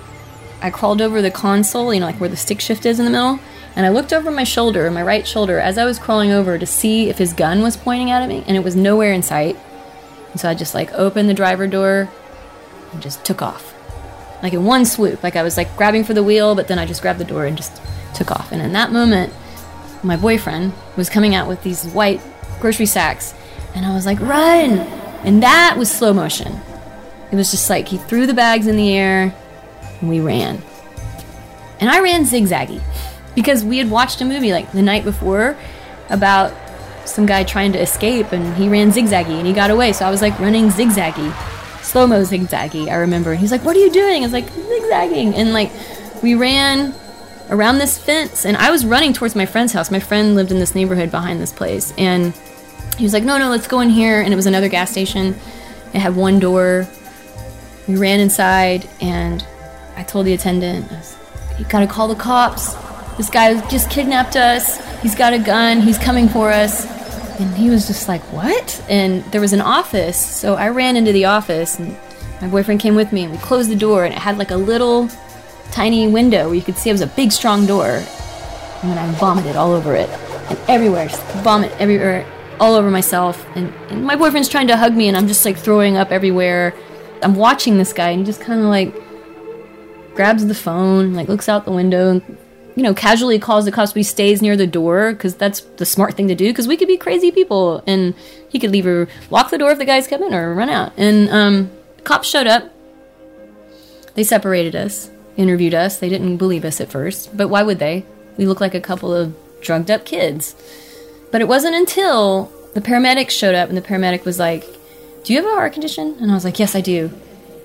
I 0.62 0.69
crawled 0.69 1.01
over 1.01 1.21
the 1.21 1.31
console, 1.31 1.93
you 1.93 1.99
know, 1.99 2.05
like 2.05 2.19
where 2.19 2.29
the 2.29 2.38
stick 2.38 2.62
shift 2.62 2.85
is 2.85 2.99
in 2.99 3.05
the 3.05 3.12
middle, 3.12 3.39
and 3.75 3.86
I 3.86 3.89
looked 3.89 4.13
over 4.13 4.32
my 4.32 4.43
shoulder, 4.43 4.89
my 4.91 5.03
right 5.03 5.27
shoulder, 5.27 5.60
as 5.60 5.77
I 5.77 5.86
was 5.86 5.99
crawling 5.99 6.32
over 6.32 6.58
to 6.58 6.65
see 6.65 7.10
if 7.10 7.17
his 7.17 7.34
gun 7.34 7.62
was 7.62 7.77
pointing 7.77 8.12
at 8.12 8.27
me, 8.27 8.43
and 8.47 8.58
it 8.58 8.63
was 8.63 8.75
nowhere 8.75 9.13
in 9.13 9.21
sight. 9.21 9.58
And 10.32 10.39
so 10.39 10.49
I 10.49 10.53
just 10.53 10.73
like 10.73 10.91
opened 10.93 11.29
the 11.29 11.34
driver 11.34 11.67
door 11.67 12.10
and 12.91 13.01
just 13.01 13.23
took 13.23 13.41
off. 13.41 13.75
Like 14.41 14.53
in 14.53 14.65
one 14.65 14.86
swoop. 14.86 15.23
Like 15.23 15.36
I 15.36 15.43
was 15.43 15.58
like 15.58 15.75
grabbing 15.77 16.03
for 16.03 16.13
the 16.13 16.23
wheel, 16.23 16.55
but 16.55 16.67
then 16.67 16.79
I 16.79 16.86
just 16.86 17.01
grabbed 17.01 17.19
the 17.19 17.25
door 17.25 17.45
and 17.45 17.58
just 17.58 17.82
took 18.15 18.32
off. 18.32 18.51
And 18.51 18.62
in 18.62 18.73
that 18.73 18.91
moment, 18.91 19.34
my 20.03 20.15
boyfriend 20.15 20.73
was 20.97 21.10
coming 21.10 21.36
out 21.36 21.47
with 21.47 21.63
these 21.63 21.86
white 21.86 22.21
grocery 22.60 22.86
sacks, 22.86 23.34
and 23.75 23.86
I 23.86 23.93
was 23.93 24.05
like, 24.05 24.19
run! 24.19 24.79
And 25.23 25.43
that 25.43 25.75
was 25.77 25.91
slow 25.91 26.13
motion. 26.13 26.60
It 27.32 27.36
was 27.36 27.51
just 27.51 27.69
like 27.69 27.88
he 27.88 27.97
threw 27.97 28.25
the 28.25 28.34
bags 28.34 28.67
in 28.67 28.75
the 28.75 28.95
air, 28.97 29.36
and 29.99 30.10
we 30.10 30.19
ran. 30.19 30.62
And 31.79 31.89
I 31.89 32.01
ran 32.01 32.23
zigzaggy 32.23 32.82
because 33.39 33.63
we 33.63 33.78
had 33.78 33.89
watched 33.89 34.19
a 34.19 34.25
movie 34.25 34.52
like 34.52 34.69
the 34.73 34.82
night 34.82 35.06
before 35.06 35.56
about 36.10 36.52
some 37.06 37.25
guy 37.25 37.45
trying 37.45 37.71
to 37.71 37.82
escape, 37.82 38.34
and 38.34 38.54
he 38.58 38.67
ran 38.67 38.91
zigzaggy 38.91 39.38
and 39.38 39.47
he 39.47 39.54
got 39.54 39.71
away. 39.71 39.93
So 39.93 40.06
I 40.06 40.12
was 40.12 40.21
like 40.21 40.38
running 40.39 40.67
zigzaggy, 40.67 41.32
slow 41.82 42.06
mo 42.06 42.23
zigzaggy. 42.23 42.89
I 42.89 42.95
remember. 42.95 43.32
And 43.32 43.39
he's 43.39 43.49
like, 43.49 43.63
"What 43.63 43.78
are 43.78 43.80
you 43.80 43.91
doing?" 43.91 44.23
I 44.23 44.25
was 44.25 44.34
like, 44.34 44.49
"Zigzagging," 44.52 45.36
and 45.36 45.54
like 45.54 45.71
we 46.21 46.36
ran 46.36 46.93
around 47.49 47.78
this 47.78 47.97
fence 47.97 48.45
and 48.45 48.58
I 48.58 48.71
was 48.71 48.86
running 48.86 49.13
towards 49.13 49.36
my 49.38 49.45
friend's 49.45 49.71
house. 49.71 49.89
My 49.89 50.02
friend 50.02 50.36
lived 50.36 50.52
in 50.52 50.60
this 50.60 50.75
neighborhood 50.75 51.10
behind 51.10 51.39
this 51.39 51.54
place 51.54 51.93
and 51.97 52.34
he 52.97 53.06
was 53.06 53.13
like, 53.13 53.23
"No, 53.23 53.38
no, 53.38 53.49
let's 53.49 53.67
go 53.67 53.80
in 53.80 53.89
here." 53.89 54.19
And 54.19 54.34
it 54.34 54.36
was 54.36 54.47
another 54.47 54.67
gas 54.67 54.91
station. 54.91 55.34
It 55.93 55.99
had 55.99 56.13
one 56.17 56.39
door. 56.39 56.88
We 57.88 57.95
ran 57.95 58.19
inside 58.19 58.89
and 58.99 59.45
I 59.95 60.04
told 60.04 60.25
the 60.25 60.34
attendant, 60.34 60.91
"You 61.58 61.63
got 61.65 61.80
to 61.80 61.88
call 61.88 62.10
the 62.10 62.15
cops. 62.15 62.75
This 63.19 63.29
guy 63.29 63.53
just 63.67 63.91
kidnapped 63.91 64.36
us. 64.36 64.79
He's 65.01 65.13
got 65.13 65.34
a 65.34 65.39
gun. 65.39 65.82
He's 65.82 65.99
coming 65.99 66.27
for 66.27 66.51
us." 66.51 66.88
And 67.39 67.53
he 67.55 67.69
was 67.69 67.86
just 67.86 68.08
like, 68.08 68.23
"What?" 68.34 68.82
And 68.89 69.23
there 69.32 69.41
was 69.41 69.53
an 69.53 69.62
office, 69.62 70.17
so 70.17 70.55
I 70.55 70.69
ran 70.69 70.97
into 70.97 71.12
the 71.12 71.25
office 71.25 71.77
and 71.77 71.95
my 72.41 72.47
boyfriend 72.47 72.79
came 72.79 72.95
with 72.95 73.12
me 73.12 73.23
and 73.23 73.32
we 73.34 73.38
closed 73.39 73.69
the 73.69 73.75
door 73.75 74.05
and 74.05 74.13
it 74.13 74.19
had 74.19 74.38
like 74.38 74.51
a 74.51 74.55
little 74.55 75.10
tiny 75.71 76.08
window 76.08 76.45
where 76.45 76.55
you 76.55 76.62
could 76.62 76.77
see 76.77 76.89
it 76.89 76.93
was 76.93 77.01
a 77.01 77.08
big, 77.08 77.32
strong 77.32 77.65
door. 77.65 78.01
And 78.82 78.91
then 78.91 78.97
I 78.97 79.12
vomited 79.15 79.55
all 79.55 79.73
over 79.73 79.93
it. 79.93 80.10
And 80.49 80.58
everywhere, 80.67 81.08
just 81.08 81.23
vomit 81.43 81.71
everywhere, 81.79 82.25
all 82.60 82.75
over 82.75 82.89
myself. 82.89 83.45
And, 83.55 83.73
and 83.89 84.05
my 84.05 84.15
boyfriend's 84.15 84.49
trying 84.49 84.67
to 84.67 84.77
hug 84.77 84.95
me, 84.95 85.08
and 85.10 85.17
I'm 85.17 85.27
just 85.27 85.43
like 85.45 85.58
throwing 85.58 85.97
up 85.97 86.12
everywhere. 86.12 86.73
I'm 87.21 87.36
watching 87.36 87.77
this 87.77 87.91
guy, 87.91 88.10
and 88.12 88.19
he 88.19 88.25
just 88.25 88.41
kind 88.41 88.62
of 88.62 88.67
like 88.67 88.95
grabs 90.15 90.45
the 90.45 90.55
phone, 90.55 91.13
like 91.13 91.27
looks 91.27 91.49
out 91.49 91.65
the 91.65 91.71
window, 91.71 92.10
and 92.10 92.38
you 92.79 92.83
know, 92.83 92.93
casually 92.93 93.39
calls 93.39 93.65
the 93.65 93.71
cops, 93.71 93.91
but 93.91 93.97
he 93.97 94.03
stays 94.03 94.41
near 94.41 94.55
the 94.55 94.65
door 94.65 95.11
because 95.11 95.35
that's 95.35 95.59
the 95.59 95.85
smart 95.85 96.15
thing 96.15 96.27
to 96.29 96.35
do. 96.35 96.47
Because 96.47 96.67
we 96.67 96.77
could 96.77 96.87
be 96.87 96.97
crazy 96.97 97.29
people, 97.29 97.83
and 97.85 98.15
he 98.47 98.57
could 98.57 98.71
leave 98.71 98.87
or 98.87 99.07
lock 99.29 99.51
the 99.51 99.57
door 99.57 99.71
if 99.71 99.77
the 99.77 99.85
guy's 99.85 100.07
come 100.07 100.23
in 100.23 100.33
or 100.33 100.55
run 100.55 100.69
out. 100.69 100.93
And 100.97 101.29
um, 101.29 101.71
cops 102.03 102.27
showed 102.27 102.47
up. 102.47 102.71
They 104.15 104.23
separated 104.23 104.75
us 104.75 105.11
interviewed 105.39 105.73
us. 105.73 105.97
They 105.97 106.09
didn't 106.09 106.37
believe 106.37 106.65
us 106.65 106.81
at 106.81 106.91
first, 106.91 107.35
but 107.35 107.47
why 107.47 107.63
would 107.63 107.79
they? 107.79 108.05
We 108.37 108.45
look 108.45 108.59
like 108.59 108.75
a 108.75 108.81
couple 108.81 109.13
of 109.13 109.33
drugged 109.61 109.89
up 109.89 110.05
kids. 110.05 110.53
But 111.31 111.41
it 111.41 111.47
wasn't 111.47 111.75
until 111.75 112.51
the 112.73 112.81
paramedic 112.81 113.29
showed 113.29 113.55
up 113.55 113.69
and 113.69 113.77
the 113.77 113.81
paramedic 113.81 114.25
was 114.25 114.37
like, 114.37 114.65
Do 115.23 115.33
you 115.33 115.41
have 115.41 115.49
a 115.49 115.55
heart 115.55 115.73
condition? 115.73 116.17
And 116.19 116.29
I 116.29 116.33
was 116.33 116.43
like, 116.43 116.59
Yes, 116.59 116.75
I 116.75 116.81
do. 116.81 117.09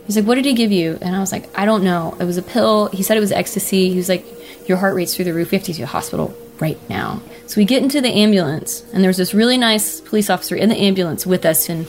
He's 0.07 0.17
like, 0.17 0.25
What 0.25 0.37
did 0.37 0.45
he 0.45 0.55
give 0.55 0.71
you? 0.71 0.99
And 1.03 1.17
I 1.17 1.21
was 1.21 1.33
like, 1.33 1.49
I 1.59 1.65
don't 1.65 1.83
know. 1.83 2.17
It 2.21 2.25
was 2.25 2.37
a 2.37 2.43
pill. 2.43 2.89
He 2.89 3.03
said 3.03 3.17
it 3.17 3.21
was 3.21 3.33
ecstasy. 3.33 3.91
He 3.91 3.97
was 3.97 4.09
like, 4.09 4.25
Your 4.67 4.79
heart 4.79 4.95
rate's 4.95 5.15
through 5.15 5.27
the 5.27 5.35
roof. 5.35 5.51
We 5.51 5.59
have 5.59 5.67
to 5.67 5.73
the 5.73 5.87
hospital 5.87 6.37
right 6.61 6.79
now. 6.89 7.21
So 7.47 7.61
we 7.61 7.65
get 7.65 7.83
into 7.83 8.01
the 8.01 8.09
ambulance, 8.09 8.85
and 8.93 9.03
there 9.03 9.09
was 9.09 9.17
this 9.17 9.35
really 9.35 9.59
nice 9.59 10.01
police 10.01 10.31
officer 10.31 10.57
in 10.57 10.69
the 10.69 10.77
ambulance 10.77 11.27
with 11.27 11.45
us, 11.45 11.69
and 11.69 11.87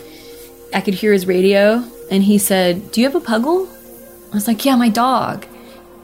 I 0.74 0.82
could 0.82 0.96
hear 0.96 1.14
his 1.14 1.26
radio, 1.26 1.84
and 2.12 2.24
he 2.24 2.38
said, 2.38 2.92
Do 2.92 3.02
you 3.02 3.10
have 3.10 3.16
a 3.16 3.26
puggle? 3.26 3.70
I 4.32 4.36
was 4.36 4.48
like, 4.48 4.66
Yeah, 4.66 4.76
my 4.76 4.90
dog. 4.90 5.46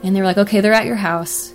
And 0.03 0.15
they 0.15 0.21
were 0.21 0.25
like, 0.25 0.37
okay, 0.37 0.61
they're 0.61 0.73
at 0.73 0.85
your 0.85 0.95
house. 0.95 1.53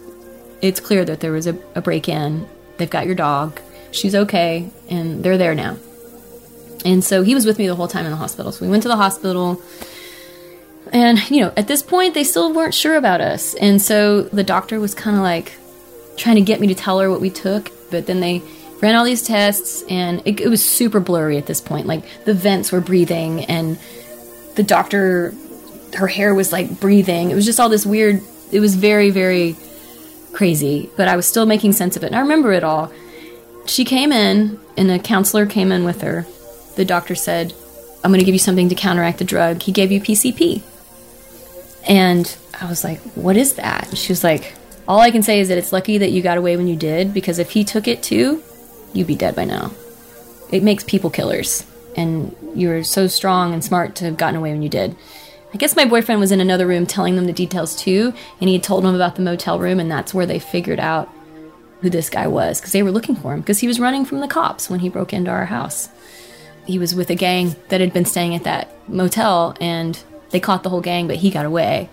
It's 0.62 0.80
clear 0.80 1.04
that 1.04 1.20
there 1.20 1.32
was 1.32 1.46
a, 1.46 1.58
a 1.74 1.80
break 1.80 2.08
in. 2.08 2.48
They've 2.76 2.90
got 2.90 3.06
your 3.06 3.14
dog. 3.14 3.60
She's 3.90 4.14
okay. 4.14 4.70
And 4.88 5.24
they're 5.24 5.38
there 5.38 5.54
now. 5.54 5.76
And 6.84 7.02
so 7.02 7.22
he 7.22 7.34
was 7.34 7.44
with 7.44 7.58
me 7.58 7.66
the 7.66 7.74
whole 7.74 7.88
time 7.88 8.04
in 8.04 8.12
the 8.12 8.16
hospital. 8.16 8.52
So 8.52 8.64
we 8.64 8.70
went 8.70 8.82
to 8.84 8.88
the 8.88 8.96
hospital. 8.96 9.60
And, 10.96 11.30
you 11.30 11.42
know, 11.42 11.52
at 11.58 11.68
this 11.68 11.82
point, 11.82 12.14
they 12.14 12.24
still 12.24 12.54
weren't 12.54 12.72
sure 12.72 12.96
about 12.96 13.20
us. 13.20 13.52
And 13.54 13.82
so 13.82 14.22
the 14.22 14.42
doctor 14.42 14.80
was 14.80 14.94
kind 14.94 15.14
of 15.14 15.22
like 15.22 15.52
trying 16.16 16.36
to 16.36 16.40
get 16.40 16.58
me 16.58 16.68
to 16.68 16.74
tell 16.74 17.00
her 17.00 17.10
what 17.10 17.20
we 17.20 17.28
took. 17.28 17.70
But 17.90 18.06
then 18.06 18.20
they 18.20 18.40
ran 18.80 18.94
all 18.94 19.04
these 19.04 19.22
tests, 19.22 19.84
and 19.90 20.22
it, 20.24 20.40
it 20.40 20.48
was 20.48 20.64
super 20.64 20.98
blurry 20.98 21.36
at 21.36 21.44
this 21.44 21.60
point. 21.60 21.86
Like 21.86 22.24
the 22.24 22.32
vents 22.32 22.72
were 22.72 22.80
breathing, 22.80 23.44
and 23.44 23.78
the 24.54 24.62
doctor, 24.62 25.34
her 25.98 26.06
hair 26.06 26.34
was 26.34 26.50
like 26.50 26.80
breathing. 26.80 27.30
It 27.30 27.34
was 27.34 27.44
just 27.44 27.60
all 27.60 27.68
this 27.68 27.84
weird 27.84 28.22
it 28.52 28.60
was 28.60 28.74
very, 28.74 29.10
very 29.10 29.56
crazy, 30.32 30.90
but 30.96 31.08
I 31.08 31.16
was 31.16 31.26
still 31.26 31.46
making 31.46 31.72
sense 31.72 31.96
of 31.96 32.04
it. 32.04 32.06
And 32.06 32.16
I 32.16 32.20
remember 32.20 32.52
it 32.52 32.64
all. 32.64 32.92
She 33.66 33.84
came 33.84 34.12
in, 34.12 34.58
and 34.76 34.90
a 34.90 34.98
counselor 34.98 35.46
came 35.46 35.72
in 35.72 35.84
with 35.84 36.02
her. 36.02 36.26
The 36.76 36.84
doctor 36.84 37.14
said, 37.14 37.52
I'm 38.04 38.10
going 38.10 38.20
to 38.20 38.24
give 38.24 38.34
you 38.34 38.38
something 38.38 38.68
to 38.68 38.74
counteract 38.74 39.18
the 39.18 39.24
drug. 39.24 39.62
He 39.62 39.72
gave 39.72 39.90
you 39.90 40.00
PCP. 40.00 40.62
And 41.86 42.36
I 42.60 42.68
was 42.68 42.84
like, 42.84 43.00
What 43.14 43.36
is 43.36 43.54
that? 43.54 43.88
And 43.88 43.98
she 43.98 44.12
was 44.12 44.24
like, 44.24 44.54
All 44.88 45.00
I 45.00 45.10
can 45.10 45.22
say 45.22 45.40
is 45.40 45.48
that 45.48 45.58
it's 45.58 45.72
lucky 45.72 45.98
that 45.98 46.10
you 46.10 46.22
got 46.22 46.38
away 46.38 46.56
when 46.56 46.68
you 46.68 46.76
did, 46.76 47.14
because 47.14 47.38
if 47.38 47.50
he 47.50 47.64
took 47.64 47.88
it 47.88 48.02
too, 48.02 48.42
you'd 48.92 49.06
be 49.06 49.14
dead 49.14 49.36
by 49.36 49.44
now. 49.44 49.72
It 50.50 50.62
makes 50.62 50.84
people 50.84 51.10
killers. 51.10 51.66
And 51.96 52.36
you 52.54 52.68
were 52.68 52.84
so 52.84 53.06
strong 53.06 53.52
and 53.52 53.64
smart 53.64 53.96
to 53.96 54.04
have 54.04 54.18
gotten 54.18 54.36
away 54.36 54.52
when 54.52 54.62
you 54.62 54.68
did. 54.68 54.94
I 55.54 55.56
guess 55.56 55.76
my 55.76 55.86
boyfriend 55.86 56.20
was 56.20 56.32
in 56.32 56.40
another 56.40 56.66
room 56.66 56.84
telling 56.84 57.16
them 57.16 57.26
the 57.26 57.32
details 57.32 57.74
too, 57.76 58.12
and 58.40 58.48
he 58.48 58.56
had 58.56 58.62
told 58.62 58.84
them 58.84 58.94
about 58.94 59.16
the 59.16 59.22
motel 59.22 59.58
room, 59.58 59.80
and 59.80 59.90
that's 59.90 60.12
where 60.12 60.26
they 60.26 60.38
figured 60.38 60.80
out 60.80 61.10
who 61.80 61.90
this 61.90 62.10
guy 62.10 62.26
was 62.26 62.60
because 62.60 62.72
they 62.72 62.82
were 62.82 62.90
looking 62.90 63.16
for 63.16 63.32
him 63.32 63.40
because 63.40 63.60
he 63.60 63.66
was 63.66 63.80
running 63.80 64.04
from 64.04 64.20
the 64.20 64.28
cops 64.28 64.68
when 64.68 64.80
he 64.80 64.88
broke 64.88 65.12
into 65.12 65.30
our 65.30 65.46
house. 65.46 65.88
he 66.66 66.78
was 66.78 66.94
with 66.94 67.10
a 67.10 67.14
gang 67.14 67.54
that 67.68 67.80
had 67.80 67.92
been 67.92 68.04
staying 68.04 68.34
at 68.34 68.44
that 68.44 68.68
motel 68.88 69.56
and 69.60 70.02
they 70.30 70.40
caught 70.40 70.62
the 70.62 70.70
whole 70.70 70.80
gang, 70.80 71.06
but 71.06 71.16
he 71.16 71.30
got 71.30 71.46
away 71.46 71.88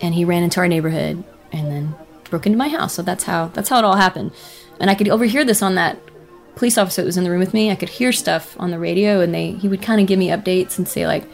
and 0.00 0.14
he 0.14 0.24
ran 0.24 0.42
into 0.42 0.60
our 0.60 0.68
neighborhood 0.68 1.22
and 1.52 1.70
then 1.70 1.94
broke 2.24 2.46
into 2.46 2.58
my 2.58 2.68
house. 2.68 2.94
So 2.94 3.02
that's 3.02 3.24
how 3.24 3.48
that's 3.48 3.68
how 3.68 3.78
it 3.78 3.84
all 3.84 3.96
happened. 3.96 4.32
And 4.80 4.90
I 4.90 4.94
could 4.94 5.08
overhear 5.08 5.44
this 5.44 5.62
on 5.62 5.74
that 5.76 5.98
police 6.54 6.78
officer 6.78 7.02
that 7.02 7.06
was 7.06 7.16
in 7.16 7.24
the 7.24 7.30
room 7.30 7.40
with 7.40 7.54
me. 7.54 7.70
I 7.70 7.76
could 7.76 7.88
hear 7.88 8.12
stuff 8.12 8.58
on 8.58 8.70
the 8.70 8.78
radio 8.78 9.20
and 9.20 9.34
they 9.34 9.52
he 9.52 9.68
would 9.68 9.82
kind 9.82 10.00
of 10.00 10.06
give 10.06 10.18
me 10.18 10.28
updates 10.28 10.78
and 10.78 10.88
say 10.88 11.06
like 11.06 11.24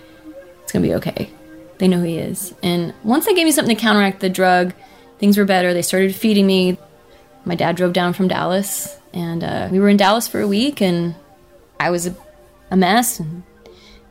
it's 0.63 0.73
to 0.73 0.81
be 0.81 0.95
okay. 0.95 1.31
They 1.79 1.89
know 1.89 1.99
who 1.99 2.05
he 2.05 2.19
is. 2.19 2.55
And 2.63 2.95
once 3.03 3.27
they 3.27 3.35
gave 3.35 3.45
me 3.45 3.53
something 3.53 3.75
to 3.75 3.81
counteract 3.81 4.21
the 4.21 4.31
drug, 4.31 4.73
things 5.19 5.37
were 5.37 5.45
better. 5.45 5.75
They 5.75 5.83
started 5.83 6.15
feeding 6.15 6.47
me. 6.47 6.79
My 7.45 7.55
dad 7.55 7.77
drove 7.77 7.93
down 7.93 8.13
from 8.13 8.29
Dallas 8.29 8.97
and 9.13 9.43
uh, 9.43 9.69
we 9.71 9.81
were 9.81 9.89
in 9.89 9.97
Dallas 9.97 10.29
for 10.29 10.41
a 10.41 10.49
week 10.49 10.81
and 10.81 11.15
I 11.81 11.91
was 11.91 12.07
a, 12.07 12.17
a 12.71 12.77
mess 12.77 13.19
and 13.19 13.43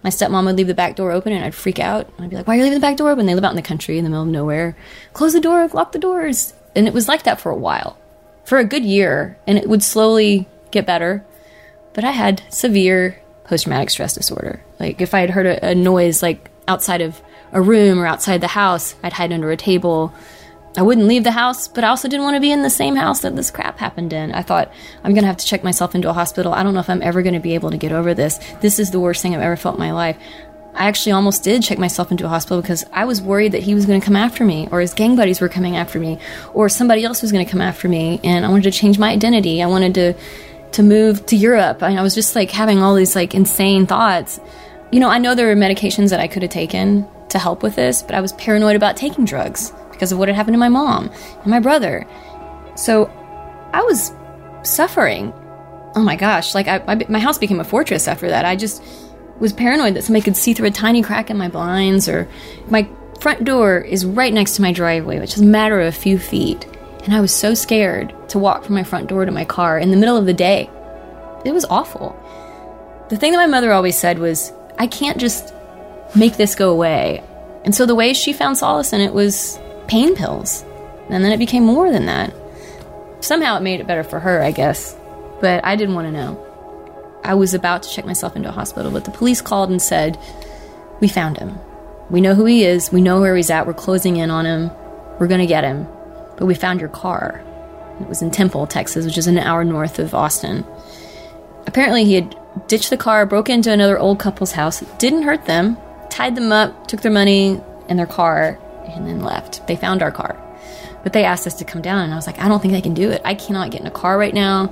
my 0.04 0.10
stepmom 0.10 0.45
would 0.45 0.58
leave 0.58 0.68
the 0.68 0.74
back 0.74 0.95
door 0.95 1.12
open 1.12 1.34
and 1.34 1.45
I'd 1.45 1.56
freak 1.56 1.80
out. 1.80 2.10
I'd 2.20 2.30
be 2.30 2.36
like, 2.36 2.47
why 2.47 2.56
are 2.56 2.58
you 2.58 2.64
leaving 2.64 2.80
the 2.80 2.86
back 2.86 2.97
door 2.97 3.12
open? 3.12 3.26
They 3.26 3.36
live 3.36 3.43
out 3.43 3.52
in 3.52 3.56
the 3.56 3.62
country 3.62 3.97
in 3.97 4.04
the 4.04 4.10
middle 4.10 4.24
of 4.24 4.30
nowhere. 4.30 4.76
Close 5.14 5.34
the 5.34 5.39
door, 5.39 5.68
lock 5.68 5.91
the 5.91 5.99
doors. 5.99 6.54
And 6.76 6.88
it 6.88 6.93
was 6.93 7.08
like 7.08 7.24
that 7.24 7.39
for 7.39 7.52
a 7.52 7.58
while, 7.58 7.97
for 8.43 8.58
a 8.58 8.66
good 8.66 8.86
year. 8.86 9.38
And 9.45 9.58
it 9.58 9.70
would 9.70 9.84
slowly 9.84 10.47
get 10.72 10.86
better. 10.86 11.24
But 11.93 12.04
I 12.04 12.12
had 12.12 12.41
severe 12.49 13.22
post 13.43 13.64
traumatic 13.64 13.89
stress 13.89 14.14
disorder. 14.14 14.64
Like 14.80 15.02
if 15.02 15.14
I 15.14 15.20
had 15.20 15.30
heard 15.30 15.45
a, 15.45 15.70
a 15.70 15.76
noise 15.76 16.24
like 16.24 16.49
outside 16.68 17.02
of 17.02 17.22
a 17.52 17.62
room 17.62 17.99
or 17.99 18.08
outside 18.08 18.41
the 18.41 18.47
house, 18.47 18.95
I'd 19.04 19.14
hide 19.14 19.34
under 19.34 19.52
a 19.52 19.58
table. 19.58 20.14
I 20.78 20.84
wouldn't 20.84 21.07
leave 21.07 21.26
the 21.26 21.32
house, 21.32 21.67
but 21.67 21.84
I 21.84 21.89
also 21.89 22.07
didn't 22.07 22.24
want 22.24 22.36
to 22.36 22.41
be 22.41 22.51
in 22.51 22.63
the 22.63 22.69
same 22.69 22.95
house 22.95 23.22
that 23.22 23.36
this 23.36 23.51
crap 23.51 23.78
happened 23.78 24.13
in. 24.13 24.32
I 24.32 24.41
thought, 24.41 24.72
I'm 25.03 25.13
going 25.13 25.24
to 25.24 25.28
have 25.28 25.38
to 25.38 25.45
check 25.45 25.65
myself 25.65 25.95
into 25.95 26.09
a 26.09 26.13
hospital. 26.13 26.53
I 26.53 26.63
don't 26.63 26.74
know 26.74 26.80
if 26.80 26.89
I'm 26.89 27.01
ever 27.01 27.22
going 27.22 27.34
to 27.34 27.41
be 27.41 27.55
able 27.55 27.72
to 27.72 27.78
get 27.78 27.91
over 27.91 28.13
this. 28.13 28.39
This 28.61 28.80
is 28.80 28.91
the 28.91 28.99
worst 28.99 29.22
thing 29.22 29.36
I've 29.36 29.41
ever 29.41 29.57
felt 29.57 29.76
in 29.76 29.82
my 29.82 29.91
life. 29.91 30.17
I 30.74 30.88
actually 30.88 31.11
almost 31.11 31.43
did 31.43 31.61
check 31.61 31.78
myself 31.78 32.11
into 32.11 32.26
a 32.26 32.30
hospital 32.30 32.61
because 32.61 32.86
I 32.93 33.03
was 33.03 33.22
worried 33.22 33.51
that 33.51 33.63
he 33.63 33.76
was 33.76 33.86
going 33.86 33.99
to 33.99 34.05
come 34.05 34.15
after 34.15 34.45
me, 34.45 34.69
or 34.72 34.80
his 34.80 34.93
gang 34.93 35.17
buddies 35.17 35.41
were 35.41 35.49
coming 35.49 35.76
after 35.76 35.99
me, 35.99 36.17
or 36.53 36.69
somebody 36.69 37.03
else 37.03 37.22
was 37.22 37.34
going 37.34 37.45
to 37.45 37.51
come 37.51 37.59
after 37.59 37.89
me, 37.89 38.22
and 38.24 38.45
I 38.45 38.49
wanted 38.49 38.63
to 38.63 38.72
change 38.72 38.97
my 38.97 39.09
identity. 39.09 39.61
I 39.61 39.67
wanted 39.67 39.93
to 39.95 40.13
to 40.72 40.84
move 40.84 41.26
to 41.26 41.36
Europe. 41.36 41.84
And 41.84 41.99
I 41.99 42.01
was 42.01 42.15
just 42.15 42.34
like 42.34 42.49
having 42.49 42.82
all 42.82 42.95
these 42.95 43.13
like 43.13 43.36
insane 43.36 43.86
thoughts. 43.86 44.39
You 44.89 45.01
know, 45.01 45.09
I 45.09 45.17
know 45.17 45.36
there 45.36 45.47
were 45.47 45.61
medications 45.61 46.11
that 46.11 46.22
I 46.22 46.28
could 46.28 46.43
have 46.43 46.51
taken 46.51 47.05
to 47.28 47.39
help 47.39 47.61
with 47.61 47.76
this, 47.76 48.01
but 48.03 48.15
I 48.15 48.22
was 48.22 48.32
paranoid 48.34 48.78
about 48.78 48.95
taking 48.95 49.26
drugs 49.26 49.74
because 50.02 50.12
of 50.12 50.18
what 50.18 50.28
had 50.28 50.36
happened 50.36 50.56
to 50.56 50.60
my 50.60 50.68
mom 50.68 51.12
and 51.43 51.45
my 51.45 51.60
brother. 51.60 52.08
So 52.74 53.06
I 53.72 53.84
was 53.84 54.12
suffering. 54.64 55.32
Oh 55.95 56.02
my 56.02 56.16
gosh, 56.16 56.56
like 56.56 56.68
I, 56.68 56.84
I, 56.88 57.06
my 57.08 57.20
house 57.20 57.38
became 57.38 57.60
a 57.60 57.64
fortress 57.64 58.08
after 58.08 58.28
that. 58.30 58.43
I 58.43 58.56
just 58.56 58.84
was 59.39 59.54
paranoid 59.54 59.93
that 59.93 60.04
somebody 60.04 60.24
could 60.24 60.36
see 60.36 60.56
through 60.56 60.70
a 60.70 60.72
tiny 60.72 61.04
crack 61.04 61.30
in 61.30 61.38
my 61.38 61.49
blinds 61.49 62.10
or 62.10 62.28
my 62.68 62.89
front 63.20 63.43
door 63.43 63.78
is 63.78 64.04
right 64.04 64.34
next 64.34 64.56
to 64.56 64.64
my 64.64 64.72
driveway, 64.72 65.20
which 65.20 65.36
is 65.36 65.41
a 65.41 65.45
matter 65.45 65.80
of 65.80 65.89
a 65.89 65.91
few 65.91 66.18
feet. 66.18 66.66
And 67.04 67.14
I 67.14 67.22
was 67.22 67.32
so 67.32 67.54
scared 67.54 68.12
to 68.30 68.39
walk 68.39 68.64
from 68.64 68.74
my 68.74 68.84
front 68.84 69.08
door 69.08 69.26
to 69.26 69.32
my 69.32 69.45
car 69.45 69.78
in 69.78 69.91
the 69.91 69.97
middle 69.97 70.18
of 70.18 70.26
the 70.26 70.34
day. 70.34 70.68
It 71.45 71.52
was 71.52 71.66
awful. 71.66 72.18
The 73.10 73.18
thing 73.18 73.34
that 73.34 73.38
my 73.38 73.45
mother 73.45 73.72
always 73.72 73.99
said 73.99 74.18
was, 74.18 74.52
I 74.80 74.88
can't 74.88 75.20
just 75.20 75.54
make 76.16 76.38
this 76.38 76.56
go 76.56 76.72
away. 76.72 77.24
And 77.64 77.76
so 77.76 77.86
the 77.86 77.93
way 77.93 78.14
she 78.16 78.34
found 78.34 78.58
solace 78.58 78.93
in 78.93 79.02
it 79.02 79.14
was 79.14 79.60
pain 79.92 80.16
pills. 80.16 80.64
And 81.10 81.22
then 81.22 81.34
it 81.34 81.38
became 81.38 81.66
more 81.66 81.92
than 81.92 82.06
that. 82.06 82.34
Somehow 83.20 83.58
it 83.58 83.62
made 83.62 83.82
it 83.82 83.88
better 83.88 84.06
for 84.06 84.22
her, 84.22 84.42
I 84.42 84.52
guess. 84.52 84.96
But 85.42 85.66
I 85.66 85.76
didn't 85.76 85.96
want 85.96 86.08
to 86.08 86.14
know. 86.14 87.20
I 87.26 87.34
was 87.34 87.54
about 87.54 87.84
to 87.84 87.89
check 87.89 88.06
myself 88.06 88.38
into 88.38 88.48
a 88.48 88.54
hospital, 88.54 88.89
but 88.89 89.04
the 89.04 89.12
police 89.12 89.42
called 89.42 89.70
and 89.70 89.82
said, 89.82 90.18
We 91.02 91.10
found 91.10 91.38
him. 91.38 91.60
We 92.10 92.22
know 92.22 92.36
who 92.36 92.46
he 92.46 92.64
is. 92.64 92.89
We 92.89 93.02
know 93.02 93.20
where 93.20 93.36
he's 93.36 93.50
at. 93.50 93.68
We're 93.68 93.74
closing 93.74 94.16
in 94.16 94.32
on 94.32 94.46
him. 94.46 94.72
We're 95.20 95.28
going 95.28 95.42
to 95.42 95.46
get 95.46 95.66
him. 95.66 95.86
But 96.38 96.46
we 96.46 96.56
found 96.56 96.80
your 96.80 96.89
car. 96.89 97.44
It 98.00 98.08
was 98.08 98.22
in 98.22 98.32
Temple, 98.32 98.68
Texas, 98.68 99.06
which 99.06 99.18
is 99.18 99.28
an 99.28 99.38
hour 99.38 99.66
north 99.66 100.00
of 100.00 100.16
Austin. 100.16 100.66
Apparently, 101.68 102.06
he 102.06 102.14
had 102.14 102.36
ditched 102.68 102.92
the 102.92 102.98
car, 102.98 103.26
broke 103.26 103.50
into 103.50 103.72
another 103.72 104.00
old 104.00 104.20
couple's 104.20 104.54
house, 104.54 104.80
didn't 105.00 105.24
hurt 105.24 105.46
them, 105.46 105.78
tied 106.10 106.36
them 106.36 106.54
up, 106.54 106.88
took 106.88 107.02
their 107.02 107.12
money 107.12 107.62
and 107.89 108.00
their 108.00 108.08
car, 108.08 108.58
and 108.88 109.07
then 109.07 109.21
left. 109.21 109.65
They 109.67 109.75
found 109.75 110.01
our 110.01 110.11
car. 110.11 110.38
But 111.03 111.13
they 111.13 111.23
asked 111.23 111.47
us 111.47 111.55
to 111.55 111.65
come 111.65 111.82
down, 111.82 112.03
and 112.03 112.13
I 112.13 112.15
was 112.15 112.27
like, 112.27 112.39
I 112.39 112.47
don't 112.47 112.61
think 112.61 112.73
I 112.73 112.82
can 112.82 112.93
do 112.93 113.09
it. 113.09 113.21
I 113.25 113.34
cannot 113.34 113.71
get 113.71 113.82
in 113.82 113.88
a 113.88 113.91
car 113.91 114.17
right 114.17 114.34
now. 114.34 114.67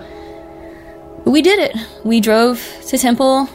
But 1.23 1.31
we 1.31 1.41
did 1.41 1.59
it. 1.59 1.75
We 2.03 2.19
drove 2.19 2.61
to 2.87 2.97
Temple. 2.97 3.49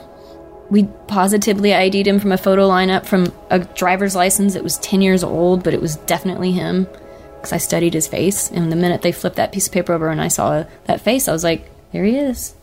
We 0.70 0.84
positively 1.06 1.74
ID'd 1.74 2.06
him 2.06 2.18
from 2.18 2.32
a 2.32 2.38
photo 2.38 2.68
lineup 2.68 3.04
from 3.06 3.32
a 3.50 3.60
driver's 3.60 4.16
license 4.16 4.54
that 4.54 4.64
was 4.64 4.78
10 4.78 5.02
years 5.02 5.22
old, 5.22 5.62
but 5.62 5.74
it 5.74 5.80
was 5.80 5.96
definitely 5.96 6.52
him 6.52 6.88
because 7.36 7.52
I 7.52 7.58
studied 7.58 7.94
his 7.94 8.08
face. 8.08 8.50
And 8.50 8.72
the 8.72 8.76
minute 8.76 9.02
they 9.02 9.12
flipped 9.12 9.36
that 9.36 9.52
piece 9.52 9.66
of 9.66 9.72
paper 9.72 9.92
over 9.92 10.08
and 10.08 10.20
I 10.20 10.28
saw 10.28 10.64
that 10.86 11.00
face, 11.02 11.28
I 11.28 11.32
was 11.32 11.44
like, 11.44 11.70
there 11.92 12.04
he 12.04 12.16
is. 12.16 12.54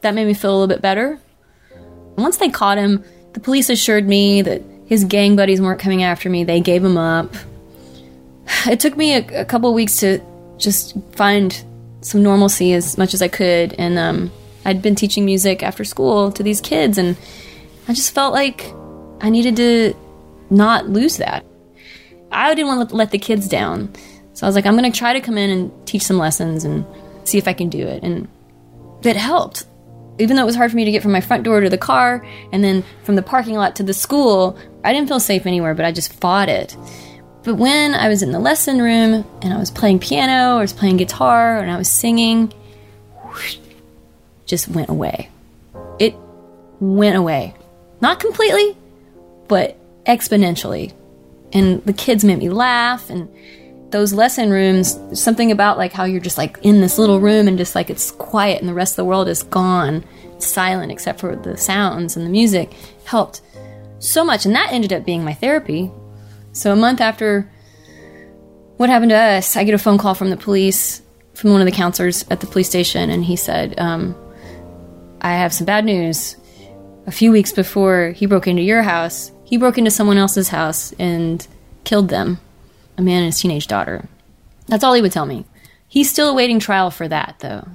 That 0.00 0.14
made 0.14 0.26
me 0.26 0.34
feel 0.34 0.50
a 0.50 0.56
little 0.58 0.66
bit 0.66 0.82
better. 0.82 1.20
Once 2.16 2.36
they 2.36 2.50
caught 2.50 2.78
him, 2.78 3.04
the 3.32 3.40
police 3.40 3.70
assured 3.70 4.06
me 4.06 4.42
that 4.42 4.62
his 4.90 5.04
gang 5.04 5.36
buddies 5.36 5.60
weren't 5.60 5.80
coming 5.80 6.02
after 6.02 6.28
me. 6.28 6.42
They 6.42 6.60
gave 6.60 6.84
him 6.84 6.98
up. 6.98 7.34
It 8.66 8.80
took 8.80 8.96
me 8.96 9.14
a, 9.14 9.42
a 9.42 9.44
couple 9.44 9.72
weeks 9.72 9.98
to 9.98 10.20
just 10.58 10.94
find 11.12 11.64
some 12.00 12.22
normalcy 12.22 12.74
as 12.74 12.98
much 12.98 13.14
as 13.14 13.22
I 13.22 13.28
could. 13.28 13.72
And 13.74 13.96
um, 13.96 14.32
I'd 14.64 14.82
been 14.82 14.96
teaching 14.96 15.24
music 15.24 15.62
after 15.62 15.84
school 15.84 16.32
to 16.32 16.42
these 16.42 16.60
kids, 16.60 16.98
and 16.98 17.16
I 17.86 17.94
just 17.94 18.12
felt 18.12 18.34
like 18.34 18.70
I 19.20 19.30
needed 19.30 19.56
to 19.56 19.94
not 20.50 20.88
lose 20.88 21.18
that. 21.18 21.46
I 22.32 22.52
didn't 22.54 22.66
want 22.66 22.90
to 22.90 22.96
let 22.96 23.12
the 23.12 23.18
kids 23.18 23.48
down. 23.48 23.94
So 24.34 24.46
I 24.46 24.48
was 24.48 24.56
like, 24.56 24.66
I'm 24.66 24.76
going 24.76 24.90
to 24.90 24.98
try 24.98 25.12
to 25.12 25.20
come 25.20 25.38
in 25.38 25.50
and 25.50 25.86
teach 25.86 26.02
some 26.02 26.18
lessons 26.18 26.64
and 26.64 26.84
see 27.24 27.38
if 27.38 27.46
I 27.46 27.52
can 27.52 27.68
do 27.68 27.86
it. 27.86 28.02
And 28.02 28.26
it 29.04 29.16
helped 29.16 29.64
even 30.20 30.36
though 30.36 30.42
it 30.42 30.46
was 30.46 30.56
hard 30.56 30.70
for 30.70 30.76
me 30.76 30.84
to 30.84 30.90
get 30.90 31.02
from 31.02 31.12
my 31.12 31.20
front 31.20 31.44
door 31.44 31.60
to 31.60 31.70
the 31.70 31.78
car 31.78 32.24
and 32.52 32.62
then 32.62 32.84
from 33.04 33.16
the 33.16 33.22
parking 33.22 33.54
lot 33.54 33.76
to 33.76 33.82
the 33.82 33.94
school, 33.94 34.58
I 34.84 34.92
didn't 34.92 35.08
feel 35.08 35.20
safe 35.20 35.46
anywhere, 35.46 35.74
but 35.74 35.84
I 35.84 35.92
just 35.92 36.12
fought 36.14 36.48
it. 36.48 36.76
But 37.42 37.54
when 37.54 37.94
I 37.94 38.08
was 38.08 38.22
in 38.22 38.32
the 38.32 38.38
lesson 38.38 38.80
room 38.80 39.24
and 39.42 39.52
I 39.52 39.58
was 39.58 39.70
playing 39.70 39.98
piano 39.98 40.56
or 40.56 40.60
was 40.60 40.72
playing 40.72 40.98
guitar 40.98 41.58
and 41.58 41.70
I 41.70 41.78
was 41.78 41.90
singing, 41.90 42.52
whoosh, 43.24 43.56
just 44.46 44.68
went 44.68 44.90
away. 44.90 45.30
It 45.98 46.14
went 46.80 47.16
away. 47.16 47.54
Not 48.00 48.20
completely, 48.20 48.76
but 49.48 49.76
exponentially. 50.04 50.92
And 51.52 51.84
the 51.84 51.92
kids 51.92 52.24
made 52.24 52.38
me 52.38 52.50
laugh 52.50 53.10
and 53.10 53.28
those 53.90 54.12
lesson 54.12 54.50
rooms, 54.50 54.98
something 55.14 55.50
about 55.50 55.76
like 55.76 55.92
how 55.92 56.04
you're 56.04 56.20
just 56.20 56.38
like 56.38 56.58
in 56.62 56.80
this 56.80 56.98
little 56.98 57.20
room 57.20 57.48
and 57.48 57.58
just 57.58 57.74
like 57.74 57.90
it's 57.90 58.12
quiet 58.12 58.60
and 58.60 58.68
the 58.68 58.74
rest 58.74 58.92
of 58.92 58.96
the 58.96 59.04
world 59.04 59.28
is 59.28 59.42
gone, 59.42 60.04
silent 60.38 60.92
except 60.92 61.20
for 61.20 61.34
the 61.36 61.56
sounds 61.56 62.16
and 62.16 62.24
the 62.24 62.30
music, 62.30 62.72
helped 63.04 63.40
so 64.00 64.24
much. 64.24 64.44
And 64.44 64.54
that 64.56 64.72
ended 64.72 64.92
up 64.92 65.04
being 65.04 65.24
my 65.24 65.34
therapy. 65.34 65.92
So 66.52 66.72
a 66.72 66.76
month 66.76 67.00
after 67.00 67.48
what 68.76 68.90
happened 68.90 69.10
to 69.10 69.16
us, 69.16 69.56
I 69.56 69.64
get 69.64 69.74
a 69.74 69.78
phone 69.78 69.98
call 69.98 70.14
from 70.14 70.30
the 70.30 70.36
police, 70.36 71.02
from 71.34 71.52
one 71.52 71.60
of 71.60 71.66
the 71.66 71.72
counselors 71.72 72.24
at 72.30 72.40
the 72.40 72.46
police 72.46 72.68
station, 72.68 73.10
and 73.10 73.24
he 73.24 73.36
said, 73.36 73.78
um, 73.78 74.16
I 75.20 75.34
have 75.34 75.52
some 75.52 75.66
bad 75.66 75.84
news. 75.84 76.36
A 77.06 77.12
few 77.12 77.30
weeks 77.30 77.52
before 77.52 78.10
he 78.10 78.26
broke 78.26 78.46
into 78.46 78.62
your 78.62 78.82
house, 78.82 79.30
he 79.44 79.56
broke 79.56 79.78
into 79.78 79.90
someone 79.90 80.16
else's 80.16 80.48
house 80.48 80.92
and 80.98 81.46
killed 81.84 82.08
them 82.08 82.38
a 82.96 83.02
man 83.02 83.18
and 83.18 83.26
his 83.26 83.38
teenage 83.38 83.66
daughter. 83.66 84.08
That's 84.66 84.84
all 84.84 84.94
he 84.94 85.02
would 85.02 85.12
tell 85.12 85.26
me. 85.26 85.44
He's 85.88 86.10
still 86.10 86.30
awaiting 86.30 86.58
trial 86.58 86.90
for 86.90 87.08
that, 87.08 87.36
though. 87.40 87.66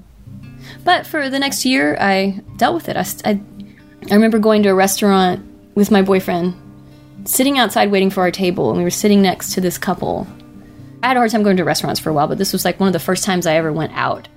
But 0.84 1.06
for 1.06 1.30
the 1.30 1.40
next 1.40 1.66
year, 1.66 1.98
I 2.00 2.42
dealt 2.58 2.76
with 2.76 2.90
it. 2.90 2.98
I, 2.98 3.06
I, 3.30 3.42
I 4.10 4.16
remember 4.16 4.40
going 4.40 4.64
to 4.64 4.70
a 4.70 4.76
restaurant 4.76 5.46
with 5.76 5.92
my 5.92 6.02
boyfriend, 6.02 6.56
sitting 7.26 7.58
outside 7.58 7.92
waiting 7.92 8.10
for 8.10 8.22
our 8.22 8.32
table, 8.32 8.70
and 8.70 8.78
we 8.78 8.84
were 8.84 8.90
sitting 8.90 9.22
next 9.22 9.54
to 9.54 9.62
this 9.62 9.78
couple. 9.78 10.28
I 11.04 11.10
had 11.10 11.18
a 11.18 11.20
hard 11.20 11.32
time 11.32 11.44
going 11.44 11.58
to 11.58 11.64
restaurants 11.64 12.00
for 12.00 12.10
a 12.10 12.14
while, 12.14 12.28
but 12.28 12.38
this 12.38 12.54
was 12.54 12.66
like 12.66 12.80
one 12.80 12.88
of 12.88 12.94
the 12.94 13.00
first 13.00 13.24
times 13.24 13.46
I 13.46 13.56
ever 13.56 13.72
went 13.72 13.94
out. 13.94 14.28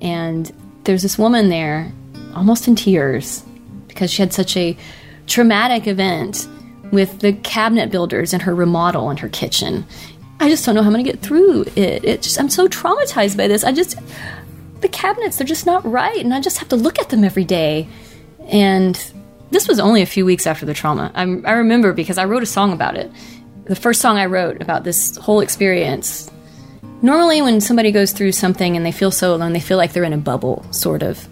And 0.00 0.50
there's 0.84 1.02
this 1.02 1.18
woman 1.18 1.48
there, 1.50 1.92
almost 2.34 2.68
in 2.68 2.76
tears, 2.76 3.44
because 3.88 4.10
she 4.10 4.22
had 4.22 4.32
such 4.32 4.56
a 4.56 4.76
traumatic 5.26 5.86
event 5.86 6.48
with 6.90 7.20
the 7.20 7.32
cabinet 7.32 7.90
builders 7.90 8.32
and 8.32 8.42
her 8.42 8.54
remodel 8.54 9.10
and 9.10 9.18
her 9.18 9.28
kitchen. 9.28 9.86
I 10.40 10.48
just 10.48 10.64
don't 10.64 10.74
know 10.74 10.82
how 10.82 10.88
I'm 10.88 10.94
going 10.94 11.04
to 11.04 11.10
get 11.10 11.20
through 11.20 11.64
it. 11.76 12.04
It 12.04 12.22
just 12.22 12.40
I'm 12.40 12.48
so 12.48 12.66
traumatized 12.66 13.36
by 13.36 13.46
this. 13.46 13.62
I 13.62 13.72
just 13.72 13.96
the 14.80 14.88
cabinets 14.88 15.36
they're 15.36 15.46
just 15.46 15.66
not 15.66 15.84
right 15.84 16.24
and 16.24 16.32
I 16.32 16.40
just 16.40 16.56
have 16.58 16.68
to 16.70 16.76
look 16.76 16.98
at 16.98 17.10
them 17.10 17.22
every 17.22 17.44
day. 17.44 17.86
And 18.46 18.96
this 19.50 19.68
was 19.68 19.80
only 19.80 20.02
a 20.02 20.06
few 20.06 20.24
weeks 20.24 20.46
after 20.46 20.66
the 20.66 20.74
trauma. 20.74 21.10
I, 21.14 21.22
I 21.22 21.52
remember 21.52 21.92
because 21.92 22.18
I 22.18 22.24
wrote 22.24 22.42
a 22.42 22.46
song 22.46 22.72
about 22.72 22.96
it. 22.96 23.10
The 23.64 23.76
first 23.76 24.00
song 24.00 24.16
I 24.16 24.26
wrote 24.26 24.60
about 24.62 24.84
this 24.84 25.16
whole 25.16 25.40
experience. 25.40 26.30
Normally, 27.02 27.40
when 27.42 27.60
somebody 27.60 27.92
goes 27.92 28.12
through 28.12 28.32
something 28.32 28.76
and 28.76 28.84
they 28.84 28.92
feel 28.92 29.10
so 29.10 29.34
alone, 29.34 29.52
they 29.52 29.60
feel 29.60 29.76
like 29.76 29.92
they're 29.92 30.04
in 30.04 30.12
a 30.12 30.18
bubble, 30.18 30.64
sort 30.70 31.02
of. 31.02 31.26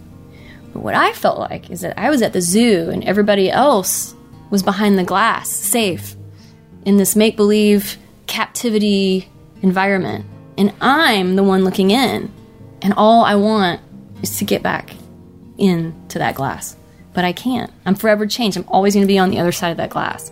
But 0.72 0.80
what 0.80 0.94
I 0.94 1.12
felt 1.12 1.38
like 1.38 1.70
is 1.70 1.80
that 1.82 1.98
I 1.98 2.10
was 2.10 2.22
at 2.22 2.32
the 2.32 2.40
zoo 2.40 2.90
and 2.90 3.04
everybody 3.04 3.50
else 3.50 4.14
was 4.50 4.62
behind 4.62 4.98
the 4.98 5.04
glass, 5.04 5.50
safe, 5.50 6.16
in 6.84 6.96
this 6.96 7.14
make 7.14 7.36
believe 7.36 7.98
captivity 8.26 9.28
environment. 9.62 10.24
And 10.56 10.72
I'm 10.80 11.36
the 11.36 11.42
one 11.42 11.64
looking 11.64 11.90
in. 11.90 12.32
And 12.82 12.94
all 12.96 13.24
I 13.24 13.34
want 13.34 13.80
is 14.22 14.38
to 14.38 14.44
get 14.44 14.62
back 14.62 14.90
into 15.58 16.18
that 16.18 16.34
glass. 16.34 16.77
But 17.14 17.24
I 17.24 17.32
can't. 17.32 17.72
I'm 17.84 17.94
forever 17.94 18.26
changed. 18.26 18.56
I'm 18.56 18.64
always 18.68 18.94
going 18.94 19.04
to 19.04 19.08
be 19.08 19.18
on 19.18 19.30
the 19.30 19.38
other 19.38 19.52
side 19.52 19.70
of 19.70 19.76
that 19.78 19.90
glass. 19.90 20.30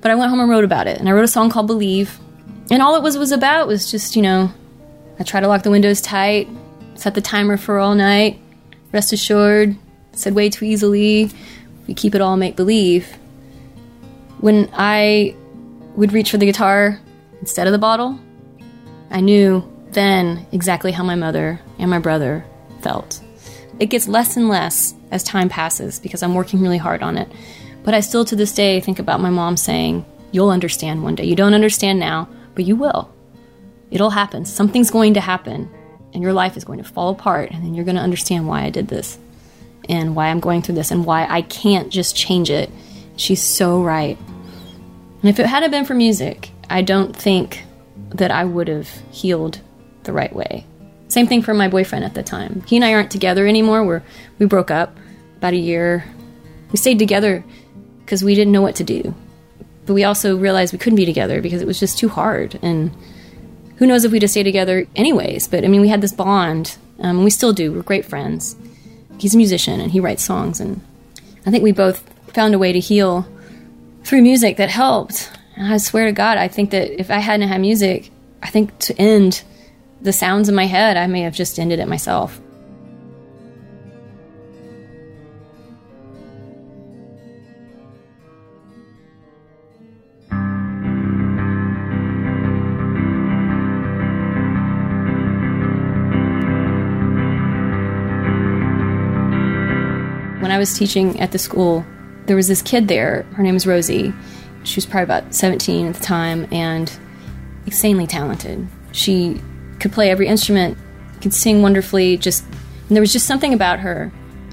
But 0.00 0.10
I 0.10 0.14
went 0.14 0.30
home 0.30 0.40
and 0.40 0.50
wrote 0.50 0.64
about 0.64 0.86
it. 0.86 0.98
And 0.98 1.08
I 1.08 1.12
wrote 1.12 1.24
a 1.24 1.28
song 1.28 1.50
called 1.50 1.66
Believe. 1.66 2.18
And 2.70 2.82
all 2.82 2.96
it 2.96 3.02
was 3.02 3.16
was 3.16 3.32
about 3.32 3.68
was 3.68 3.90
just, 3.90 4.16
you 4.16 4.22
know, 4.22 4.52
I 5.18 5.24
try 5.24 5.40
to 5.40 5.48
lock 5.48 5.62
the 5.62 5.70
windows 5.70 6.00
tight, 6.00 6.48
set 6.94 7.14
the 7.14 7.20
timer 7.20 7.56
for 7.56 7.78
all 7.78 7.94
night, 7.94 8.40
rest 8.92 9.12
assured, 9.12 9.76
said 10.12 10.34
way 10.34 10.50
too 10.50 10.64
easily, 10.64 11.30
we 11.86 11.94
keep 11.94 12.14
it 12.14 12.20
all 12.20 12.36
make 12.36 12.56
believe. 12.56 13.08
When 14.40 14.68
I 14.72 15.34
would 15.94 16.12
reach 16.12 16.30
for 16.30 16.38
the 16.38 16.46
guitar 16.46 17.00
instead 17.40 17.66
of 17.66 17.72
the 17.72 17.78
bottle, 17.78 18.18
I 19.10 19.20
knew 19.20 19.64
then 19.90 20.46
exactly 20.52 20.92
how 20.92 21.04
my 21.04 21.14
mother 21.14 21.60
and 21.78 21.88
my 21.88 21.98
brother 21.98 22.44
felt. 22.82 23.22
It 23.78 23.86
gets 23.86 24.08
less 24.08 24.36
and 24.36 24.48
less 24.48 24.94
as 25.10 25.22
time 25.22 25.48
passes 25.48 25.98
because 25.98 26.22
I'm 26.22 26.34
working 26.34 26.60
really 26.60 26.78
hard 26.78 27.02
on 27.02 27.16
it. 27.18 27.30
But 27.84 27.94
I 27.94 28.00
still 28.00 28.24
to 28.24 28.36
this 28.36 28.52
day 28.52 28.80
think 28.80 28.98
about 28.98 29.20
my 29.20 29.30
mom 29.30 29.56
saying, 29.56 30.04
You'll 30.32 30.50
understand 30.50 31.02
one 31.02 31.14
day. 31.14 31.24
You 31.24 31.36
don't 31.36 31.54
understand 31.54 32.00
now, 32.00 32.28
but 32.54 32.64
you 32.64 32.76
will. 32.76 33.10
It'll 33.90 34.10
happen. 34.10 34.44
Something's 34.44 34.90
going 34.90 35.14
to 35.14 35.20
happen, 35.20 35.70
and 36.12 36.22
your 36.22 36.32
life 36.32 36.56
is 36.56 36.64
going 36.64 36.78
to 36.78 36.84
fall 36.84 37.10
apart, 37.10 37.52
and 37.52 37.64
then 37.64 37.74
you're 37.74 37.84
going 37.84 37.96
to 37.96 38.02
understand 38.02 38.48
why 38.48 38.64
I 38.64 38.70
did 38.70 38.88
this 38.88 39.18
and 39.88 40.16
why 40.16 40.28
I'm 40.28 40.40
going 40.40 40.62
through 40.62 40.74
this 40.74 40.90
and 40.90 41.06
why 41.06 41.26
I 41.26 41.42
can't 41.42 41.90
just 41.90 42.16
change 42.16 42.50
it. 42.50 42.70
She's 43.16 43.42
so 43.42 43.82
right. 43.82 44.18
And 45.22 45.30
if 45.30 45.38
it 45.38 45.46
hadn't 45.46 45.70
been 45.70 45.84
for 45.84 45.94
music, 45.94 46.50
I 46.68 46.82
don't 46.82 47.14
think 47.14 47.62
that 48.10 48.30
I 48.30 48.44
would 48.44 48.68
have 48.68 48.88
healed 49.10 49.60
the 50.02 50.12
right 50.12 50.34
way. 50.34 50.66
Same 51.16 51.26
thing 51.26 51.40
for 51.40 51.54
my 51.54 51.68
boyfriend 51.68 52.04
at 52.04 52.12
the 52.12 52.22
time. 52.22 52.62
He 52.66 52.76
and 52.76 52.84
I 52.84 52.92
aren't 52.92 53.10
together 53.10 53.46
anymore. 53.46 53.82
We're 53.82 54.02
we 54.38 54.44
broke 54.44 54.70
up 54.70 54.98
about 55.38 55.54
a 55.54 55.56
year. 55.56 56.04
We 56.70 56.76
stayed 56.76 56.98
together 56.98 57.42
because 58.00 58.22
we 58.22 58.34
didn't 58.34 58.52
know 58.52 58.60
what 58.60 58.76
to 58.76 58.84
do. 58.84 59.14
But 59.86 59.94
we 59.94 60.04
also 60.04 60.36
realized 60.36 60.74
we 60.74 60.78
couldn't 60.78 60.98
be 60.98 61.06
together 61.06 61.40
because 61.40 61.62
it 61.62 61.66
was 61.66 61.80
just 61.80 61.96
too 61.96 62.10
hard. 62.10 62.58
And 62.60 62.94
who 63.76 63.86
knows 63.86 64.04
if 64.04 64.12
we'd 64.12 64.20
have 64.20 64.30
stayed 64.30 64.42
together 64.42 64.86
anyways. 64.94 65.48
But 65.48 65.64
I 65.64 65.68
mean, 65.68 65.80
we 65.80 65.88
had 65.88 66.02
this 66.02 66.12
bond. 66.12 66.76
Um, 67.00 67.24
we 67.24 67.30
still 67.30 67.54
do. 67.54 67.72
We're 67.72 67.80
great 67.80 68.04
friends. 68.04 68.54
He's 69.16 69.32
a 69.32 69.38
musician 69.38 69.80
and 69.80 69.90
he 69.90 70.00
writes 70.00 70.22
songs. 70.22 70.60
And 70.60 70.82
I 71.46 71.50
think 71.50 71.64
we 71.64 71.72
both 71.72 72.06
found 72.34 72.54
a 72.54 72.58
way 72.58 72.72
to 72.74 72.78
heal 72.78 73.26
through 74.04 74.20
music 74.20 74.58
that 74.58 74.68
helped. 74.68 75.32
And 75.56 75.72
I 75.72 75.78
swear 75.78 76.04
to 76.04 76.12
God, 76.12 76.36
I 76.36 76.48
think 76.48 76.72
that 76.72 77.00
if 77.00 77.10
I 77.10 77.20
hadn't 77.20 77.48
had 77.48 77.62
music, 77.62 78.10
I 78.42 78.50
think 78.50 78.78
to 78.80 79.00
end 79.00 79.44
the 80.00 80.12
sounds 80.12 80.48
in 80.48 80.54
my 80.54 80.66
head, 80.66 80.96
I 80.96 81.06
may 81.06 81.22
have 81.22 81.34
just 81.34 81.58
ended 81.58 81.78
it 81.78 81.88
myself. 81.88 82.40
When 100.40 100.52
I 100.52 100.58
was 100.58 100.78
teaching 100.78 101.18
at 101.18 101.32
the 101.32 101.38
school, 101.38 101.84
there 102.26 102.36
was 102.36 102.48
this 102.48 102.62
kid 102.62 102.88
there. 102.88 103.22
Her 103.34 103.42
name 103.42 103.54
was 103.54 103.66
Rosie. 103.66 104.12
She 104.64 104.76
was 104.76 104.86
probably 104.86 105.04
about 105.04 105.34
17 105.34 105.88
at 105.88 105.94
the 105.94 106.02
time 106.02 106.46
and 106.52 106.92
insanely 107.66 108.06
talented. 108.06 108.66
She 108.92 109.40
could 109.80 109.92
play 109.92 110.10
every 110.10 110.26
instrument, 110.26 110.76
could 111.20 111.34
sing 111.34 111.62
wonderfully, 111.62 112.16
just 112.16 112.44
and 112.88 112.94
there 112.96 113.00
was 113.00 113.12
just 113.12 113.26
something 113.26 113.52
about 113.52 113.80
her. 113.80 114.12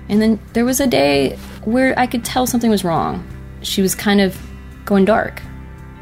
And 0.09 0.21
then 0.21 0.39
there 0.53 0.65
was 0.65 0.79
a 0.79 0.87
day 0.87 1.37
where 1.65 1.97
I 1.97 2.07
could 2.07 2.25
tell 2.25 2.47
something 2.47 2.69
was 2.69 2.83
wrong. 2.83 3.25
She 3.61 3.81
was 3.81 3.95
kind 3.95 4.21
of 4.21 4.37
going 4.85 5.05
dark. 5.05 5.41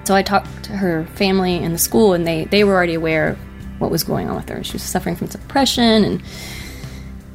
So 0.06 0.16
I 0.16 0.24
talked 0.24 0.64
to 0.64 0.72
her 0.72 1.06
family 1.16 1.58
and 1.58 1.74
the 1.74 1.80
school 1.80 2.14
and 2.14 2.26
they, 2.26 2.46
they 2.46 2.64
were 2.64 2.74
already 2.74 2.96
aware 2.96 3.30
of 3.30 3.38
what 3.80 3.92
was 3.92 4.04
going 4.04 4.30
on 4.30 4.36
with 4.36 4.50
her. 4.50 4.64
She 4.64 4.74
was 4.74 4.84
suffering 4.84 5.16
from 5.16 5.28
depression 5.28 6.04
and 6.04 6.24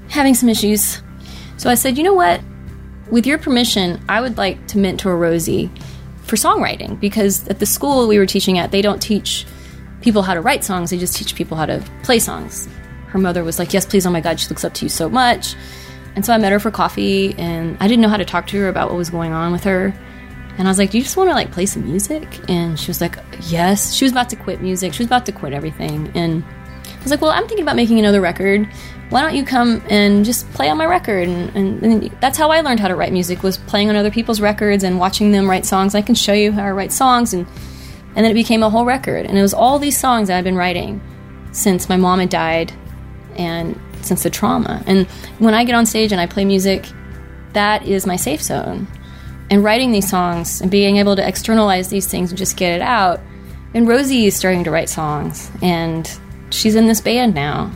having 0.09 0.34
some 0.34 0.49
issues. 0.49 1.03
So 1.57 1.70
I 1.70 1.74
said, 1.74 1.97
you 1.97 2.05
know 2.05 2.14
what? 2.14 2.41
With 3.11 3.26
your 3.26 3.39
permission, 3.39 4.03
I 4.09 4.20
would 4.20 4.37
like 4.37 4.66
to 4.68 4.78
mentor 4.78 5.16
Rosie 5.16 5.70
for 6.22 6.37
songwriting 6.37 6.99
because 6.99 7.47
at 7.49 7.61
the 7.61 7.66
school 7.66 8.09
we 8.09 8.18
were 8.18 8.26
teaching 8.26 8.59
at, 8.59 8.72
they 8.72 8.82
don't 8.82 9.01
teach 9.01 9.47
people 10.07 10.23
how 10.23 10.35
to 10.35 10.41
write 10.41 10.63
songs, 10.63 10.91
they 10.91 10.99
just 10.99 11.17
teach 11.17 11.35
people 11.35 11.57
how 11.57 11.67
to 11.67 11.85
play 12.05 12.21
songs. 12.21 12.69
Her 13.09 13.19
mother 13.19 13.43
was 13.43 13.59
like, 13.59 13.75
Yes, 13.75 13.85
please, 13.85 14.07
oh 14.07 14.11
my 14.11 14.21
God, 14.21 14.39
she 14.39 14.49
looks 14.49 14.65
up 14.65 14.73
to 14.75 14.85
you 14.85 14.89
so 14.89 15.11
much. 15.11 15.57
And 16.15 16.25
so 16.25 16.33
I 16.33 16.39
met 16.39 16.53
her 16.53 16.61
for 16.61 16.71
coffee, 16.71 17.35
and 17.35 17.77
I 17.81 17.89
didn't 17.89 18.03
know 18.03 18.09
how 18.09 18.17
to 18.17 18.25
talk 18.25 18.47
to 18.47 18.57
her 18.61 18.69
about 18.69 18.89
what 18.89 18.97
was 18.97 19.11
going 19.11 19.33
on 19.33 19.53
with 19.53 19.65
her. 19.65 19.93
And 20.59 20.67
I 20.67 20.71
was 20.71 20.79
like, 20.79 20.93
Do 20.93 20.99
you 20.99 21.05
just 21.05 21.17
want 21.17 21.29
to 21.29 21.35
like 21.35 21.51
play 21.51 21.67
some 21.67 21.85
music? 21.85 22.49
And 22.49 22.79
she 22.79 22.89
was 22.89 23.01
like, 23.01 23.19
Yes. 23.49 23.93
She 23.93 24.05
was 24.05 24.13
about 24.13 24.31
to 24.31 24.37
quit 24.37 24.63
music, 24.63 24.95
she 24.95 25.01
was 25.01 25.09
about 25.09 25.27
to 25.27 25.33
quit 25.33 25.53
everything. 25.53 26.11
And 26.15 26.45
I 26.45 27.03
was 27.03 27.11
like, 27.11 27.21
Well, 27.21 27.33
I'm 27.33 27.49
thinking 27.49 27.63
about 27.63 27.77
making 27.77 27.99
another 27.99 28.21
record. 28.21 28.67
Why 29.11 29.23
don't 29.23 29.35
you 29.35 29.45
come 29.45 29.83
and 29.91 30.25
just 30.25 30.49
play 30.53 30.69
on 30.69 30.79
my 30.79 30.87
record? 30.87 31.29
And, 31.29 31.57
and, 31.57 31.83
and 31.83 32.11
that's 32.21 32.39
how 32.39 32.51
I 32.51 32.61
learned 32.61 32.79
how 32.81 32.89
to 32.89 32.97
write 32.97 33.13
music 33.13 33.43
was 33.43 33.59
playing 33.59 33.89
on 33.89 33.97
other 33.97 34.11
people's 34.11 34.41
records 34.41 34.85
and 34.85 35.01
watching 35.01 35.33
them 35.33 35.51
write 35.51 35.67
songs. 35.67 35.97
I 35.97 36.03
can 36.03 36.15
show 36.15 36.33
you 36.33 36.53
how 36.53 36.65
to 36.65 36.75
write 36.75 36.93
songs 36.93 37.35
and 37.35 37.47
and 38.17 38.25
then 38.25 38.31
it 38.31 38.35
became 38.35 38.62
a 38.62 38.71
whole 38.71 38.87
record. 38.87 39.27
And 39.27 39.39
it 39.39 39.43
was 39.43 39.55
all 39.55 39.79
these 39.79 39.97
songs 39.97 40.29
that 40.29 40.39
I'd 40.39 40.45
been 40.45 40.57
writing 40.57 41.01
since 41.53 41.89
my 41.89 41.97
mom 41.97 42.19
had 42.19 42.31
died 42.31 42.73
and 43.37 43.79
since 44.01 44.23
the 44.23 44.31
trauma. 44.31 44.83
And 44.87 45.07
when 45.39 45.53
I 45.53 45.64
get 45.64 45.75
on 45.75 45.85
stage 45.85 46.12
and 46.12 46.21
I 46.21 46.27
play 46.27 46.45
music, 46.45 46.87
that 47.53 47.87
is 47.87 48.07
my 48.07 48.17
safe 48.17 48.43
zone. 48.43 48.87
And 49.51 49.62
writing 49.62 49.93
these 49.93 50.09
songs 50.09 50.62
and 50.62 50.71
being 50.71 50.97
able 50.97 51.14
to 51.14 51.27
externalize 51.27 51.89
these 51.89 52.07
things 52.07 52.31
and 52.31 52.39
just 52.39 52.57
get 52.57 52.75
it 52.75 52.83
out. 52.83 53.21
And 53.75 53.87
Rosie 53.87 54.27
is 54.27 54.35
starting 54.35 54.64
to 54.64 54.71
write 54.71 54.89
songs, 54.89 55.51
and 55.61 56.11
she's 56.51 56.75
in 56.75 56.87
this 56.87 57.01
band 57.03 57.35
now. 57.35 57.71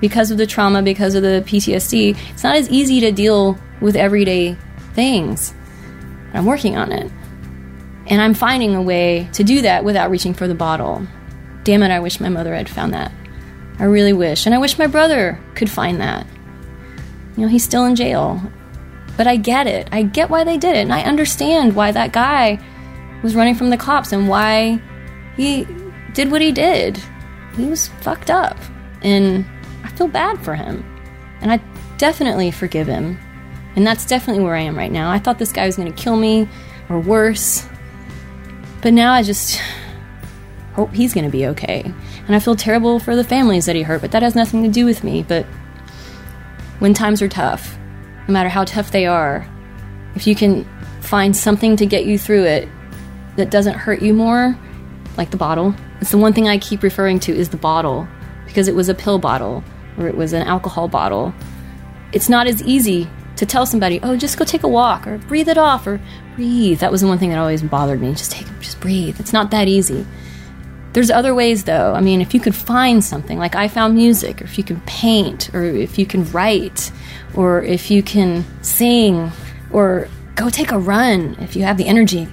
Because 0.00 0.30
of 0.30 0.38
the 0.38 0.46
trauma, 0.46 0.82
because 0.82 1.14
of 1.14 1.22
the 1.22 1.42
PTSD, 1.46 2.16
it's 2.30 2.44
not 2.44 2.56
as 2.56 2.70
easy 2.70 3.00
to 3.00 3.10
deal 3.10 3.58
with 3.80 3.96
everyday 3.96 4.56
things. 4.94 5.52
I'm 6.32 6.46
working 6.46 6.76
on 6.76 6.92
it. 6.92 7.10
And 8.12 8.20
I'm 8.20 8.34
finding 8.34 8.74
a 8.74 8.82
way 8.82 9.26
to 9.32 9.42
do 9.42 9.62
that 9.62 9.84
without 9.84 10.10
reaching 10.10 10.34
for 10.34 10.46
the 10.46 10.54
bottle. 10.54 11.06
Damn 11.64 11.82
it, 11.82 11.90
I 11.90 11.98
wish 11.98 12.20
my 12.20 12.28
mother 12.28 12.54
had 12.54 12.68
found 12.68 12.92
that. 12.92 13.10
I 13.78 13.84
really 13.84 14.12
wish. 14.12 14.44
And 14.44 14.54
I 14.54 14.58
wish 14.58 14.78
my 14.78 14.86
brother 14.86 15.40
could 15.54 15.70
find 15.70 15.98
that. 16.02 16.26
You 17.38 17.44
know, 17.44 17.48
he's 17.48 17.64
still 17.64 17.86
in 17.86 17.96
jail. 17.96 18.42
But 19.16 19.28
I 19.28 19.36
get 19.36 19.66
it. 19.66 19.88
I 19.92 20.02
get 20.02 20.28
why 20.28 20.44
they 20.44 20.58
did 20.58 20.76
it. 20.76 20.80
And 20.80 20.92
I 20.92 21.04
understand 21.04 21.74
why 21.74 21.90
that 21.90 22.12
guy 22.12 22.62
was 23.22 23.34
running 23.34 23.54
from 23.54 23.70
the 23.70 23.78
cops 23.78 24.12
and 24.12 24.28
why 24.28 24.78
he 25.34 25.66
did 26.12 26.30
what 26.30 26.42
he 26.42 26.52
did. 26.52 27.02
He 27.56 27.64
was 27.64 27.88
fucked 28.02 28.30
up. 28.30 28.58
And 29.00 29.42
I 29.84 29.88
feel 29.88 30.06
bad 30.06 30.38
for 30.44 30.54
him. 30.54 30.84
And 31.40 31.50
I 31.50 31.62
definitely 31.96 32.50
forgive 32.50 32.88
him. 32.88 33.18
And 33.74 33.86
that's 33.86 34.04
definitely 34.04 34.44
where 34.44 34.54
I 34.54 34.60
am 34.60 34.76
right 34.76 34.92
now. 34.92 35.10
I 35.10 35.18
thought 35.18 35.38
this 35.38 35.50
guy 35.50 35.64
was 35.64 35.76
going 35.76 35.90
to 35.90 35.98
kill 35.98 36.18
me 36.18 36.46
or 36.90 37.00
worse. 37.00 37.66
But 38.82 38.92
now 38.92 39.12
I 39.12 39.22
just 39.22 39.60
hope 40.74 40.92
he's 40.92 41.14
going 41.14 41.24
to 41.24 41.30
be 41.30 41.46
okay. 41.46 41.82
And 42.26 42.34
I 42.34 42.40
feel 42.40 42.56
terrible 42.56 42.98
for 42.98 43.14
the 43.14 43.24
families 43.24 43.66
that 43.66 43.76
he 43.76 43.82
hurt, 43.82 44.00
but 44.00 44.10
that 44.10 44.22
has 44.22 44.34
nothing 44.34 44.62
to 44.64 44.68
do 44.68 44.84
with 44.84 45.04
me. 45.04 45.22
But 45.22 45.46
when 46.80 46.92
times 46.92 47.22
are 47.22 47.28
tough, 47.28 47.78
no 48.26 48.32
matter 48.32 48.48
how 48.48 48.64
tough 48.64 48.90
they 48.90 49.06
are, 49.06 49.48
if 50.14 50.26
you 50.26 50.34
can 50.34 50.64
find 51.00 51.36
something 51.36 51.76
to 51.76 51.86
get 51.86 52.06
you 52.06 52.18
through 52.18 52.44
it 52.44 52.68
that 53.36 53.50
doesn't 53.50 53.74
hurt 53.74 54.02
you 54.02 54.12
more, 54.12 54.58
like 55.16 55.30
the 55.30 55.36
bottle, 55.36 55.74
it's 56.00 56.10
the 56.10 56.18
one 56.18 56.32
thing 56.32 56.48
I 56.48 56.58
keep 56.58 56.82
referring 56.82 57.20
to 57.20 57.32
is 57.32 57.50
the 57.50 57.56
bottle 57.56 58.08
because 58.46 58.66
it 58.66 58.74
was 58.74 58.88
a 58.88 58.94
pill 58.94 59.18
bottle 59.18 59.62
or 59.96 60.08
it 60.08 60.16
was 60.16 60.32
an 60.32 60.42
alcohol 60.42 60.88
bottle. 60.88 61.32
It's 62.12 62.28
not 62.28 62.46
as 62.46 62.62
easy 62.64 63.08
to 63.36 63.46
tell 63.46 63.66
somebody, 63.66 64.00
oh, 64.02 64.16
just 64.16 64.38
go 64.38 64.44
take 64.44 64.62
a 64.62 64.68
walk 64.68 65.06
or 65.06 65.18
breathe 65.18 65.48
it 65.48 65.58
off 65.58 65.86
or 65.86 66.00
breathe. 66.36 66.80
That 66.80 66.92
was 66.92 67.00
the 67.00 67.06
one 67.06 67.18
thing 67.18 67.30
that 67.30 67.38
always 67.38 67.62
bothered 67.62 68.00
me. 68.00 68.12
Just 68.12 68.32
take, 68.32 68.46
just 68.60 68.80
breathe. 68.80 69.18
It's 69.20 69.32
not 69.32 69.50
that 69.50 69.68
easy. 69.68 70.06
There's 70.92 71.10
other 71.10 71.34
ways 71.34 71.64
though. 71.64 71.94
I 71.94 72.00
mean, 72.00 72.20
if 72.20 72.34
you 72.34 72.40
could 72.40 72.54
find 72.54 73.02
something, 73.02 73.38
like 73.38 73.54
I 73.54 73.68
found 73.68 73.94
music, 73.94 74.42
or 74.42 74.44
if 74.44 74.58
you 74.58 74.64
can 74.64 74.80
paint, 74.82 75.54
or 75.54 75.62
if 75.64 75.98
you 75.98 76.04
can 76.04 76.30
write, 76.32 76.92
or 77.34 77.62
if 77.62 77.90
you 77.90 78.02
can 78.02 78.44
sing, 78.62 79.32
or 79.70 80.08
go 80.34 80.50
take 80.50 80.70
a 80.70 80.78
run 80.78 81.36
if 81.40 81.56
you 81.56 81.62
have 81.62 81.78
the 81.78 81.86
energy. 81.86 82.28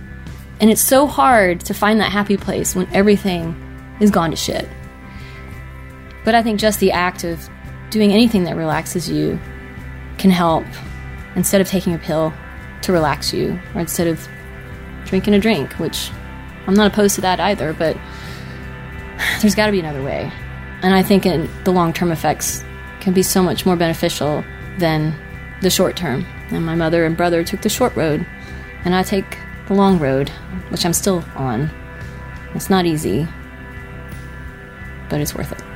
And 0.60 0.70
it's 0.70 0.82
so 0.82 1.08
hard 1.08 1.62
to 1.62 1.74
find 1.74 2.02
that 2.02 2.12
happy 2.12 2.36
place 2.36 2.76
when 2.76 2.94
everything 2.94 3.56
is 4.02 4.12
gone 4.12 4.32
to 4.32 4.36
shit. 4.36 4.68
But 6.26 6.36
I 6.36 6.44
think 6.44 6.60
just 6.60 6.82
the 6.82 6.92
act 6.92 7.24
of 7.24 7.50
doing 7.90 8.12
anything 8.12 8.44
that 8.44 8.58
relaxes 8.58 9.10
you 9.10 9.40
can 10.18 10.32
help 10.32 10.66
instead 11.40 11.62
of 11.62 11.68
taking 11.70 11.94
a 11.94 11.98
pill 11.98 12.34
to 12.82 12.92
relax 12.92 13.34
you 13.34 13.58
or 13.74 13.80
instead 13.80 14.08
of 14.08 14.28
drinking 15.06 15.34
a 15.34 15.40
drink, 15.40 15.72
which 15.80 16.12
I'm 16.68 16.74
not 16.74 16.92
opposed 16.92 17.16
to 17.16 17.22
that 17.22 17.40
either, 17.40 17.72
but 17.72 17.96
there's 19.42 19.56
got 19.56 19.68
to 19.68 19.72
be 19.72 19.80
another 19.80 20.04
way. 20.04 20.30
And 20.82 20.94
I 20.94 21.02
think 21.02 21.26
in 21.26 21.50
the 21.64 21.72
long 21.72 21.94
term 21.94 22.12
effects 22.12 22.66
can 23.00 23.14
be 23.14 23.24
so 23.24 23.42
much 23.42 23.66
more 23.66 23.78
beneficial 23.78 24.44
than 24.80 25.16
the 25.62 25.70
short 25.70 25.96
term. 25.96 26.26
And 26.52 26.66
my 26.66 26.76
mother 26.76 27.06
and 27.06 27.16
brother 27.16 27.42
took 27.42 27.62
the 27.62 27.70
short 27.70 27.96
road, 27.96 28.26
and 28.84 28.94
I 28.94 29.02
take 29.02 29.38
the 29.68 29.76
long 29.76 29.98
road, 29.98 30.28
which 30.68 30.86
I'm 30.86 30.94
still 30.94 31.24
on. 31.38 31.70
It's 32.54 32.70
not 32.70 32.86
easy, 32.86 33.26
but 35.10 35.22
it's 35.22 35.34
worth 35.34 35.54
it. 35.54 35.69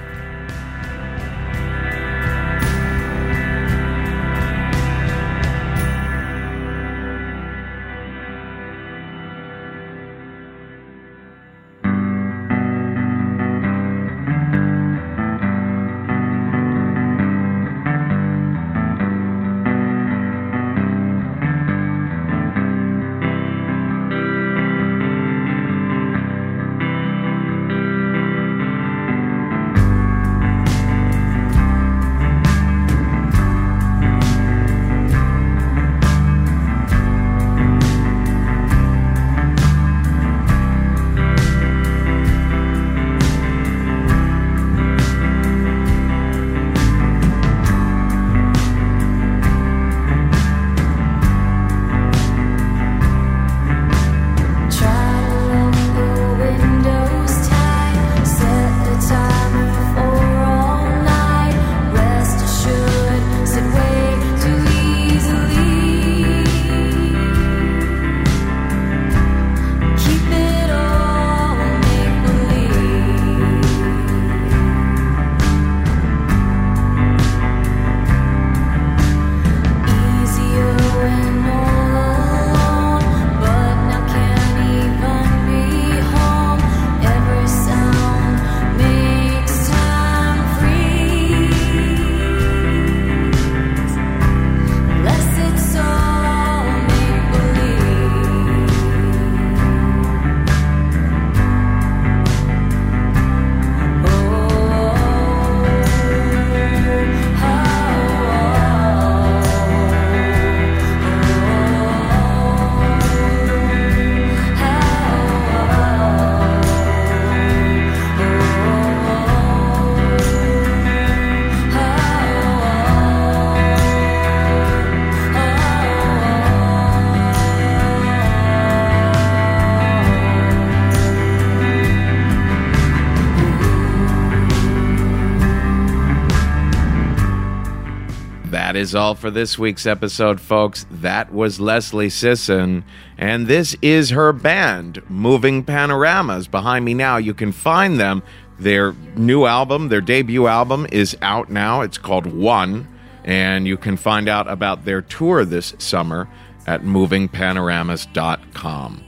Is 138.83 138.93
all 138.93 139.15
for 139.15 139.31
this 139.31 139.57
week's 139.57 139.85
episode, 139.85 140.41
folks. 140.41 140.85
That 140.91 141.33
was 141.33 141.61
Leslie 141.61 142.09
Sisson, 142.09 142.83
and 143.17 143.47
this 143.47 143.77
is 143.81 144.09
her 144.09 144.33
band, 144.33 145.01
Moving 145.09 145.63
Panoramas. 145.63 146.49
Behind 146.49 146.83
me 146.83 146.93
now, 146.93 147.15
you 147.15 147.33
can 147.33 147.53
find 147.53 147.97
them. 147.97 148.23
Their 148.59 148.91
new 149.15 149.45
album, 149.45 149.87
their 149.87 150.01
debut 150.01 150.47
album, 150.47 150.85
is 150.91 151.15
out 151.21 151.49
now. 151.49 151.79
It's 151.79 151.97
called 151.97 152.25
One, 152.25 152.89
and 153.23 153.65
you 153.65 153.77
can 153.77 153.95
find 153.95 154.27
out 154.27 154.49
about 154.49 154.83
their 154.83 155.01
tour 155.01 155.45
this 155.45 155.73
summer 155.77 156.27
at 156.67 156.81
movingpanoramas.com. 156.81 159.03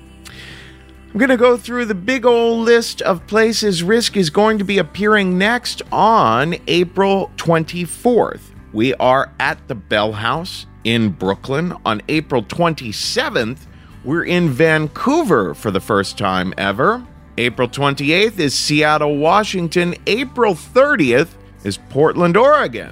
I'm 1.11 1.19
going 1.19 1.30
to 1.30 1.36
go 1.36 1.57
through 1.57 1.84
the 1.86 1.95
big 1.95 2.26
old 2.26 2.65
list 2.65 3.01
of 3.01 3.28
places 3.28 3.84
Risk 3.84 4.15
is 4.15 4.30
going 4.30 4.57
to 4.57 4.63
be 4.63 4.78
appearing 4.78 5.38
next 5.38 5.82
on 5.91 6.55
April 6.65 7.30
24th. 7.36 8.55
We 8.76 8.93
are 8.95 9.32
at 9.39 9.69
the 9.69 9.76
Bell 9.76 10.11
House 10.11 10.65
in 10.84 11.11
Brooklyn. 11.11 11.73
On 11.86 12.01
April 12.09 12.43
27th, 12.43 13.59
we're 14.03 14.26
in 14.26 14.49
Vancouver 14.49 15.53
for 15.53 15.71
the 15.71 15.80
first 15.80 16.17
time 16.17 16.53
ever. 16.57 17.07
April 17.38 17.69
28th 17.69 18.38
is 18.38 18.53
Seattle, 18.53 19.15
Washington. 19.15 19.95
April 20.07 20.55
30th 20.55 21.30
is 21.63 21.78
Portland, 21.89 22.36
Oregon. 22.36 22.91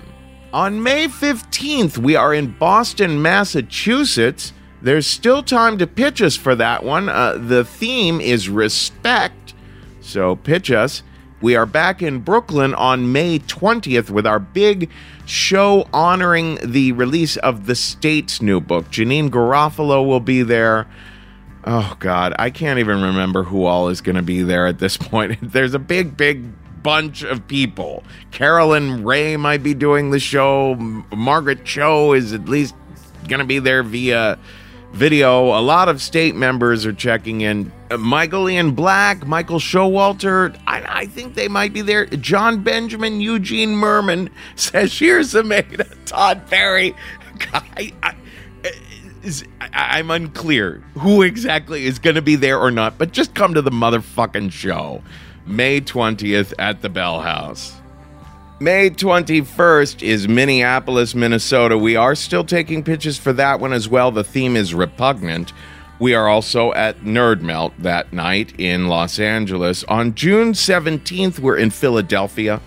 On 0.53 0.81
May 0.81 1.09
15th, 1.09 1.97
we 1.97 2.15
are 2.15 2.33
in 2.33 2.57
Boston, 2.57 3.21
Massachusetts. 3.21 4.53
There's 4.81 5.05
still 5.05 5.43
time 5.43 5.77
to 5.79 5.85
pitch 5.85 6.21
us 6.21 6.37
for 6.37 6.55
that 6.55 6.85
one. 6.85 7.09
Uh, 7.09 7.33
the 7.37 7.65
theme 7.65 8.21
is 8.21 8.47
respect, 8.47 9.53
so 9.99 10.37
pitch 10.37 10.71
us. 10.71 11.03
We 11.43 11.57
are 11.57 11.65
back 11.65 12.01
in 12.01 12.19
Brooklyn 12.19 12.73
on 12.73 13.11
May 13.11 13.37
20th 13.37 14.09
with 14.09 14.25
our 14.25 14.39
big 14.39 14.89
show 15.25 15.89
honoring 15.91 16.57
the 16.63 16.93
release 16.93 17.35
of 17.35 17.65
the 17.65 17.75
state's 17.75 18.41
new 18.41 18.61
book. 18.61 18.85
Janeane 18.85 19.29
Garofalo 19.29 20.07
will 20.07 20.21
be 20.21 20.41
there. 20.41 20.87
Oh, 21.65 21.97
God, 21.99 22.33
I 22.39 22.49
can't 22.49 22.79
even 22.79 23.01
remember 23.01 23.43
who 23.43 23.65
all 23.65 23.89
is 23.89 23.99
going 23.99 24.15
to 24.15 24.21
be 24.21 24.41
there 24.41 24.67
at 24.67 24.79
this 24.79 24.95
point. 25.11 25.37
There's 25.41 25.73
a 25.73 25.79
big, 25.79 26.15
big 26.15 26.45
bunch 26.81 27.23
of 27.23 27.45
people. 27.45 28.05
Carolyn 28.31 29.03
Ray 29.03 29.35
might 29.35 29.63
be 29.63 29.73
doing 29.73 30.11
the 30.11 30.19
show. 30.19 30.75
Margaret 30.75 31.65
Cho 31.65 32.13
is 32.13 32.31
at 32.31 32.45
least 32.45 32.73
going 33.27 33.39
to 33.39 33.45
be 33.45 33.59
there 33.59 33.83
via 33.83 34.39
video. 34.93 35.57
A 35.57 35.61
lot 35.61 35.89
of 35.89 36.01
state 36.01 36.35
members 36.35 36.85
are 36.85 36.93
checking 36.93 37.41
in. 37.41 37.71
Uh, 37.91 37.97
Michael 37.97 38.49
Ian 38.49 38.71
Black, 38.71 39.27
Michael 39.27 39.59
Showalter, 39.59 40.57
I, 40.65 41.01
I, 41.01 41.05
think 41.07 41.35
they 41.35 41.47
might 41.47 41.73
be 41.73 41.81
there. 41.81 42.05
Jon 42.05 42.63
Benjamin, 42.63 43.19
Eugene 43.19 43.75
Mirman, 43.75 44.29
Sasheer 44.55 45.19
Zamata, 45.19 45.93
Todd 46.05 46.49
Barry. 46.49 46.95
I, 47.53 47.91
I, 48.01 48.15
I'm 49.73 50.11
unclear 50.11 50.83
who 50.97 51.21
exactly 51.21 51.85
is 51.85 51.99
going 51.99 52.15
to 52.15 52.21
be 52.21 52.35
there 52.35 52.59
or 52.59 52.71
not, 52.71 52.97
but 52.97 53.11
just 53.11 53.33
come 53.33 53.53
to 53.53 53.61
the 53.61 53.71
motherfucking 53.71 54.51
show. 54.51 55.01
May 55.45 55.81
20th 55.81 56.53
at 56.59 56.81
the 56.81 56.89
Bell 56.89 57.19
House. 57.19 57.73
May 58.59 58.91
21st 58.91 60.03
is 60.03 60.27
Minneapolis, 60.27 61.15
Minnesota. 61.15 61.75
We 61.75 61.95
are 61.95 62.13
still 62.13 62.43
taking 62.43 62.83
pitches 62.83 63.17
for 63.17 63.33
that 63.33 63.59
one 63.59 63.73
as 63.73 63.89
well. 63.89 64.11
The 64.11 64.23
theme 64.23 64.55
is 64.55 64.75
repugnant. 64.75 65.51
We 65.99 66.13
are 66.13 66.29
also 66.29 66.71
at 66.73 66.99
Nerd 66.99 67.41
Melt 67.41 67.73
that 67.79 68.13
night 68.13 68.53
in 68.59 68.87
Los 68.87 69.19
Angeles. 69.19 69.83
On 69.85 70.13
June 70.13 70.53
17th, 70.53 71.39
we're 71.39 71.57
in 71.57 71.71
Philadelphia, 71.71 72.61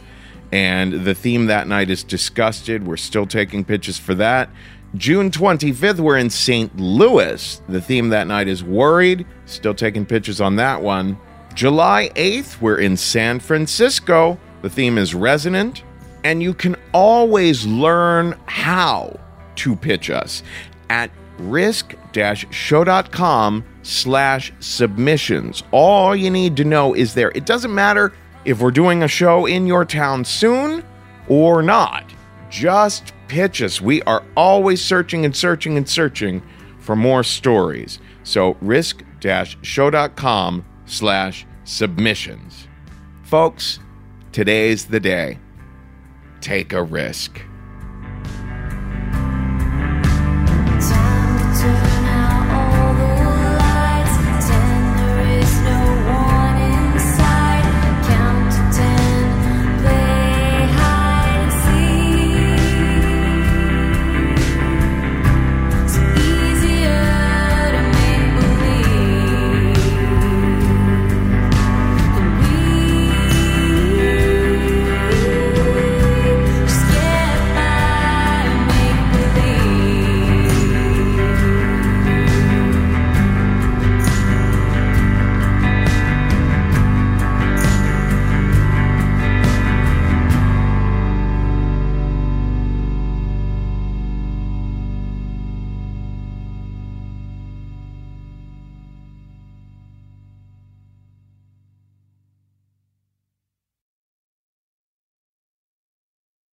and 0.51 1.05
the 1.05 1.15
theme 1.15 1.47
that 1.47 1.69
night 1.69 1.89
is 1.89 2.03
disgusted. 2.03 2.85
We're 2.85 2.97
still 2.97 3.27
taking 3.27 3.65
pitches 3.65 3.97
for 3.97 4.15
that. 4.17 4.51
June 4.97 5.31
25th, 5.31 6.01
we're 6.01 6.19
in 6.19 6.31
St. 6.31 6.77
Louis. 6.77 7.63
The 7.69 7.81
theme 7.81 8.09
that 8.09 8.27
night 8.27 8.49
is 8.49 8.63
worried. 8.65 9.25
Still 9.47 9.75
taking 9.75 10.05
pitches 10.05 10.41
on 10.41 10.57
that 10.57 10.83
one. 10.83 11.19
July 11.55 12.11
8th, 12.17 12.61
we're 12.61 12.81
in 12.81 12.97
San 12.97 13.39
Francisco. 13.39 14.39
The 14.63 14.71
theme 14.71 14.97
is 14.99 15.15
resonant, 15.15 15.85
and 16.25 16.43
you 16.43 16.55
can 16.55 16.75
always 16.93 17.65
learn 17.67 18.35
how 18.47 19.21
to 19.57 19.77
pitch 19.77 20.11
us 20.11 20.43
at 20.91 21.11
risk-show.com 21.39 23.65
slash 23.83 24.53
submissions. 24.61 25.63
All 25.71 26.17
you 26.17 26.31
need 26.31 26.57
to 26.57 26.65
know 26.65 26.95
is 26.95 27.13
there. 27.15 27.31
It 27.35 27.47
doesn't 27.47 27.75
matter 27.75 28.13
if 28.45 28.61
we're 28.61 28.71
doing 28.71 29.03
a 29.03 29.09
show 29.09 29.47
in 29.47 29.67
your 29.67 29.85
town 29.85 30.25
soon 30.25 30.85
or 31.29 31.63
not. 31.63 32.05
Just 32.49 33.13
pitch 33.29 33.61
us. 33.63 33.81
We 33.81 34.03
are 34.03 34.23
always 34.37 34.83
searching 34.83 35.25
and 35.25 35.37
searching 35.37 35.77
and 35.77 35.89
searching 35.89 36.43
for 36.79 36.97
more 36.97 37.23
stories. 37.23 38.01
So 38.25 38.57
risk-show.com 38.61 40.65
slash 40.87 41.47
submissions. 41.65 42.69
Folks, 43.25 43.79
today's 44.37 44.85
the 44.85 45.01
day. 45.01 45.39
Take 46.43 46.75
a 46.75 46.83
risk. 46.83 47.41